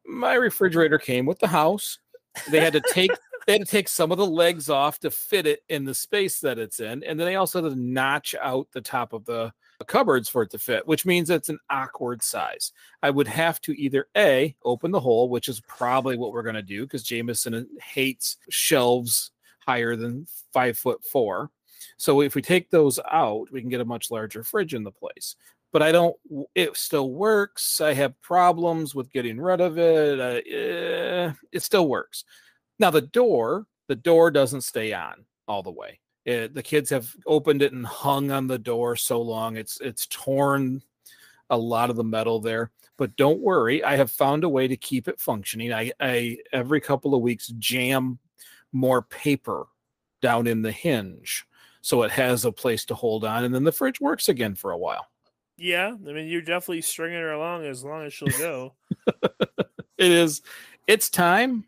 my 0.06 0.34
refrigerator 0.34 0.97
came 0.97 1.26
with 1.26 1.39
the 1.39 1.47
house. 1.47 2.00
They 2.50 2.60
had 2.60 2.74
to 2.74 2.82
take 2.94 3.12
they 3.46 3.54
had 3.54 3.66
to 3.66 3.72
take 3.72 3.88
some 3.88 4.12
of 4.12 4.18
the 4.18 4.26
legs 4.26 4.70
off 4.70 5.00
to 5.00 5.10
fit 5.10 5.48
it 5.48 5.64
in 5.70 5.84
the 5.84 5.94
space 5.94 6.40
that 6.42 6.60
it's 6.60 6.80
in, 6.80 7.04
and 7.04 7.20
then 7.20 7.26
they 7.26 7.36
also 7.36 7.64
had 7.64 7.72
to 7.72 7.80
notch 7.80 8.36
out 8.42 8.68
the 8.72 8.82
top 8.82 9.14
of 9.14 9.26
the 9.26 9.52
cupboards 9.86 10.30
for 10.30 10.44
it 10.44 10.52
to 10.52 10.60
fit, 10.60 10.86
which 10.88 11.06
means 11.06 11.30
it's 11.30 11.50
an 11.50 11.60
awkward 11.70 12.22
size. 12.22 12.74
I 13.02 13.10
would 13.10 13.28
have 13.28 13.62
to 13.62 13.80
either 13.80 14.08
a 14.16 14.56
open 14.64 14.92
the 14.92 15.00
hole, 15.00 15.30
which 15.30 15.48
is 15.48 15.62
probably 15.62 16.18
what 16.18 16.32
we're 16.32 16.44
going 16.44 16.56
to 16.56 16.62
do 16.62 16.84
because 16.84 17.04
Jameson 17.04 17.54
uh, 17.54 17.64
hates 17.82 18.38
shelves 18.50 19.32
higher 19.66 19.96
than 19.96 20.28
five 20.54 20.78
foot 20.78 21.04
four. 21.04 21.50
So 21.98 22.22
if 22.22 22.36
we 22.36 22.42
take 22.42 22.70
those 22.70 23.00
out, 23.12 23.52
we 23.52 23.62
can 23.62 23.70
get 23.70 23.82
a 23.82 23.86
much 23.86 24.12
larger 24.12 24.44
fridge 24.44 24.74
in 24.74 24.84
the 24.84 24.92
place. 24.92 25.36
But 25.72 25.84
I 25.84 25.91
don't. 25.91 26.15
It 26.55 26.76
still 26.78 27.11
works. 27.11 27.80
I 27.80 27.93
have 27.93 28.20
problems 28.22 28.95
with 28.95 29.11
getting 29.11 29.39
rid 29.39 29.61
of 29.61 29.78
it. 29.78 30.20
Eh, 30.20 31.32
it 31.51 31.63
still 31.63 31.88
works. 31.88 32.24
Now 32.80 32.89
the 32.89 33.01
door, 33.01 33.67
the 33.88 33.95
door 33.95 34.32
doesn't 34.32 34.61
stay 34.61 34.93
on 34.93 35.26
all 35.47 35.61
the 35.61 35.72
way. 35.72 35.99
It, 36.26 36.53
the 36.53 36.63
kids 36.63 36.89
have 36.89 37.13
opened 37.28 37.61
it 37.61 37.74
and 37.74 37.86
hung 37.86 38.32
on 38.32 38.47
the 38.47 38.59
door 38.59 38.95
so 38.95 39.22
long 39.22 39.57
it's 39.57 39.80
it's 39.80 40.05
torn 40.07 40.82
a 41.49 41.57
lot 41.57 41.89
of 41.89 41.95
the 41.95 42.03
metal 42.03 42.39
there. 42.39 42.72
But 42.97 43.15
don't 43.15 43.39
worry, 43.39 43.84
I 43.84 43.95
have 43.95 44.11
found 44.11 44.43
a 44.43 44.49
way 44.49 44.67
to 44.67 44.76
keep 44.76 45.07
it 45.07 45.22
functioning. 45.22 45.72
I, 45.72 45.91
I 45.99 46.38
every 46.51 46.82
couple 46.82 47.15
of 47.15 47.22
weeks 47.22 47.47
jam 47.59 48.20
more 48.72 49.01
paper 49.03 49.67
down 50.22 50.47
in 50.47 50.61
the 50.61 50.72
hinge 50.72 51.45
so 51.82 52.03
it 52.03 52.11
has 52.11 52.45
a 52.45 52.51
place 52.51 52.86
to 52.86 52.95
hold 52.95 53.24
on, 53.24 53.43
and 53.43 53.53
then 53.53 53.63
the 53.63 53.72
fridge 53.72 53.99
works 54.01 54.30
again 54.30 54.55
for 54.55 54.72
a 54.72 54.78
while. 54.78 55.07
Yeah, 55.60 55.89
I 55.93 56.12
mean 56.12 56.28
you're 56.28 56.41
definitely 56.41 56.82
stringing 56.82 57.20
her 57.20 57.32
along 57.32 57.66
as 57.66 57.84
long 57.84 58.05
as 58.05 58.14
she'll 58.14 58.30
go. 58.39 58.74
it 59.07 60.12
is. 60.12 60.41
It's 60.88 61.10
time 61.10 61.66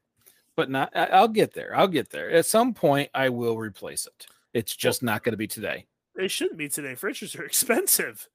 but 0.55 0.69
not. 0.69 0.95
I'll 0.95 1.27
get 1.27 1.53
there. 1.53 1.75
I'll 1.75 1.87
get 1.87 2.09
there. 2.09 2.29
At 2.29 2.45
some 2.45 2.73
point, 2.73 3.09
I 3.13 3.29
will 3.29 3.57
replace 3.57 4.05
it. 4.05 4.27
It's 4.53 4.75
just 4.75 5.01
not 5.01 5.23
going 5.23 5.33
to 5.33 5.37
be 5.37 5.47
today. 5.47 5.87
It 6.15 6.29
shouldn't 6.29 6.57
be 6.57 6.69
today. 6.69 6.93
Fridges 6.93 7.37
are 7.39 7.45
expensive. 7.45 8.27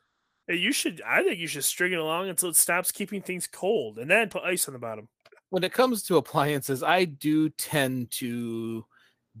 you 0.48 0.72
should. 0.72 1.02
I 1.06 1.22
think 1.22 1.38
you 1.38 1.46
should 1.46 1.64
string 1.64 1.92
it 1.92 1.98
along 1.98 2.28
until 2.28 2.48
it 2.48 2.56
stops 2.56 2.92
keeping 2.92 3.22
things 3.22 3.46
cold, 3.46 3.98
and 3.98 4.10
then 4.10 4.28
put 4.28 4.44
ice 4.44 4.68
on 4.68 4.74
the 4.74 4.80
bottom. 4.80 5.08
When 5.50 5.64
it 5.64 5.72
comes 5.72 6.02
to 6.04 6.16
appliances, 6.16 6.82
I 6.82 7.04
do 7.04 7.48
tend 7.50 8.10
to 8.12 8.84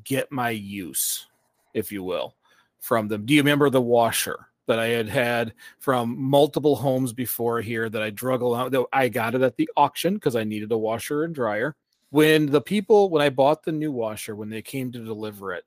get 0.04 0.30
my 0.30 0.50
use, 0.50 1.26
if 1.72 1.90
you 1.90 2.02
will, 2.02 2.36
from 2.80 3.08
them. 3.08 3.26
Do 3.26 3.34
you 3.34 3.40
remember 3.40 3.70
the 3.70 3.80
washer? 3.80 4.48
That 4.66 4.78
I 4.78 4.86
had 4.86 5.08
had 5.08 5.54
from 5.78 6.20
multiple 6.20 6.76
homes 6.76 7.12
before 7.12 7.60
here 7.60 7.88
that 7.88 8.02
I 8.02 8.10
drug 8.10 8.42
along. 8.42 8.74
I 8.92 9.08
got 9.08 9.34
it 9.34 9.42
at 9.42 9.56
the 9.56 9.68
auction 9.76 10.14
because 10.14 10.36
I 10.36 10.44
needed 10.44 10.72
a 10.72 10.78
washer 10.78 11.24
and 11.24 11.34
dryer 11.34 11.76
when 12.14 12.46
the 12.46 12.60
people 12.60 13.10
when 13.10 13.22
I 13.22 13.28
bought 13.28 13.64
the 13.64 13.72
new 13.72 13.90
washer 13.90 14.36
when 14.36 14.48
they 14.48 14.62
came 14.62 14.92
to 14.92 15.04
deliver 15.04 15.52
it, 15.52 15.64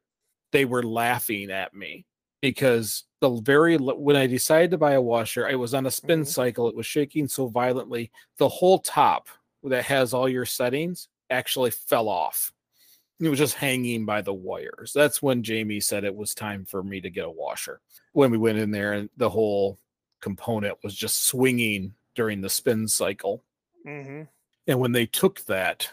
they 0.54 0.64
were 0.64 0.82
laughing 0.82 1.52
at 1.52 1.74
me 1.74 2.06
because 2.42 3.04
the 3.20 3.32
very 3.42 3.76
when 3.76 4.16
I 4.16 4.28
decided 4.28 4.72
to 4.72 4.78
buy 4.78 4.94
a 4.94 5.02
washer, 5.02 5.46
I 5.46 5.56
was 5.56 5.74
on 5.74 5.86
a 5.88 5.92
spin 5.92 6.22
mm-hmm. 6.22 6.30
cycle. 6.30 6.70
It 6.70 6.76
was 6.76 6.86
shaking 6.86 7.28
so 7.28 7.48
violently, 7.48 8.12
the 8.38 8.48
whole 8.48 8.80
top 8.80 9.28
that 9.64 9.84
has 9.84 10.14
all 10.14 10.30
your 10.30 10.46
settings 10.46 11.10
actually 11.30 11.72
fell 11.72 12.08
off. 12.08 12.54
It 13.20 13.30
was 13.30 13.40
just 13.40 13.56
hanging 13.56 14.06
by 14.06 14.22
the 14.22 14.34
wires. 14.34 14.94
That's 14.94 15.22
when 15.22 15.42
Jamie 15.42 15.80
said 15.80 16.04
it 16.04 16.16
was 16.16 16.36
time 16.36 16.66
for 16.66 16.84
me 16.84 17.02
to 17.02 17.10
get 17.10 17.26
a 17.26 17.32
washer. 17.32 17.82
When 18.14 18.30
we 18.30 18.38
went 18.38 18.60
in 18.60 18.72
there 18.72 18.94
and 18.94 19.10
the 19.18 19.30
whole 19.30 19.80
component 20.22 20.78
was 20.84 20.94
just 20.94 21.26
swinging 21.26 21.94
during 22.16 22.42
the 22.42 22.50
spin 22.50 22.88
cycle. 22.88 23.44
Mm-hmm. 23.86 24.24
And 24.68 24.80
when 24.80 24.92
they 24.92 25.06
took 25.06 25.44
that, 25.46 25.90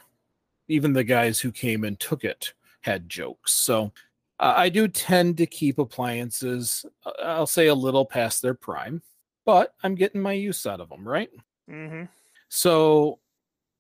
even 0.68 0.92
the 0.92 1.04
guys 1.04 1.40
who 1.40 1.52
came 1.52 1.84
and 1.84 1.98
took 1.98 2.24
it 2.24 2.52
had 2.82 3.08
jokes. 3.08 3.52
So 3.52 3.92
uh, 4.40 4.54
I 4.56 4.68
do 4.68 4.88
tend 4.88 5.36
to 5.38 5.46
keep 5.46 5.78
appliances, 5.78 6.84
uh, 7.06 7.12
I'll 7.22 7.46
say 7.46 7.68
a 7.68 7.74
little 7.74 8.04
past 8.04 8.42
their 8.42 8.54
prime, 8.54 9.00
but 9.44 9.74
I'm 9.82 9.94
getting 9.94 10.20
my 10.20 10.32
use 10.32 10.66
out 10.66 10.80
of 10.80 10.88
them, 10.88 11.06
right? 11.06 11.30
Mm-hmm. 11.70 12.04
So 12.48 13.18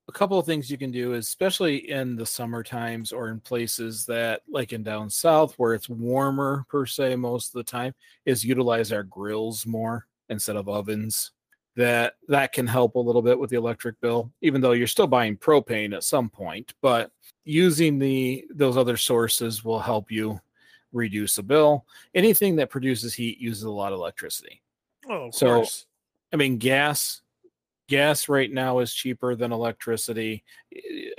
a 0.08 0.12
couple 0.12 0.38
of 0.38 0.46
things 0.46 0.70
you 0.70 0.78
can 0.78 0.90
do, 0.90 1.14
is, 1.14 1.26
especially 1.26 1.90
in 1.90 2.16
the 2.16 2.26
summer 2.26 2.62
times 2.62 3.12
or 3.12 3.28
in 3.28 3.40
places 3.40 4.04
that, 4.06 4.42
like 4.48 4.72
in 4.72 4.82
down 4.82 5.08
south, 5.08 5.54
where 5.54 5.74
it's 5.74 5.88
warmer 5.88 6.66
per 6.68 6.84
se 6.86 7.16
most 7.16 7.48
of 7.48 7.52
the 7.54 7.70
time, 7.70 7.94
is 8.26 8.44
utilize 8.44 8.92
our 8.92 9.02
grills 9.02 9.66
more 9.66 10.06
instead 10.28 10.56
of 10.56 10.68
ovens. 10.68 11.32
That 11.76 12.14
that 12.28 12.52
can 12.52 12.68
help 12.68 12.94
a 12.94 13.00
little 13.00 13.20
bit 13.20 13.36
with 13.36 13.50
the 13.50 13.56
electric 13.56 14.00
bill 14.00 14.30
even 14.42 14.60
though 14.60 14.70
you're 14.70 14.86
still 14.86 15.08
buying 15.08 15.36
propane 15.36 15.92
at 15.92 16.04
some 16.04 16.30
point 16.30 16.72
but 16.80 17.10
using 17.44 17.98
the 17.98 18.44
those 18.54 18.76
other 18.76 18.96
sources 18.96 19.64
will 19.64 19.80
help 19.80 20.08
you 20.08 20.38
reduce 20.92 21.34
the 21.34 21.42
bill. 21.42 21.84
Anything 22.14 22.54
that 22.56 22.70
produces 22.70 23.12
heat 23.12 23.38
uses 23.38 23.64
a 23.64 23.70
lot 23.70 23.92
of 23.92 23.98
electricity. 23.98 24.62
Oh 25.08 25.32
so 25.32 25.46
course. 25.46 25.86
i 26.32 26.36
mean 26.36 26.58
gas 26.58 27.22
gas 27.94 28.28
right 28.28 28.52
now 28.52 28.80
is 28.80 28.92
cheaper 28.92 29.36
than 29.36 29.52
electricity. 29.52 30.42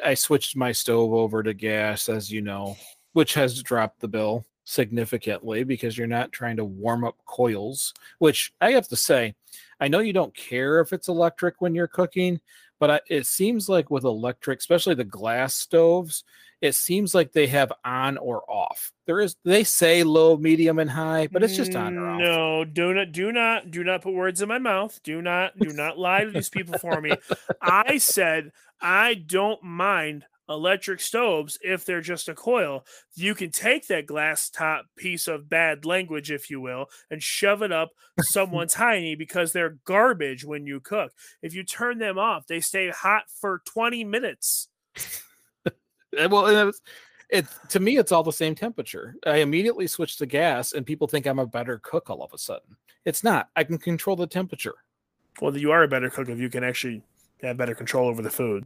I 0.04 0.14
switched 0.14 0.58
my 0.58 0.74
stove 0.74 1.14
over 1.14 1.42
to 1.42 1.54
gas, 1.54 2.10
as 2.10 2.30
you 2.30 2.42
know, 2.42 2.76
which 3.14 3.34
has 3.36 3.64
dropped 3.64 4.02
the 4.02 4.10
bill 4.10 4.46
significantly 4.66 5.64
because 5.64 5.98
you're 5.98 6.06
not 6.06 6.34
trying 6.34 6.58
to 6.58 6.66
warm 6.66 7.06
up 7.06 7.16
coils, 7.26 7.94
which 8.20 8.52
I 8.60 8.72
have 8.72 8.90
to 8.90 8.98
say, 8.98 9.36
I 9.80 9.88
know 9.88 10.00
you 10.00 10.12
don't 10.12 10.36
care 10.36 10.82
if 10.82 10.92
it's 10.92 11.08
electric 11.08 11.62
when 11.62 11.76
you're 11.76 11.88
cooking, 11.88 12.42
but 12.86 12.92
I, 13.10 13.14
it 13.16 13.26
seems 13.26 13.68
like 13.68 13.90
with 13.90 14.04
electric, 14.04 14.60
especially 14.60 14.94
the 14.94 15.04
glass 15.04 15.56
stoves, 15.56 16.24
it 16.62 16.76
seems 16.76 17.16
like 17.16 17.32
they 17.32 17.48
have 17.48 17.74
on 17.84 18.16
or 18.20 18.44
off. 18.48 18.92
There 19.08 19.20
is 19.22 19.36
they 19.44 19.64
say 19.64 20.04
low, 20.04 20.38
medium, 20.38 20.78
and 20.78 20.88
high, 20.92 21.26
but 21.32 21.42
it's 21.42 21.56
just 21.56 21.76
on 21.76 21.98
or 21.98 22.08
off. 22.08 22.20
No, 22.20 22.64
do 22.64 22.94
not, 22.94 23.12
do 23.12 23.32
not, 23.32 23.72
do 23.72 23.84
not 23.84 24.04
put 24.04 24.14
words 24.14 24.44
in 24.44 24.50
my 24.50 24.60
mouth. 24.60 25.00
Do 25.02 25.20
not, 25.20 25.58
do 25.58 25.74
not 25.74 25.98
lie 25.98 26.26
to 26.26 26.30
these 26.30 26.50
people 26.50 26.78
for 26.78 27.02
me. 27.02 27.14
I 27.60 27.98
said 27.98 28.52
I 28.80 29.16
don't 29.16 29.64
mind 29.64 30.26
electric 30.50 31.00
stoves 31.00 31.58
if 31.62 31.86
they're 31.86 32.02
just 32.02 32.30
a 32.30 32.36
coil. 32.36 32.86
You 33.16 33.36
can 33.36 33.52
take 33.52 33.88
that 33.88 34.06
glass 34.06 34.50
top 34.50 34.86
piece 34.96 35.28
of 35.28 35.50
bad 35.50 35.86
language, 35.86 36.32
if 36.32 36.50
you 36.50 36.62
will, 36.62 36.88
and 37.10 37.22
shove 37.22 37.62
it 37.62 37.72
up 37.72 37.90
someone's 38.22 38.76
hiney 38.76 39.18
because 39.18 39.52
they're 39.52 39.78
garbage 39.86 40.46
when 40.46 40.66
you 40.66 40.80
cook. 40.80 41.12
If 41.42 41.54
you 41.54 41.64
turn 41.64 41.98
them 41.98 42.18
off, 42.18 42.48
they 42.48 42.60
stay 42.60 42.90
hot 42.90 43.24
for 43.30 43.62
20 43.66 44.04
minutes. 44.04 44.70
well, 46.14 46.46
it's, 46.48 46.66
was, 46.66 46.82
it 47.30 47.46
to 47.70 47.80
me, 47.80 47.98
it's 47.98 48.12
all 48.12 48.24
the 48.24 48.32
same 48.32 48.56
temperature. 48.56 49.16
I 49.26 49.38
immediately 49.38 49.88
switch 49.88 50.18
to 50.18 50.26
gas, 50.26 50.74
and 50.74 50.86
people 50.86 51.08
think 51.08 51.26
I'm 51.26 51.40
a 51.40 51.46
better 51.46 51.80
cook 51.80 52.10
all 52.10 52.24
of 52.24 52.34
a 52.34 52.38
sudden. 52.38 52.78
It's 53.04 53.24
not. 53.24 53.50
I 53.56 53.64
can 53.64 53.78
control 53.78 54.16
the 54.16 54.28
temperature. 54.28 54.76
Well, 55.42 55.56
you 55.58 55.72
are 55.72 55.84
a 55.84 55.88
better 55.88 56.10
cook 56.10 56.30
if 56.30 56.40
you 56.40 56.50
can 56.50 56.64
actually 56.64 57.02
have 57.42 57.58
better 57.58 57.76
control 57.76 58.08
over 58.08 58.22
the 58.22 58.30
food. 58.30 58.66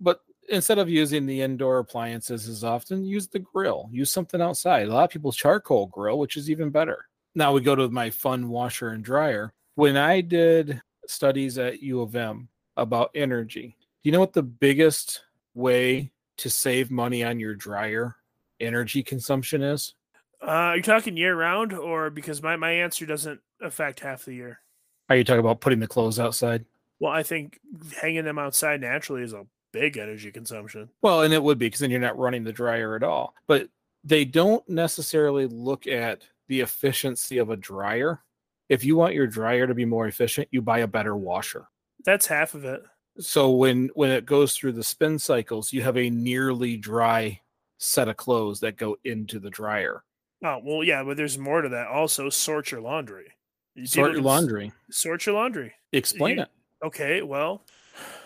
But 0.00 0.20
instead 0.48 0.78
of 0.78 0.88
using 0.88 1.26
the 1.26 1.42
indoor 1.42 1.78
appliances 1.78 2.48
as 2.48 2.64
often, 2.64 3.04
use 3.04 3.28
the 3.28 3.38
grill. 3.38 3.88
Use 3.92 4.10
something 4.12 4.40
outside. 4.40 4.88
A 4.88 4.92
lot 4.92 5.04
of 5.04 5.10
people 5.10 5.32
charcoal 5.32 5.86
grill, 5.86 6.18
which 6.18 6.36
is 6.36 6.50
even 6.50 6.70
better. 6.70 7.06
Now 7.34 7.52
we 7.52 7.60
go 7.60 7.74
to 7.74 7.88
my 7.88 8.10
fun 8.10 8.48
washer 8.48 8.90
and 8.90 9.04
dryer. 9.04 9.52
When 9.74 9.96
I 9.96 10.20
did 10.20 10.80
studies 11.06 11.58
at 11.58 11.82
U 11.82 12.00
of 12.00 12.16
M 12.16 12.48
about 12.76 13.10
energy, 13.14 13.76
do 13.78 14.08
you 14.08 14.12
know 14.12 14.20
what 14.20 14.32
the 14.32 14.42
biggest 14.42 15.22
way 15.54 16.12
to 16.38 16.50
save 16.50 16.90
money 16.90 17.24
on 17.24 17.40
your 17.40 17.54
dryer 17.54 18.16
energy 18.60 19.02
consumption 19.02 19.62
is? 19.62 19.94
Uh, 20.42 20.46
are 20.46 20.76
you 20.76 20.82
talking 20.82 21.16
year 21.16 21.36
round 21.36 21.72
or 21.72 22.10
because 22.10 22.42
my, 22.42 22.56
my 22.56 22.70
answer 22.70 23.06
doesn't 23.06 23.40
affect 23.60 24.00
half 24.00 24.24
the 24.24 24.34
year? 24.34 24.60
Are 25.08 25.16
you 25.16 25.24
talking 25.24 25.40
about 25.40 25.60
putting 25.60 25.80
the 25.80 25.86
clothes 25.86 26.18
outside? 26.18 26.64
Well, 26.98 27.12
I 27.12 27.22
think 27.22 27.60
hanging 28.00 28.24
them 28.24 28.38
outside 28.38 28.80
naturally 28.80 29.22
is 29.22 29.32
a 29.32 29.46
big 29.76 29.98
energy 29.98 30.32
consumption. 30.32 30.88
Well, 31.02 31.20
and 31.22 31.34
it 31.34 31.42
would 31.42 31.58
be 31.58 31.66
because 31.66 31.80
then 31.80 31.90
you're 31.90 32.00
not 32.00 32.18
running 32.18 32.44
the 32.44 32.52
dryer 32.52 32.96
at 32.96 33.02
all. 33.02 33.34
But 33.46 33.68
they 34.02 34.24
don't 34.24 34.66
necessarily 34.68 35.46
look 35.46 35.86
at 35.86 36.22
the 36.48 36.60
efficiency 36.60 37.36
of 37.36 37.50
a 37.50 37.56
dryer. 37.56 38.22
If 38.70 38.84
you 38.84 38.96
want 38.96 39.12
your 39.12 39.26
dryer 39.26 39.66
to 39.66 39.74
be 39.74 39.84
more 39.84 40.06
efficient, 40.06 40.48
you 40.50 40.62
buy 40.62 40.78
a 40.78 40.86
better 40.86 41.14
washer. 41.14 41.68
That's 42.06 42.26
half 42.26 42.54
of 42.54 42.64
it. 42.64 42.82
So 43.18 43.50
when 43.50 43.90
when 43.94 44.10
it 44.10 44.24
goes 44.24 44.54
through 44.54 44.72
the 44.72 44.84
spin 44.84 45.18
cycles, 45.18 45.74
you 45.74 45.82
have 45.82 45.98
a 45.98 46.08
nearly 46.08 46.78
dry 46.78 47.40
set 47.78 48.08
of 48.08 48.16
clothes 48.16 48.60
that 48.60 48.78
go 48.78 48.96
into 49.04 49.38
the 49.38 49.50
dryer. 49.50 50.04
Oh 50.42 50.60
well, 50.62 50.84
yeah, 50.84 51.02
but 51.02 51.18
there's 51.18 51.36
more 51.36 51.60
to 51.60 51.68
that. 51.68 51.88
Also, 51.88 52.30
sort 52.30 52.70
your 52.70 52.80
laundry. 52.80 53.26
You 53.74 53.86
sort 53.86 54.12
your 54.12 54.22
laundry. 54.22 54.72
Sort 54.90 55.26
your 55.26 55.34
laundry. 55.34 55.74
Explain 55.92 56.36
you, 56.36 56.42
it. 56.42 56.48
Okay, 56.84 57.22
well, 57.22 57.62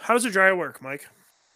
how 0.03 0.15
does 0.15 0.25
a 0.25 0.31
dryer 0.31 0.55
work, 0.55 0.81
Mike? 0.83 1.09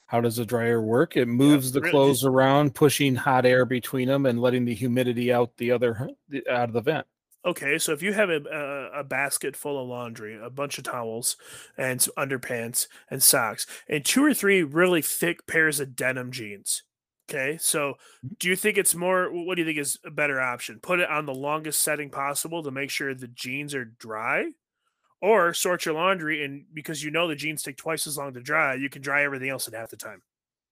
How 0.06 0.20
does 0.20 0.38
a 0.38 0.44
dryer 0.44 0.80
work? 0.80 1.16
It 1.16 1.26
moves 1.26 1.74
yeah, 1.74 1.80
the 1.80 1.90
clothes 1.90 2.24
around, 2.24 2.74
pushing 2.74 3.14
hot 3.14 3.46
air 3.46 3.64
between 3.64 4.08
them 4.08 4.26
and 4.26 4.40
letting 4.40 4.64
the 4.64 4.74
humidity 4.74 5.32
out 5.32 5.56
the 5.56 5.70
other 5.70 6.10
out 6.50 6.68
of 6.68 6.72
the 6.72 6.80
vent. 6.80 7.06
Okay, 7.46 7.78
so 7.78 7.92
if 7.92 8.02
you 8.02 8.14
have 8.14 8.30
a, 8.30 8.40
a, 8.40 9.00
a, 9.00 9.04
basket 9.04 9.54
full 9.54 9.80
of 9.80 9.86
laundry, 9.86 10.38
a 10.42 10.48
bunch 10.48 10.78
of 10.78 10.84
towels, 10.84 11.36
and 11.76 12.00
underpants 12.16 12.86
and 13.10 13.22
socks, 13.22 13.66
and 13.86 14.02
two 14.02 14.24
or 14.24 14.32
three 14.32 14.62
really 14.62 15.02
thick 15.02 15.46
pairs 15.46 15.78
of 15.78 15.94
denim 15.94 16.32
jeans. 16.32 16.84
Okay, 17.28 17.58
so 17.60 17.94
mm-hmm. 18.24 18.28
do 18.38 18.48
you 18.48 18.56
think 18.56 18.78
it's 18.78 18.94
more? 18.94 19.28
What 19.30 19.56
do 19.56 19.62
you 19.62 19.66
think 19.66 19.78
is 19.78 19.98
a 20.06 20.10
better 20.10 20.40
option? 20.40 20.80
Put 20.80 21.00
it 21.00 21.10
on 21.10 21.26
the 21.26 21.34
longest 21.34 21.82
setting 21.82 22.10
possible 22.10 22.62
to 22.62 22.70
make 22.70 22.90
sure 22.90 23.14
the 23.14 23.28
jeans 23.28 23.74
are 23.74 23.84
dry, 23.84 24.52
or 25.24 25.54
sort 25.54 25.86
your 25.86 25.94
laundry 25.94 26.44
and 26.44 26.66
because 26.74 27.02
you 27.02 27.10
know 27.10 27.26
the 27.26 27.34
jeans 27.34 27.62
take 27.62 27.78
twice 27.78 28.06
as 28.06 28.18
long 28.18 28.34
to 28.34 28.42
dry, 28.42 28.74
you 28.74 28.90
can 28.90 29.00
dry 29.00 29.24
everything 29.24 29.48
else 29.48 29.66
in 29.66 29.72
half 29.72 29.88
the 29.88 29.96
time. 29.96 30.20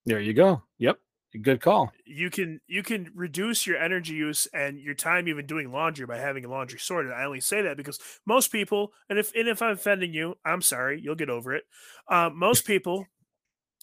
There 0.05 0.21
you 0.21 0.35
go. 0.35 0.63
Yep. 0.77 0.99
Good 1.41 1.63
call. 1.63 1.91
You 2.05 2.29
can 2.29 2.61
you 2.67 2.83
can 2.83 3.11
reduce 3.15 3.67
your 3.67 3.79
energy 3.79 4.13
use 4.13 4.47
and 4.53 4.79
your 4.79 4.93
time 4.93 5.27
even 5.27 5.47
doing 5.47 5.73
laundry 5.73 6.05
by 6.05 6.19
having 6.19 6.47
laundry 6.47 6.79
sorted. 6.79 7.13
I 7.13 7.25
only 7.25 7.41
say 7.41 7.63
that 7.63 7.79
because 7.79 7.99
most 8.27 8.53
people, 8.53 8.93
and 9.09 9.19
if 9.19 9.35
and 9.35 9.49
if 9.49 9.63
I'm 9.63 9.73
offending 9.73 10.13
you, 10.13 10.35
I'm 10.45 10.61
sorry. 10.61 11.01
You'll 11.01 11.15
get 11.15 11.31
over 11.31 11.55
it. 11.55 11.65
Uh, 12.07 12.29
most 12.35 12.67
people, 12.67 13.07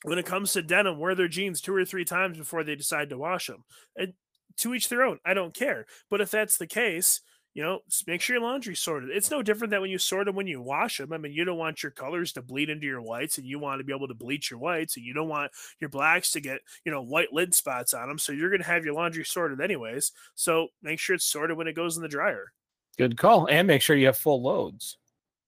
when 0.04 0.20
it 0.20 0.28
comes 0.28 0.54
to 0.54 0.62
denim, 0.62 1.00
wear 1.00 1.16
their 1.16 1.28
jeans 1.28 1.60
two 1.60 1.74
or 1.74 1.86
three 1.86 2.06
times 2.06 2.38
before 2.38 2.64
they 2.64 2.76
decide 2.76 3.10
to 3.10 3.18
wash 3.18 3.48
them. 3.48 3.64
And 3.96 4.14
to 4.58 4.76
each 4.76 4.90
their 4.90 5.02
own. 5.02 5.18
I 5.26 5.34
don't 5.34 5.56
care. 5.56 5.88
But 6.12 6.22
if 6.22 6.30
that's 6.30 6.58
the 6.58 6.68
case, 6.68 7.22
you 7.54 7.64
know, 7.64 7.80
make 8.06 8.22
sure 8.22 8.36
your 8.36 8.44
laundry's 8.44 8.80
sorted. 8.80 9.10
It's 9.10 9.32
no 9.32 9.42
different 9.42 9.72
than 9.72 9.82
when 9.82 9.90
you 9.90 9.98
sort 9.98 10.26
them 10.26 10.36
when 10.36 10.48
you 10.48 10.62
wash 10.62 10.98
them. 10.98 11.12
I 11.12 11.18
mean, 11.18 11.34
you 11.34 11.46
don't 11.46 11.58
want 11.58 11.82
your 11.82 11.92
colors 11.92 12.32
to 12.34 12.42
bleed 12.42 12.70
into 12.70 12.86
your 12.86 13.02
whites, 13.02 13.38
and 13.38 13.48
you 13.48 13.60
want 13.60 13.80
to 13.80 13.84
be 13.84 13.94
able 13.94 14.08
to 14.08 14.14
bleach 14.14 14.52
your 14.52 14.60
whites, 14.60 14.98
and 14.98 15.06
you 15.06 15.14
don't 15.14 15.28
want 15.28 15.52
your 15.80 15.90
blacks 15.90 16.32
to 16.34 16.42
get 16.42 16.62
you 16.86 16.92
know 16.92 17.02
white 17.02 17.34
lid 17.34 17.54
spots 17.54 17.94
on 17.94 18.08
them. 18.08 18.20
So 18.20 18.32
you're 18.32 18.50
going 18.50 18.62
to 18.62 18.68
have 18.68 18.86
your 18.86 18.94
laundry 18.94 19.26
sorted 19.26 19.62
anyways. 19.62 20.12
So 20.36 20.68
make 20.84 21.00
sure 21.00 21.16
it's 21.16 21.26
sorted 21.26 21.58
when 21.58 21.68
it 21.68 21.76
goes 21.76 21.98
in 21.98 22.04
the 22.04 22.10
dryer. 22.10 22.52
Good 22.98 23.18
call, 23.18 23.48
and 23.48 23.68
make 23.68 23.82
sure 23.82 23.96
you 23.96 24.08
have 24.08 24.18
full 24.18 24.42
loads. 24.42 24.98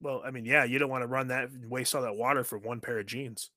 Well, 0.01 0.23
I 0.25 0.31
mean, 0.31 0.45
yeah, 0.45 0.63
you 0.63 0.79
don't 0.79 0.89
want 0.89 1.03
to 1.03 1.07
run 1.07 1.27
that 1.27 1.49
waste 1.67 1.93
all 1.93 2.01
that 2.01 2.15
water 2.15 2.43
for 2.43 2.57
one 2.57 2.79
pair 2.79 2.99
of 2.99 3.05
jeans. 3.05 3.51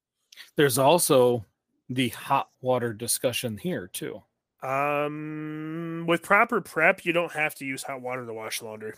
There's 0.56 0.78
also 0.78 1.44
the 1.88 2.10
hot 2.10 2.48
water 2.60 2.92
discussion 2.92 3.56
here 3.56 3.88
too. 3.92 4.22
Um, 4.64 6.04
with 6.08 6.22
proper 6.22 6.62
prep, 6.62 7.04
you 7.04 7.12
don't 7.12 7.32
have 7.32 7.54
to 7.56 7.66
use 7.66 7.82
hot 7.82 8.00
water 8.00 8.24
to 8.24 8.32
wash 8.32 8.62
laundry. 8.62 8.94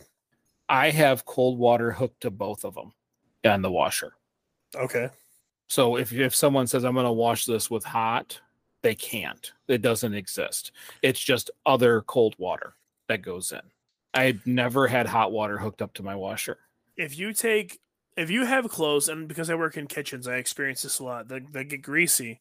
I 0.68 0.90
have 0.90 1.24
cold 1.24 1.58
water 1.58 1.90
hooked 1.90 2.20
to 2.22 2.30
both 2.30 2.64
of 2.64 2.74
them 2.74 2.92
and 3.42 3.64
the 3.64 3.70
washer. 3.70 4.12
Okay. 4.74 5.08
So 5.68 5.96
if 5.96 6.12
if 6.12 6.34
someone 6.34 6.68
says 6.68 6.84
I'm 6.84 6.94
going 6.94 7.06
to 7.06 7.12
wash 7.12 7.46
this 7.46 7.68
with 7.68 7.84
hot, 7.84 8.40
they 8.82 8.94
can't. 8.94 9.52
It 9.66 9.82
doesn't 9.82 10.14
exist. 10.14 10.70
It's 11.02 11.20
just 11.20 11.50
other 11.64 12.02
cold 12.02 12.36
water 12.38 12.74
that 13.08 13.22
goes 13.22 13.50
in. 13.50 13.60
I've 14.14 14.46
never 14.46 14.86
had 14.86 15.06
hot 15.06 15.32
water 15.32 15.58
hooked 15.58 15.82
up 15.82 15.94
to 15.94 16.02
my 16.04 16.14
washer. 16.14 16.58
If 16.96 17.18
you 17.18 17.32
take 17.32 17.80
if 18.16 18.30
you 18.30 18.46
have 18.46 18.68
clothes, 18.70 19.08
and 19.08 19.28
because 19.28 19.50
I 19.50 19.56
work 19.56 19.76
in 19.76 19.86
kitchens, 19.88 20.26
I 20.26 20.36
experience 20.36 20.82
this 20.82 21.00
a 21.00 21.04
lot. 21.04 21.28
They, 21.28 21.40
they 21.40 21.64
get 21.64 21.82
greasy 21.82 22.40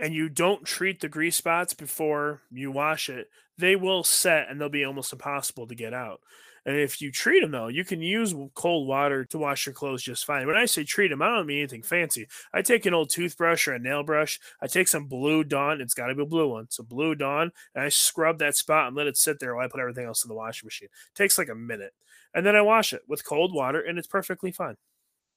and 0.00 0.14
you 0.14 0.28
don't 0.28 0.64
treat 0.64 1.00
the 1.00 1.08
grease 1.08 1.36
spots 1.36 1.74
before 1.74 2.42
you 2.50 2.70
wash 2.70 3.08
it, 3.08 3.28
they 3.58 3.76
will 3.76 4.02
set 4.02 4.48
and 4.48 4.60
they'll 4.60 4.68
be 4.68 4.84
almost 4.84 5.12
impossible 5.12 5.66
to 5.66 5.74
get 5.74 5.92
out. 5.92 6.20
And 6.66 6.76
if 6.76 7.00
you 7.00 7.10
treat 7.10 7.40
them 7.40 7.52
though, 7.52 7.68
you 7.68 7.84
can 7.84 8.02
use 8.02 8.34
cold 8.54 8.86
water 8.86 9.24
to 9.26 9.38
wash 9.38 9.66
your 9.66 9.72
clothes 9.72 10.02
just 10.02 10.26
fine. 10.26 10.46
When 10.46 10.56
I 10.56 10.66
say 10.66 10.84
treat 10.84 11.08
them, 11.08 11.22
I 11.22 11.28
don't 11.28 11.46
mean 11.46 11.58
anything 11.58 11.82
fancy. 11.82 12.26
I 12.52 12.62
take 12.62 12.84
an 12.84 12.94
old 12.94 13.10
toothbrush 13.10 13.66
or 13.66 13.74
a 13.74 13.78
nail 13.78 14.02
brush. 14.02 14.38
I 14.60 14.66
take 14.66 14.88
some 14.88 15.06
blue 15.06 15.42
Dawn. 15.42 15.80
It's 15.80 15.94
got 15.94 16.08
to 16.08 16.14
be 16.14 16.22
a 16.22 16.26
blue 16.26 16.48
one. 16.48 16.66
So 16.68 16.82
blue 16.82 17.14
Dawn, 17.14 17.50
and 17.74 17.84
I 17.84 17.88
scrub 17.88 18.38
that 18.38 18.56
spot 18.56 18.88
and 18.88 18.96
let 18.96 19.06
it 19.06 19.16
sit 19.16 19.40
there 19.40 19.54
while 19.54 19.64
I 19.64 19.68
put 19.68 19.80
everything 19.80 20.06
else 20.06 20.24
in 20.24 20.28
the 20.28 20.34
washing 20.34 20.66
machine. 20.66 20.88
It 20.92 21.16
takes 21.16 21.38
like 21.38 21.48
a 21.48 21.54
minute, 21.54 21.94
and 22.34 22.44
then 22.44 22.56
I 22.56 22.62
wash 22.62 22.92
it 22.92 23.02
with 23.08 23.24
cold 23.24 23.54
water, 23.54 23.80
and 23.80 23.98
it's 23.98 24.06
perfectly 24.06 24.52
fine. 24.52 24.76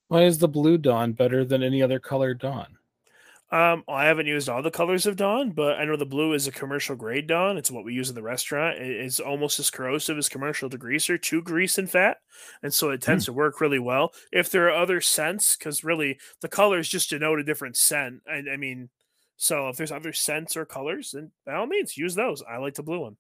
Why 0.09 0.23
is 0.23 0.37
the 0.37 0.49
blue 0.49 0.77
Dawn 0.77 1.13
better 1.13 1.45
than 1.45 1.63
any 1.63 1.81
other 1.81 1.99
color 1.99 2.33
Dawn? 2.33 2.77
Um, 3.53 3.83
I 3.87 4.05
haven't 4.05 4.25
used 4.25 4.49
all 4.49 4.63
the 4.63 4.71
colors 4.71 5.05
of 5.05 5.15
Dawn, 5.15 5.51
but 5.51 5.77
I 5.77 5.85
know 5.85 5.95
the 5.95 6.07
blue 6.07 6.33
is 6.33 6.47
a 6.47 6.51
commercial 6.51 6.95
grade 6.95 7.27
Dawn. 7.27 7.55
It's 7.55 7.69
what 7.69 7.85
we 7.85 7.93
use 7.93 8.09
in 8.09 8.15
the 8.15 8.23
restaurant. 8.23 8.79
It's 8.79 9.19
almost 9.19 9.59
as 9.59 9.69
corrosive 9.69 10.17
as 10.17 10.27
commercial 10.27 10.71
degreaser 10.71 11.21
to 11.21 11.41
grease 11.43 11.77
and 11.77 11.87
fat, 11.87 12.17
and 12.63 12.73
so 12.73 12.89
it 12.89 13.03
tends 13.03 13.25
mm. 13.25 13.27
to 13.27 13.33
work 13.33 13.61
really 13.61 13.77
well. 13.77 14.11
If 14.31 14.49
there 14.49 14.65
are 14.69 14.81
other 14.81 15.01
scents, 15.01 15.55
because 15.55 15.83
really 15.83 16.17
the 16.41 16.47
colors 16.47 16.89
just 16.89 17.11
denote 17.11 17.37
a 17.37 17.43
different 17.43 17.77
scent. 17.77 18.23
I, 18.27 18.41
I 18.51 18.57
mean, 18.57 18.89
so 19.37 19.69
if 19.69 19.77
there's 19.77 19.91
other 19.91 20.13
scents 20.13 20.57
or 20.57 20.65
colors, 20.65 21.11
then 21.11 21.29
by 21.45 21.53
all 21.53 21.67
means 21.67 21.95
use 21.95 22.15
those. 22.15 22.41
I 22.41 22.57
like 22.57 22.73
the 22.73 22.81
blue 22.81 23.01
one. 23.01 23.17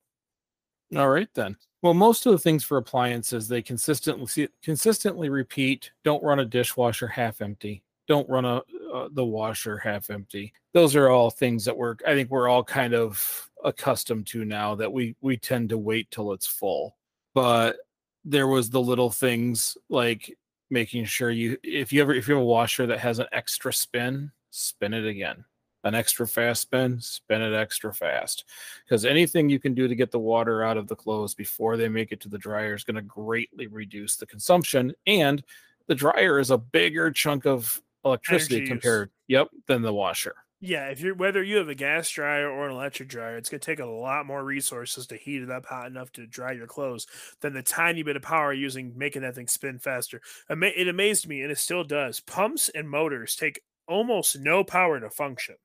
All 0.95 1.09
right 1.09 1.29
then. 1.35 1.57
Well, 1.83 1.93
most 1.93 2.25
of 2.25 2.31
the 2.31 2.39
things 2.39 2.63
for 2.63 2.77
appliances 2.77 3.47
they 3.47 3.61
consistently 3.61 4.49
consistently 4.63 5.29
repeat. 5.29 5.91
Don't 6.03 6.23
run 6.23 6.39
a 6.39 6.45
dishwasher 6.45 7.07
half 7.07 7.39
empty 7.39 7.83
don't 8.07 8.29
run 8.29 8.45
a 8.45 8.61
uh, 8.93 9.09
the 9.11 9.25
washer 9.25 9.77
half 9.77 10.09
empty. 10.09 10.53
Those 10.73 10.95
are 10.95 11.09
all 11.09 11.31
things 11.31 11.65
that 11.65 11.75
we're 11.75 11.95
I 12.07 12.13
think 12.13 12.29
we're 12.29 12.47
all 12.47 12.63
kind 12.63 12.93
of 12.93 13.49
accustomed 13.63 14.27
to 14.27 14.45
now 14.45 14.75
that 14.75 14.93
we 14.93 15.15
we 15.21 15.35
tend 15.37 15.69
to 15.69 15.77
wait 15.77 16.11
till 16.11 16.31
it's 16.33 16.47
full. 16.47 16.95
But 17.33 17.77
there 18.23 18.47
was 18.47 18.69
the 18.69 18.81
little 18.81 19.09
things 19.09 19.77
like 19.89 20.37
making 20.69 21.05
sure 21.05 21.31
you 21.31 21.57
if 21.63 21.91
you 21.91 22.01
ever 22.01 22.13
if 22.13 22.27
you 22.27 22.35
have 22.35 22.43
a 22.43 22.45
washer 22.45 22.85
that 22.87 22.99
has 22.99 23.19
an 23.19 23.27
extra 23.31 23.73
spin, 23.73 24.31
spin 24.51 24.93
it 24.93 25.05
again. 25.05 25.43
an 25.83 25.95
extra 25.95 26.27
fast 26.27 26.61
spin, 26.61 26.99
spin 27.01 27.41
it 27.41 27.53
extra 27.53 27.93
fast. 27.93 28.45
Because 28.85 29.05
anything 29.05 29.49
you 29.49 29.59
can 29.59 29.73
do 29.73 29.87
to 29.87 29.95
get 29.95 30.11
the 30.11 30.19
water 30.19 30.63
out 30.63 30.77
of 30.77 30.87
the 30.87 30.95
clothes 30.95 31.33
before 31.35 31.75
they 31.77 31.89
make 31.89 32.11
it 32.11 32.21
to 32.21 32.29
the 32.29 32.37
dryer 32.37 32.73
is 32.73 32.83
going 32.83 32.95
to 32.95 33.01
greatly 33.01 33.67
reduce 33.67 34.15
the 34.15 34.25
consumption. 34.25 34.93
And 35.07 35.43
the 35.87 35.95
dryer 35.95 36.39
is 36.39 36.51
a 36.51 36.57
bigger 36.57 37.11
chunk 37.11 37.45
of 37.45 37.81
electricity 38.05 38.55
Energy 38.57 38.61
use. 38.63 38.69
compared, 38.69 39.11
yep, 39.27 39.47
than 39.67 39.81
the 39.81 39.93
washer. 39.93 40.35
Yeah, 40.65 40.87
if 40.87 41.01
you're 41.01 41.13
whether 41.15 41.43
you 41.43 41.57
have 41.57 41.67
a 41.67 41.75
gas 41.75 42.09
dryer 42.09 42.49
or 42.49 42.67
an 42.67 42.71
electric 42.73 43.09
dryer, 43.09 43.35
it's 43.35 43.49
gonna 43.49 43.59
take 43.59 43.79
a 43.81 43.85
lot 43.85 44.25
more 44.25 44.43
resources 44.45 45.05
to 45.07 45.17
heat 45.17 45.41
it 45.41 45.51
up 45.51 45.65
hot 45.65 45.87
enough 45.87 46.09
to 46.13 46.25
dry 46.25 46.53
your 46.53 46.67
clothes 46.67 47.05
than 47.41 47.53
the 47.53 47.61
tiny 47.61 48.01
bit 48.01 48.15
of 48.15 48.21
power 48.21 48.53
using 48.53 48.93
making 48.97 49.23
that 49.23 49.35
thing 49.35 49.47
spin 49.47 49.77
faster. 49.79 50.21
It 50.49 50.87
amazed 50.87 51.27
me, 51.27 51.41
and 51.41 51.51
it 51.51 51.57
still 51.57 51.83
does. 51.83 52.21
Pumps 52.21 52.69
and 52.69 52.89
motors 52.89 53.35
take 53.35 53.61
almost 53.89 54.39
no 54.39 54.63
power 54.63 55.01
to 55.01 55.09
function. 55.09 55.55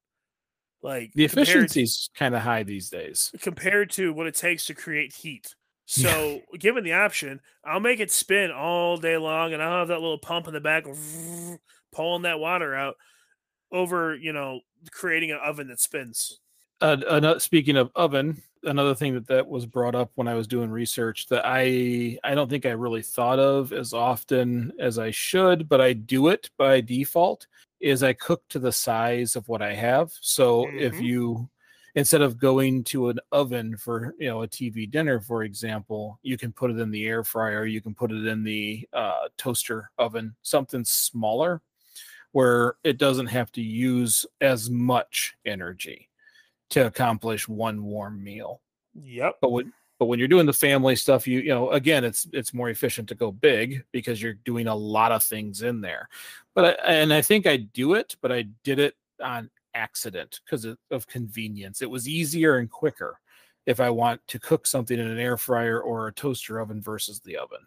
Like 0.82 1.12
The 1.14 1.28
compared- 1.28 1.48
efficiency's 1.48 2.10
kind 2.16 2.34
of 2.34 2.42
high 2.42 2.64
these 2.64 2.90
days. 2.90 3.30
compared 3.40 3.90
to 3.92 4.12
what 4.12 4.26
it 4.26 4.34
takes 4.34 4.66
to 4.66 4.74
create 4.74 5.14
heat. 5.14 5.54
So, 5.90 6.42
given 6.58 6.84
the 6.84 6.92
option, 6.92 7.40
I'll 7.64 7.80
make 7.80 7.98
it 7.98 8.10
spin 8.10 8.50
all 8.50 8.98
day 8.98 9.16
long, 9.16 9.54
and 9.54 9.62
I'll 9.62 9.78
have 9.78 9.88
that 9.88 10.02
little 10.02 10.18
pump 10.18 10.46
in 10.46 10.52
the 10.52 10.60
back 10.60 10.84
pulling 11.92 12.22
that 12.22 12.38
water 12.40 12.74
out 12.74 12.96
over, 13.72 14.14
you 14.14 14.32
know, 14.32 14.60
creating 14.90 15.30
an 15.30 15.38
oven 15.44 15.68
that 15.68 15.80
spins. 15.80 16.40
uh, 16.80 16.96
ano- 17.10 17.38
speaking 17.38 17.76
of 17.76 17.90
oven, 17.96 18.40
another 18.62 18.94
thing 18.94 19.14
that 19.14 19.26
that 19.26 19.46
was 19.46 19.66
brought 19.66 19.94
up 19.96 20.12
when 20.14 20.28
I 20.28 20.34
was 20.34 20.46
doing 20.46 20.70
research 20.70 21.26
that 21.28 21.42
I 21.44 22.18
I 22.24 22.34
don't 22.34 22.48
think 22.48 22.66
I 22.66 22.70
really 22.70 23.02
thought 23.02 23.38
of 23.40 23.72
as 23.72 23.92
often 23.92 24.72
as 24.78 24.98
I 24.98 25.10
should, 25.10 25.68
but 25.68 25.80
I 25.80 25.92
do 25.92 26.28
it 26.28 26.50
by 26.56 26.80
default. 26.80 27.46
Is 27.80 28.02
I 28.02 28.12
cook 28.12 28.42
to 28.50 28.58
the 28.58 28.72
size 28.72 29.36
of 29.36 29.48
what 29.48 29.62
I 29.62 29.74
have. 29.74 30.12
So 30.20 30.68
if 30.78 30.98
Mhm. 30.98 31.02
you 31.04 31.50
instead 31.94 32.22
of 32.22 32.38
going 32.38 32.84
to 32.84 33.08
an 33.08 33.18
oven 33.32 33.76
for 33.76 34.14
you 34.18 34.28
know 34.28 34.42
a 34.42 34.48
TV 34.48 34.86
dinner, 34.86 35.20
for 35.20 35.42
example, 35.44 36.18
you 36.22 36.36
can 36.38 36.52
put 36.52 36.70
it 36.70 36.78
in 36.78 36.90
the 36.90 37.06
air 37.06 37.24
fryer. 37.24 37.64
You 37.66 37.80
can 37.80 37.94
put 37.94 38.12
it 38.12 38.26
in 38.26 38.44
the 38.44 38.88
uh, 38.92 39.28
toaster 39.36 39.90
oven, 39.98 40.34
something 40.42 40.84
smaller, 40.84 41.60
where 42.32 42.76
it 42.84 42.98
doesn't 42.98 43.26
have 43.26 43.50
to 43.52 43.62
use 43.62 44.26
as 44.40 44.70
much 44.70 45.34
energy 45.46 46.08
to 46.70 46.86
accomplish 46.86 47.48
one 47.48 47.84
warm 47.84 48.22
meal. 48.22 48.60
Yep. 48.94 49.36
But 49.40 49.50
when 49.50 49.72
but 49.98 50.06
when 50.06 50.20
you're 50.20 50.28
doing 50.28 50.46
the 50.46 50.52
family 50.52 50.94
stuff, 50.96 51.26
you 51.26 51.40
you 51.40 51.48
know 51.48 51.70
again 51.70 52.04
it's 52.04 52.26
it's 52.32 52.54
more 52.54 52.70
efficient 52.70 53.08
to 53.08 53.14
go 53.14 53.32
big 53.32 53.84
because 53.92 54.22
you're 54.22 54.34
doing 54.44 54.66
a 54.66 54.74
lot 54.74 55.12
of 55.12 55.22
things 55.22 55.62
in 55.62 55.80
there. 55.80 56.08
But 56.54 56.80
I, 56.80 56.92
and 56.92 57.12
I 57.12 57.22
think 57.22 57.46
I 57.46 57.56
do 57.56 57.94
it, 57.94 58.16
but 58.20 58.32
I 58.32 58.46
did 58.64 58.78
it 58.78 58.94
on 59.22 59.50
accident 59.74 60.40
because 60.44 60.64
of, 60.64 60.78
of 60.90 61.06
convenience. 61.06 61.82
It 61.82 61.90
was 61.90 62.08
easier 62.08 62.58
and 62.58 62.70
quicker 62.70 63.20
if 63.66 63.80
I 63.80 63.90
want 63.90 64.26
to 64.28 64.38
cook 64.38 64.66
something 64.66 64.98
in 64.98 65.06
an 65.06 65.18
air 65.18 65.36
fryer 65.36 65.80
or 65.80 66.08
a 66.08 66.12
toaster 66.12 66.58
oven 66.58 66.80
versus 66.80 67.20
the 67.20 67.36
oven. 67.36 67.58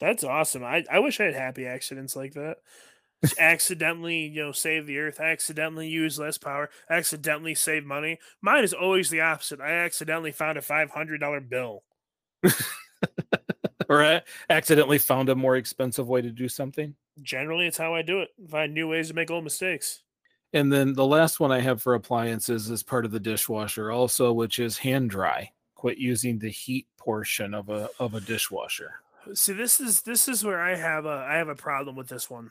That's 0.00 0.24
awesome. 0.24 0.64
I, 0.64 0.84
I 0.90 1.00
wish 1.00 1.20
I 1.20 1.24
had 1.24 1.34
happy 1.34 1.66
accidents 1.66 2.16
like 2.16 2.32
that. 2.34 2.58
Accidentally, 3.38 4.26
you 4.26 4.42
know, 4.42 4.52
save 4.52 4.86
the 4.86 4.98
earth, 4.98 5.20
accidentally 5.20 5.88
use 5.88 6.18
less 6.18 6.38
power, 6.38 6.70
accidentally 6.88 7.54
save 7.54 7.84
money. 7.84 8.18
Mine 8.40 8.64
is 8.64 8.72
always 8.72 9.10
the 9.10 9.20
opposite. 9.20 9.60
I 9.60 9.72
accidentally 9.72 10.32
found 10.32 10.58
a 10.58 10.62
$500 10.62 11.48
bill. 11.48 11.82
or 13.88 14.04
I 14.04 14.22
accidentally 14.48 14.98
found 14.98 15.28
a 15.28 15.34
more 15.34 15.56
expensive 15.56 16.08
way 16.08 16.22
to 16.22 16.30
do 16.30 16.48
something. 16.48 16.94
Generally, 17.22 17.66
it's 17.66 17.78
how 17.78 17.94
I 17.94 18.02
do 18.02 18.20
it. 18.20 18.28
Find 18.48 18.72
new 18.72 18.88
ways 18.88 19.08
to 19.08 19.14
make 19.14 19.30
old 19.30 19.44
mistakes. 19.44 20.02
And 20.52 20.72
then 20.72 20.94
the 20.94 21.06
last 21.06 21.38
one 21.38 21.52
I 21.52 21.60
have 21.60 21.80
for 21.80 21.94
appliances 21.94 22.70
is 22.70 22.82
part 22.82 23.04
of 23.04 23.12
the 23.12 23.20
dishwasher 23.20 23.90
also, 23.90 24.32
which 24.32 24.58
is 24.58 24.78
hand 24.78 25.10
dry. 25.10 25.50
Quit 25.74 25.98
using 25.98 26.38
the 26.38 26.50
heat 26.50 26.86
portion 26.98 27.54
of 27.54 27.68
a 27.68 27.88
of 27.98 28.14
a 28.14 28.20
dishwasher. 28.20 28.94
See, 29.32 29.52
this 29.52 29.80
is 29.80 30.02
this 30.02 30.28
is 30.28 30.44
where 30.44 30.60
I 30.60 30.74
have 30.74 31.06
a 31.06 31.26
I 31.28 31.36
have 31.36 31.48
a 31.48 31.54
problem 31.54 31.94
with 31.94 32.08
this 32.08 32.28
one. 32.28 32.50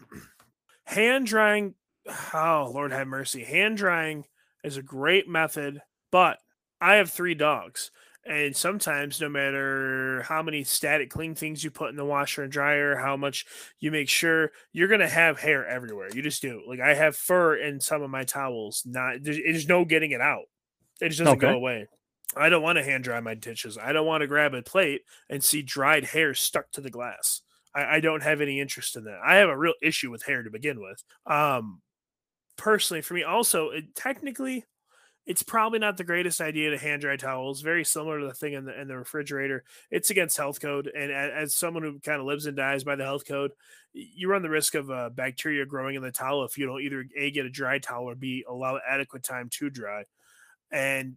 Hand 0.89 1.27
drying, 1.27 1.75
oh 2.33 2.71
Lord 2.73 2.91
have 2.91 3.07
mercy. 3.07 3.43
Hand 3.43 3.77
drying 3.77 4.25
is 4.63 4.75
a 4.75 4.81
great 4.81 5.27
method, 5.27 5.81
but 6.11 6.39
I 6.81 6.95
have 6.95 7.11
three 7.11 7.35
dogs, 7.35 7.91
and 8.25 8.55
sometimes 8.55 9.21
no 9.21 9.29
matter 9.29 10.23
how 10.23 10.41
many 10.41 10.63
static 10.63 11.11
cling 11.11 11.35
things 11.35 11.63
you 11.63 11.69
put 11.69 11.91
in 11.91 11.95
the 11.95 12.05
washer 12.05 12.41
and 12.41 12.51
dryer, 12.51 12.95
how 12.95 13.15
much 13.15 13.45
you 13.79 13.91
make 13.91 14.09
sure 14.09 14.51
you're 14.73 14.87
gonna 14.87 15.07
have 15.07 15.39
hair 15.39 15.63
everywhere. 15.67 16.09
You 16.11 16.23
just 16.23 16.41
do. 16.41 16.63
Like 16.67 16.79
I 16.79 16.95
have 16.95 17.15
fur 17.15 17.55
in 17.55 17.79
some 17.79 18.01
of 18.01 18.09
my 18.09 18.23
towels. 18.23 18.81
Not 18.83 19.17
there's, 19.21 19.37
there's 19.37 19.67
no 19.67 19.85
getting 19.85 20.09
it 20.09 20.21
out. 20.21 20.45
It 20.99 21.09
just 21.09 21.19
doesn't 21.19 21.37
go 21.37 21.53
away. 21.53 21.87
I 22.35 22.49
don't 22.49 22.63
want 22.63 22.79
to 22.79 22.83
hand 22.83 23.03
dry 23.03 23.19
my 23.19 23.35
dishes. 23.35 23.77
I 23.77 23.93
don't 23.93 24.07
want 24.07 24.21
to 24.21 24.27
grab 24.27 24.55
a 24.55 24.63
plate 24.63 25.01
and 25.29 25.43
see 25.43 25.61
dried 25.61 26.05
hair 26.05 26.33
stuck 26.33 26.71
to 26.71 26.81
the 26.81 26.89
glass. 26.89 27.41
I, 27.75 27.97
I 27.97 27.99
don't 27.99 28.23
have 28.23 28.41
any 28.41 28.59
interest 28.59 28.95
in 28.95 29.05
that. 29.05 29.19
I 29.25 29.35
have 29.35 29.49
a 29.49 29.57
real 29.57 29.73
issue 29.81 30.11
with 30.11 30.23
hair 30.23 30.43
to 30.43 30.49
begin 30.49 30.79
with. 30.79 31.03
Um, 31.25 31.81
personally, 32.57 33.01
for 33.01 33.13
me, 33.13 33.23
also 33.23 33.69
it, 33.69 33.95
technically, 33.95 34.65
it's 35.25 35.43
probably 35.43 35.77
not 35.77 35.95
the 35.95 36.03
greatest 36.03 36.41
idea 36.41 36.71
to 36.71 36.77
hand 36.77 37.01
dry 37.01 37.15
towels. 37.15 37.61
Very 37.61 37.85
similar 37.85 38.19
to 38.19 38.25
the 38.25 38.33
thing 38.33 38.53
in 38.53 38.65
the 38.65 38.79
in 38.79 38.87
the 38.87 38.97
refrigerator. 38.97 39.63
It's 39.91 40.09
against 40.09 40.37
health 40.37 40.59
code, 40.59 40.91
and 40.95 41.11
as, 41.11 41.31
as 41.35 41.55
someone 41.55 41.83
who 41.83 41.99
kind 41.99 42.19
of 42.19 42.25
lives 42.25 42.47
and 42.47 42.57
dies 42.57 42.83
by 42.83 42.95
the 42.95 43.03
health 43.03 43.27
code, 43.27 43.51
you 43.93 44.27
run 44.27 44.41
the 44.41 44.49
risk 44.49 44.73
of 44.73 44.89
uh, 44.89 45.09
bacteria 45.09 45.65
growing 45.65 45.95
in 45.95 46.01
the 46.01 46.11
towel 46.11 46.45
if 46.45 46.57
you 46.57 46.65
don't 46.65 46.81
either 46.81 47.05
a 47.15 47.29
get 47.29 47.45
a 47.45 47.49
dry 47.49 47.77
towel 47.77 48.09
or 48.09 48.15
b 48.15 48.43
allow 48.49 48.79
adequate 48.87 49.21
time 49.21 49.49
to 49.51 49.69
dry, 49.69 50.03
and 50.71 51.15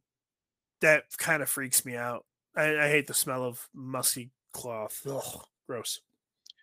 that 0.82 1.04
kind 1.16 1.42
of 1.42 1.48
freaks 1.48 1.84
me 1.86 1.96
out. 1.96 2.26
I, 2.54 2.76
I 2.76 2.88
hate 2.88 3.06
the 3.06 3.14
smell 3.14 3.44
of 3.44 3.66
musky 3.74 4.30
cloth. 4.52 5.00
Ugh, 5.08 5.42
gross. 5.66 6.00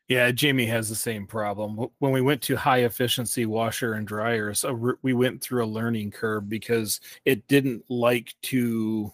Yeah, 0.10 0.32
Jamie 0.32 0.66
has 0.66 0.90
the 0.90 0.96
same 0.96 1.28
problem. 1.28 1.88
When 2.00 2.12
we 2.12 2.22
went 2.22 2.42
to 2.44 2.56
high 2.56 2.80
efficiency 2.80 3.46
washer 3.46 3.94
and 3.94 4.08
dryers, 4.08 4.66
we 5.02 5.14
went 5.14 5.42
through 5.42 5.64
a 5.64 5.68
learning 5.68 6.12
curve 6.12 6.50
because 6.50 7.00
it 7.26 7.48
didn't 7.48 7.84
like 7.90 8.34
to 8.44 9.14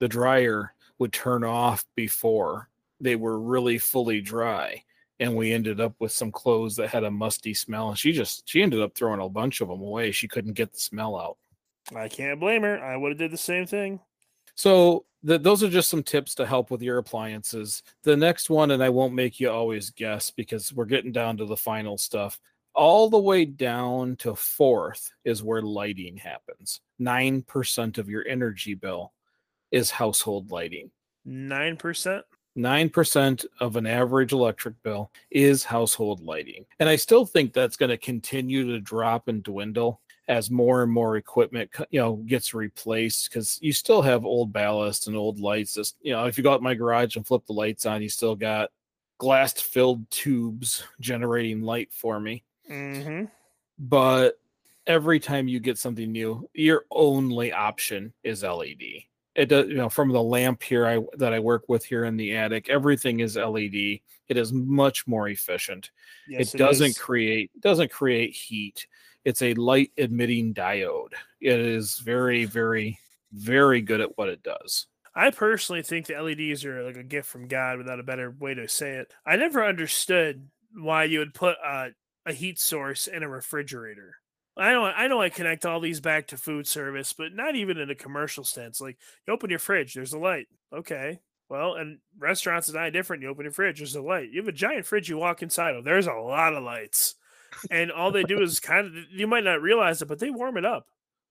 the 0.00 0.08
dryer 0.08 0.74
would 0.98 1.12
turn 1.12 1.44
off 1.44 1.84
before 1.94 2.68
they 3.00 3.16
were 3.16 3.40
really 3.40 3.78
fully 3.78 4.20
dry 4.20 4.82
and 5.20 5.36
we 5.36 5.52
ended 5.52 5.80
up 5.80 5.94
with 6.00 6.10
some 6.10 6.32
clothes 6.32 6.76
that 6.76 6.88
had 6.88 7.04
a 7.04 7.10
musty 7.10 7.54
smell 7.54 7.88
and 7.88 7.98
she 7.98 8.12
just 8.12 8.48
she 8.48 8.62
ended 8.62 8.80
up 8.80 8.94
throwing 8.94 9.20
a 9.20 9.28
bunch 9.28 9.60
of 9.60 9.68
them 9.68 9.80
away 9.80 10.12
she 10.12 10.28
couldn't 10.28 10.52
get 10.54 10.72
the 10.72 10.78
smell 10.78 11.16
out 11.16 11.36
I 11.94 12.08
can't 12.08 12.40
blame 12.40 12.62
her. 12.62 12.82
I 12.82 12.96
would 12.96 13.10
have 13.10 13.18
did 13.18 13.30
the 13.30 13.38
same 13.38 13.66
thing. 13.66 14.00
So 14.54 15.04
th 15.26 15.42
those 15.42 15.62
are 15.62 15.68
just 15.68 15.90
some 15.90 16.02
tips 16.02 16.34
to 16.36 16.46
help 16.46 16.70
with 16.70 16.82
your 16.82 16.98
appliances. 16.98 17.82
The 18.02 18.16
next 18.16 18.50
one, 18.50 18.70
and 18.70 18.82
I 18.82 18.88
won't 18.88 19.14
make 19.14 19.40
you 19.40 19.50
always 19.50 19.90
guess 19.90 20.30
because 20.30 20.72
we're 20.72 20.84
getting 20.84 21.12
down 21.12 21.36
to 21.38 21.46
the 21.46 21.56
final 21.56 21.98
stuff. 21.98 22.38
All 22.74 23.10
the 23.10 23.18
way 23.18 23.44
down 23.44 24.16
to 24.16 24.34
fourth 24.34 25.12
is 25.24 25.42
where 25.42 25.62
lighting 25.62 26.16
happens. 26.16 26.80
Nine 26.98 27.42
percent 27.42 27.98
of 27.98 28.08
your 28.08 28.26
energy 28.26 28.74
bill 28.74 29.12
is 29.70 29.90
household 29.90 30.50
lighting. 30.50 30.90
Nine 31.24 31.76
percent. 31.76 32.24
9% 32.56 33.46
of 33.60 33.76
an 33.76 33.86
average 33.86 34.32
electric 34.32 34.82
bill 34.82 35.10
is 35.30 35.64
household 35.64 36.20
lighting. 36.20 36.66
And 36.80 36.88
I 36.88 36.96
still 36.96 37.24
think 37.24 37.52
that's 37.52 37.76
going 37.76 37.88
to 37.90 37.96
continue 37.96 38.66
to 38.72 38.78
drop 38.80 39.28
and 39.28 39.42
dwindle 39.42 40.01
as 40.28 40.50
more 40.50 40.82
and 40.82 40.92
more 40.92 41.16
equipment 41.16 41.70
you 41.90 42.00
know 42.00 42.14
gets 42.14 42.54
replaced 42.54 43.30
cuz 43.30 43.58
you 43.60 43.72
still 43.72 44.02
have 44.02 44.24
old 44.24 44.52
ballast 44.52 45.08
and 45.08 45.16
old 45.16 45.40
lights 45.40 45.74
just 45.74 45.96
you 46.00 46.12
know 46.12 46.26
if 46.26 46.38
you 46.38 46.44
go 46.44 46.52
out 46.52 46.62
my 46.62 46.74
garage 46.74 47.16
and 47.16 47.26
flip 47.26 47.44
the 47.46 47.52
lights 47.52 47.86
on 47.86 48.00
you 48.02 48.08
still 48.08 48.36
got 48.36 48.70
glass 49.18 49.52
filled 49.60 50.08
tubes 50.10 50.84
generating 51.00 51.62
light 51.62 51.92
for 51.92 52.20
me 52.20 52.44
Mm-hmm. 52.70 53.24
but 53.78 54.38
every 54.86 55.20
time 55.20 55.48
you 55.48 55.60
get 55.60 55.78
something 55.78 56.10
new, 56.10 56.48
your 56.54 56.84
only 56.90 57.52
option 57.52 58.12
is 58.22 58.42
LED. 58.42 58.82
It 59.34 59.46
does, 59.46 59.68
you 59.68 59.74
know, 59.74 59.88
from 59.88 60.10
the 60.10 60.22
lamp 60.22 60.62
here 60.62 60.86
I 60.86 61.00
that 61.16 61.32
I 61.32 61.38
work 61.38 61.68
with 61.68 61.84
here 61.84 62.04
in 62.04 62.16
the 62.16 62.36
attic, 62.36 62.68
everything 62.68 63.20
is 63.20 63.36
LED. 63.36 63.74
It 63.74 64.36
is 64.36 64.52
much 64.52 65.06
more 65.06 65.28
efficient. 65.28 65.90
Yes, 66.28 66.54
it 66.54 66.58
doesn't 66.58 66.90
is. 66.90 66.98
create 66.98 67.50
doesn't 67.60 67.90
create 67.90 68.34
heat. 68.34 68.86
It's 69.24 69.42
a 69.42 69.54
light 69.54 69.92
emitting 69.96 70.54
diode. 70.54 71.12
It 71.40 71.60
is 71.60 71.98
very, 71.98 72.44
very, 72.44 72.98
very 73.32 73.80
good 73.80 74.00
at 74.00 74.16
what 74.18 74.28
it 74.28 74.42
does. 74.42 74.86
I 75.14 75.30
personally 75.30 75.82
think 75.82 76.06
the 76.06 76.20
LEDs 76.20 76.64
are 76.64 76.84
like 76.84 76.96
a 76.96 77.02
gift 77.02 77.28
from 77.28 77.46
God, 77.46 77.78
without 77.78 78.00
a 78.00 78.04
better 78.04 78.30
way 78.30 78.54
to 78.54 78.66
say 78.66 78.92
it. 78.92 79.12
I 79.26 79.36
never 79.36 79.64
understood 79.64 80.48
why 80.74 81.04
you 81.04 81.18
would 81.18 81.34
put 81.34 81.56
a, 81.64 81.90
a 82.24 82.32
heat 82.32 82.58
source 82.58 83.06
in 83.06 83.22
a 83.22 83.28
refrigerator. 83.28 84.16
I 84.56 84.72
know, 84.72 84.84
I 84.84 85.08
know, 85.08 85.20
I 85.20 85.30
connect 85.30 85.64
all 85.64 85.80
these 85.80 86.00
back 86.00 86.28
to 86.28 86.36
food 86.36 86.66
service, 86.66 87.12
but 87.12 87.34
not 87.34 87.56
even 87.56 87.78
in 87.78 87.90
a 87.90 87.94
commercial 87.94 88.44
sense. 88.44 88.80
Like 88.80 88.98
you 89.26 89.32
open 89.32 89.50
your 89.50 89.58
fridge, 89.58 89.94
there's 89.94 90.12
a 90.12 90.18
light. 90.18 90.46
Okay, 90.74 91.20
well, 91.48 91.74
and 91.74 91.98
restaurants 92.18 92.68
is 92.68 92.74
not 92.74 92.92
different. 92.92 93.22
You 93.22 93.28
open 93.28 93.44
your 93.44 93.52
fridge, 93.52 93.78
there's 93.78 93.94
a 93.94 94.02
light. 94.02 94.30
You 94.30 94.40
have 94.40 94.48
a 94.48 94.52
giant 94.52 94.86
fridge 94.86 95.08
you 95.08 95.18
walk 95.18 95.42
inside 95.42 95.74
of. 95.74 95.84
There's 95.84 96.06
a 96.06 96.12
lot 96.12 96.54
of 96.54 96.62
lights, 96.62 97.14
and 97.70 97.90
all 97.92 98.10
they 98.10 98.24
do 98.24 98.40
is 98.40 98.60
kind 98.60 98.86
of 98.86 98.92
you 99.10 99.26
might 99.26 99.44
not 99.44 99.62
realize 99.62 100.02
it, 100.02 100.08
but 100.08 100.18
they 100.18 100.30
warm 100.30 100.56
it 100.56 100.64
up. 100.64 100.86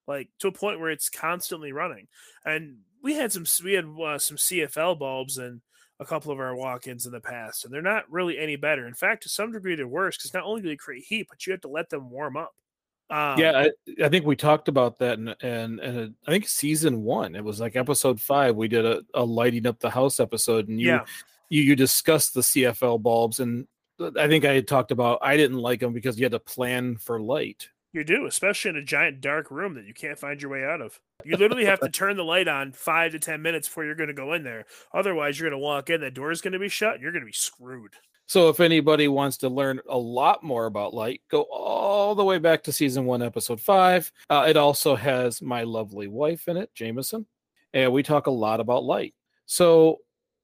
like 0.07 0.29
to 0.39 0.47
a 0.47 0.51
point 0.51 0.79
where 0.79 0.91
it's 0.91 1.09
constantly 1.09 1.71
running. 1.71 2.07
And 2.45 2.77
we 3.01 3.15
had 3.15 3.31
some 3.31 3.45
we 3.63 3.73
had 3.73 3.85
uh, 3.85 4.19
some 4.19 4.37
CFL 4.37 4.99
bulbs 4.99 5.37
and 5.37 5.61
a 5.99 6.05
couple 6.05 6.31
of 6.31 6.39
our 6.39 6.55
walk-ins 6.55 7.05
in 7.05 7.11
the 7.11 7.19
past, 7.19 7.63
and 7.63 7.73
they're 7.73 7.81
not 7.81 8.11
really 8.11 8.37
any 8.37 8.55
better. 8.55 8.87
In 8.87 8.93
fact, 8.93 9.23
to 9.23 9.29
some 9.29 9.51
degree, 9.51 9.75
they're 9.75 9.87
worse 9.87 10.17
because 10.17 10.33
not 10.33 10.43
only 10.43 10.61
do 10.61 10.69
they 10.69 10.75
create 10.75 11.03
heat, 11.07 11.27
but 11.29 11.45
you 11.45 11.51
have 11.51 11.61
to 11.61 11.67
let 11.67 11.89
them 11.89 12.09
warm 12.09 12.37
up. 12.37 12.53
Um, 13.11 13.37
yeah, 13.37 13.65
I, 13.65 14.05
I, 14.05 14.09
think 14.09 14.25
we 14.25 14.37
talked 14.37 14.69
about 14.69 14.97
that, 14.99 15.19
and 15.19 15.35
and 15.43 16.15
I 16.25 16.31
think 16.31 16.47
season 16.47 17.03
one, 17.03 17.35
it 17.35 17.43
was 17.43 17.59
like 17.59 17.75
episode 17.75 18.21
five. 18.21 18.55
We 18.55 18.69
did 18.69 18.85
a, 18.85 19.01
a 19.13 19.23
lighting 19.23 19.67
up 19.67 19.79
the 19.79 19.89
house 19.89 20.19
episode, 20.19 20.69
and 20.69 20.79
you 20.79 20.87
yeah. 20.87 21.05
you 21.49 21.61
you 21.61 21.75
discussed 21.75 22.33
the 22.33 22.41
CFL 22.41 23.01
bulbs, 23.01 23.41
and 23.41 23.67
I 24.17 24.27
think 24.27 24.45
I 24.45 24.53
had 24.53 24.67
talked 24.67 24.91
about 24.91 25.19
I 25.21 25.37
didn't 25.37 25.57
like 25.57 25.79
them 25.79 25.93
because 25.93 26.17
you 26.19 26.25
had 26.25 26.31
to 26.31 26.39
plan 26.39 26.97
for 26.97 27.19
light. 27.19 27.69
You 27.93 28.05
do, 28.05 28.25
especially 28.25 28.69
in 28.69 28.77
a 28.77 28.83
giant 28.83 29.19
dark 29.19 29.51
room 29.51 29.73
that 29.73 29.85
you 29.85 29.93
can't 29.93 30.17
find 30.17 30.41
your 30.41 30.49
way 30.49 30.63
out 30.63 30.79
of. 30.79 30.97
You 31.25 31.35
literally 31.35 31.65
have 31.65 31.81
to 31.81 31.89
turn 31.89 32.15
the 32.15 32.23
light 32.23 32.47
on 32.47 32.71
five 32.71 33.11
to 33.11 33.19
ten 33.19 33.41
minutes 33.41 33.67
before 33.67 33.85
you're 33.85 33.95
going 33.95 34.07
to 34.07 34.13
go 34.13 34.33
in 34.33 34.43
there. 34.43 34.65
Otherwise, 34.93 35.37
you're 35.37 35.49
going 35.49 35.59
to 35.59 35.63
walk 35.63 35.89
in, 35.89 35.99
the 35.99 36.09
door 36.09 36.31
is 36.31 36.41
going 36.41 36.53
to 36.53 36.59
be 36.59 36.69
shut, 36.69 36.93
and 36.93 37.03
you're 37.03 37.11
going 37.11 37.23
to 37.23 37.27
be 37.27 37.33
screwed. 37.33 37.95
So, 38.27 38.47
if 38.47 38.61
anybody 38.61 39.09
wants 39.09 39.35
to 39.37 39.49
learn 39.49 39.81
a 39.89 39.97
lot 39.97 40.41
more 40.41 40.67
about 40.67 40.93
light, 40.93 41.21
go 41.29 41.41
all 41.51 42.15
the 42.15 42.23
way 42.23 42.37
back 42.37 42.63
to 42.63 42.71
season 42.71 43.03
one, 43.03 43.21
episode 43.21 43.59
five. 43.59 44.09
Uh, 44.29 44.45
it 44.47 44.55
also 44.55 44.95
has 44.95 45.41
my 45.41 45.63
lovely 45.63 46.07
wife 46.07 46.47
in 46.47 46.55
it, 46.55 46.73
Jameson, 46.73 47.25
and 47.73 47.91
we 47.91 48.03
talk 48.03 48.27
a 48.27 48.31
lot 48.31 48.61
about 48.61 48.85
light. 48.85 49.13
So, 49.47 49.97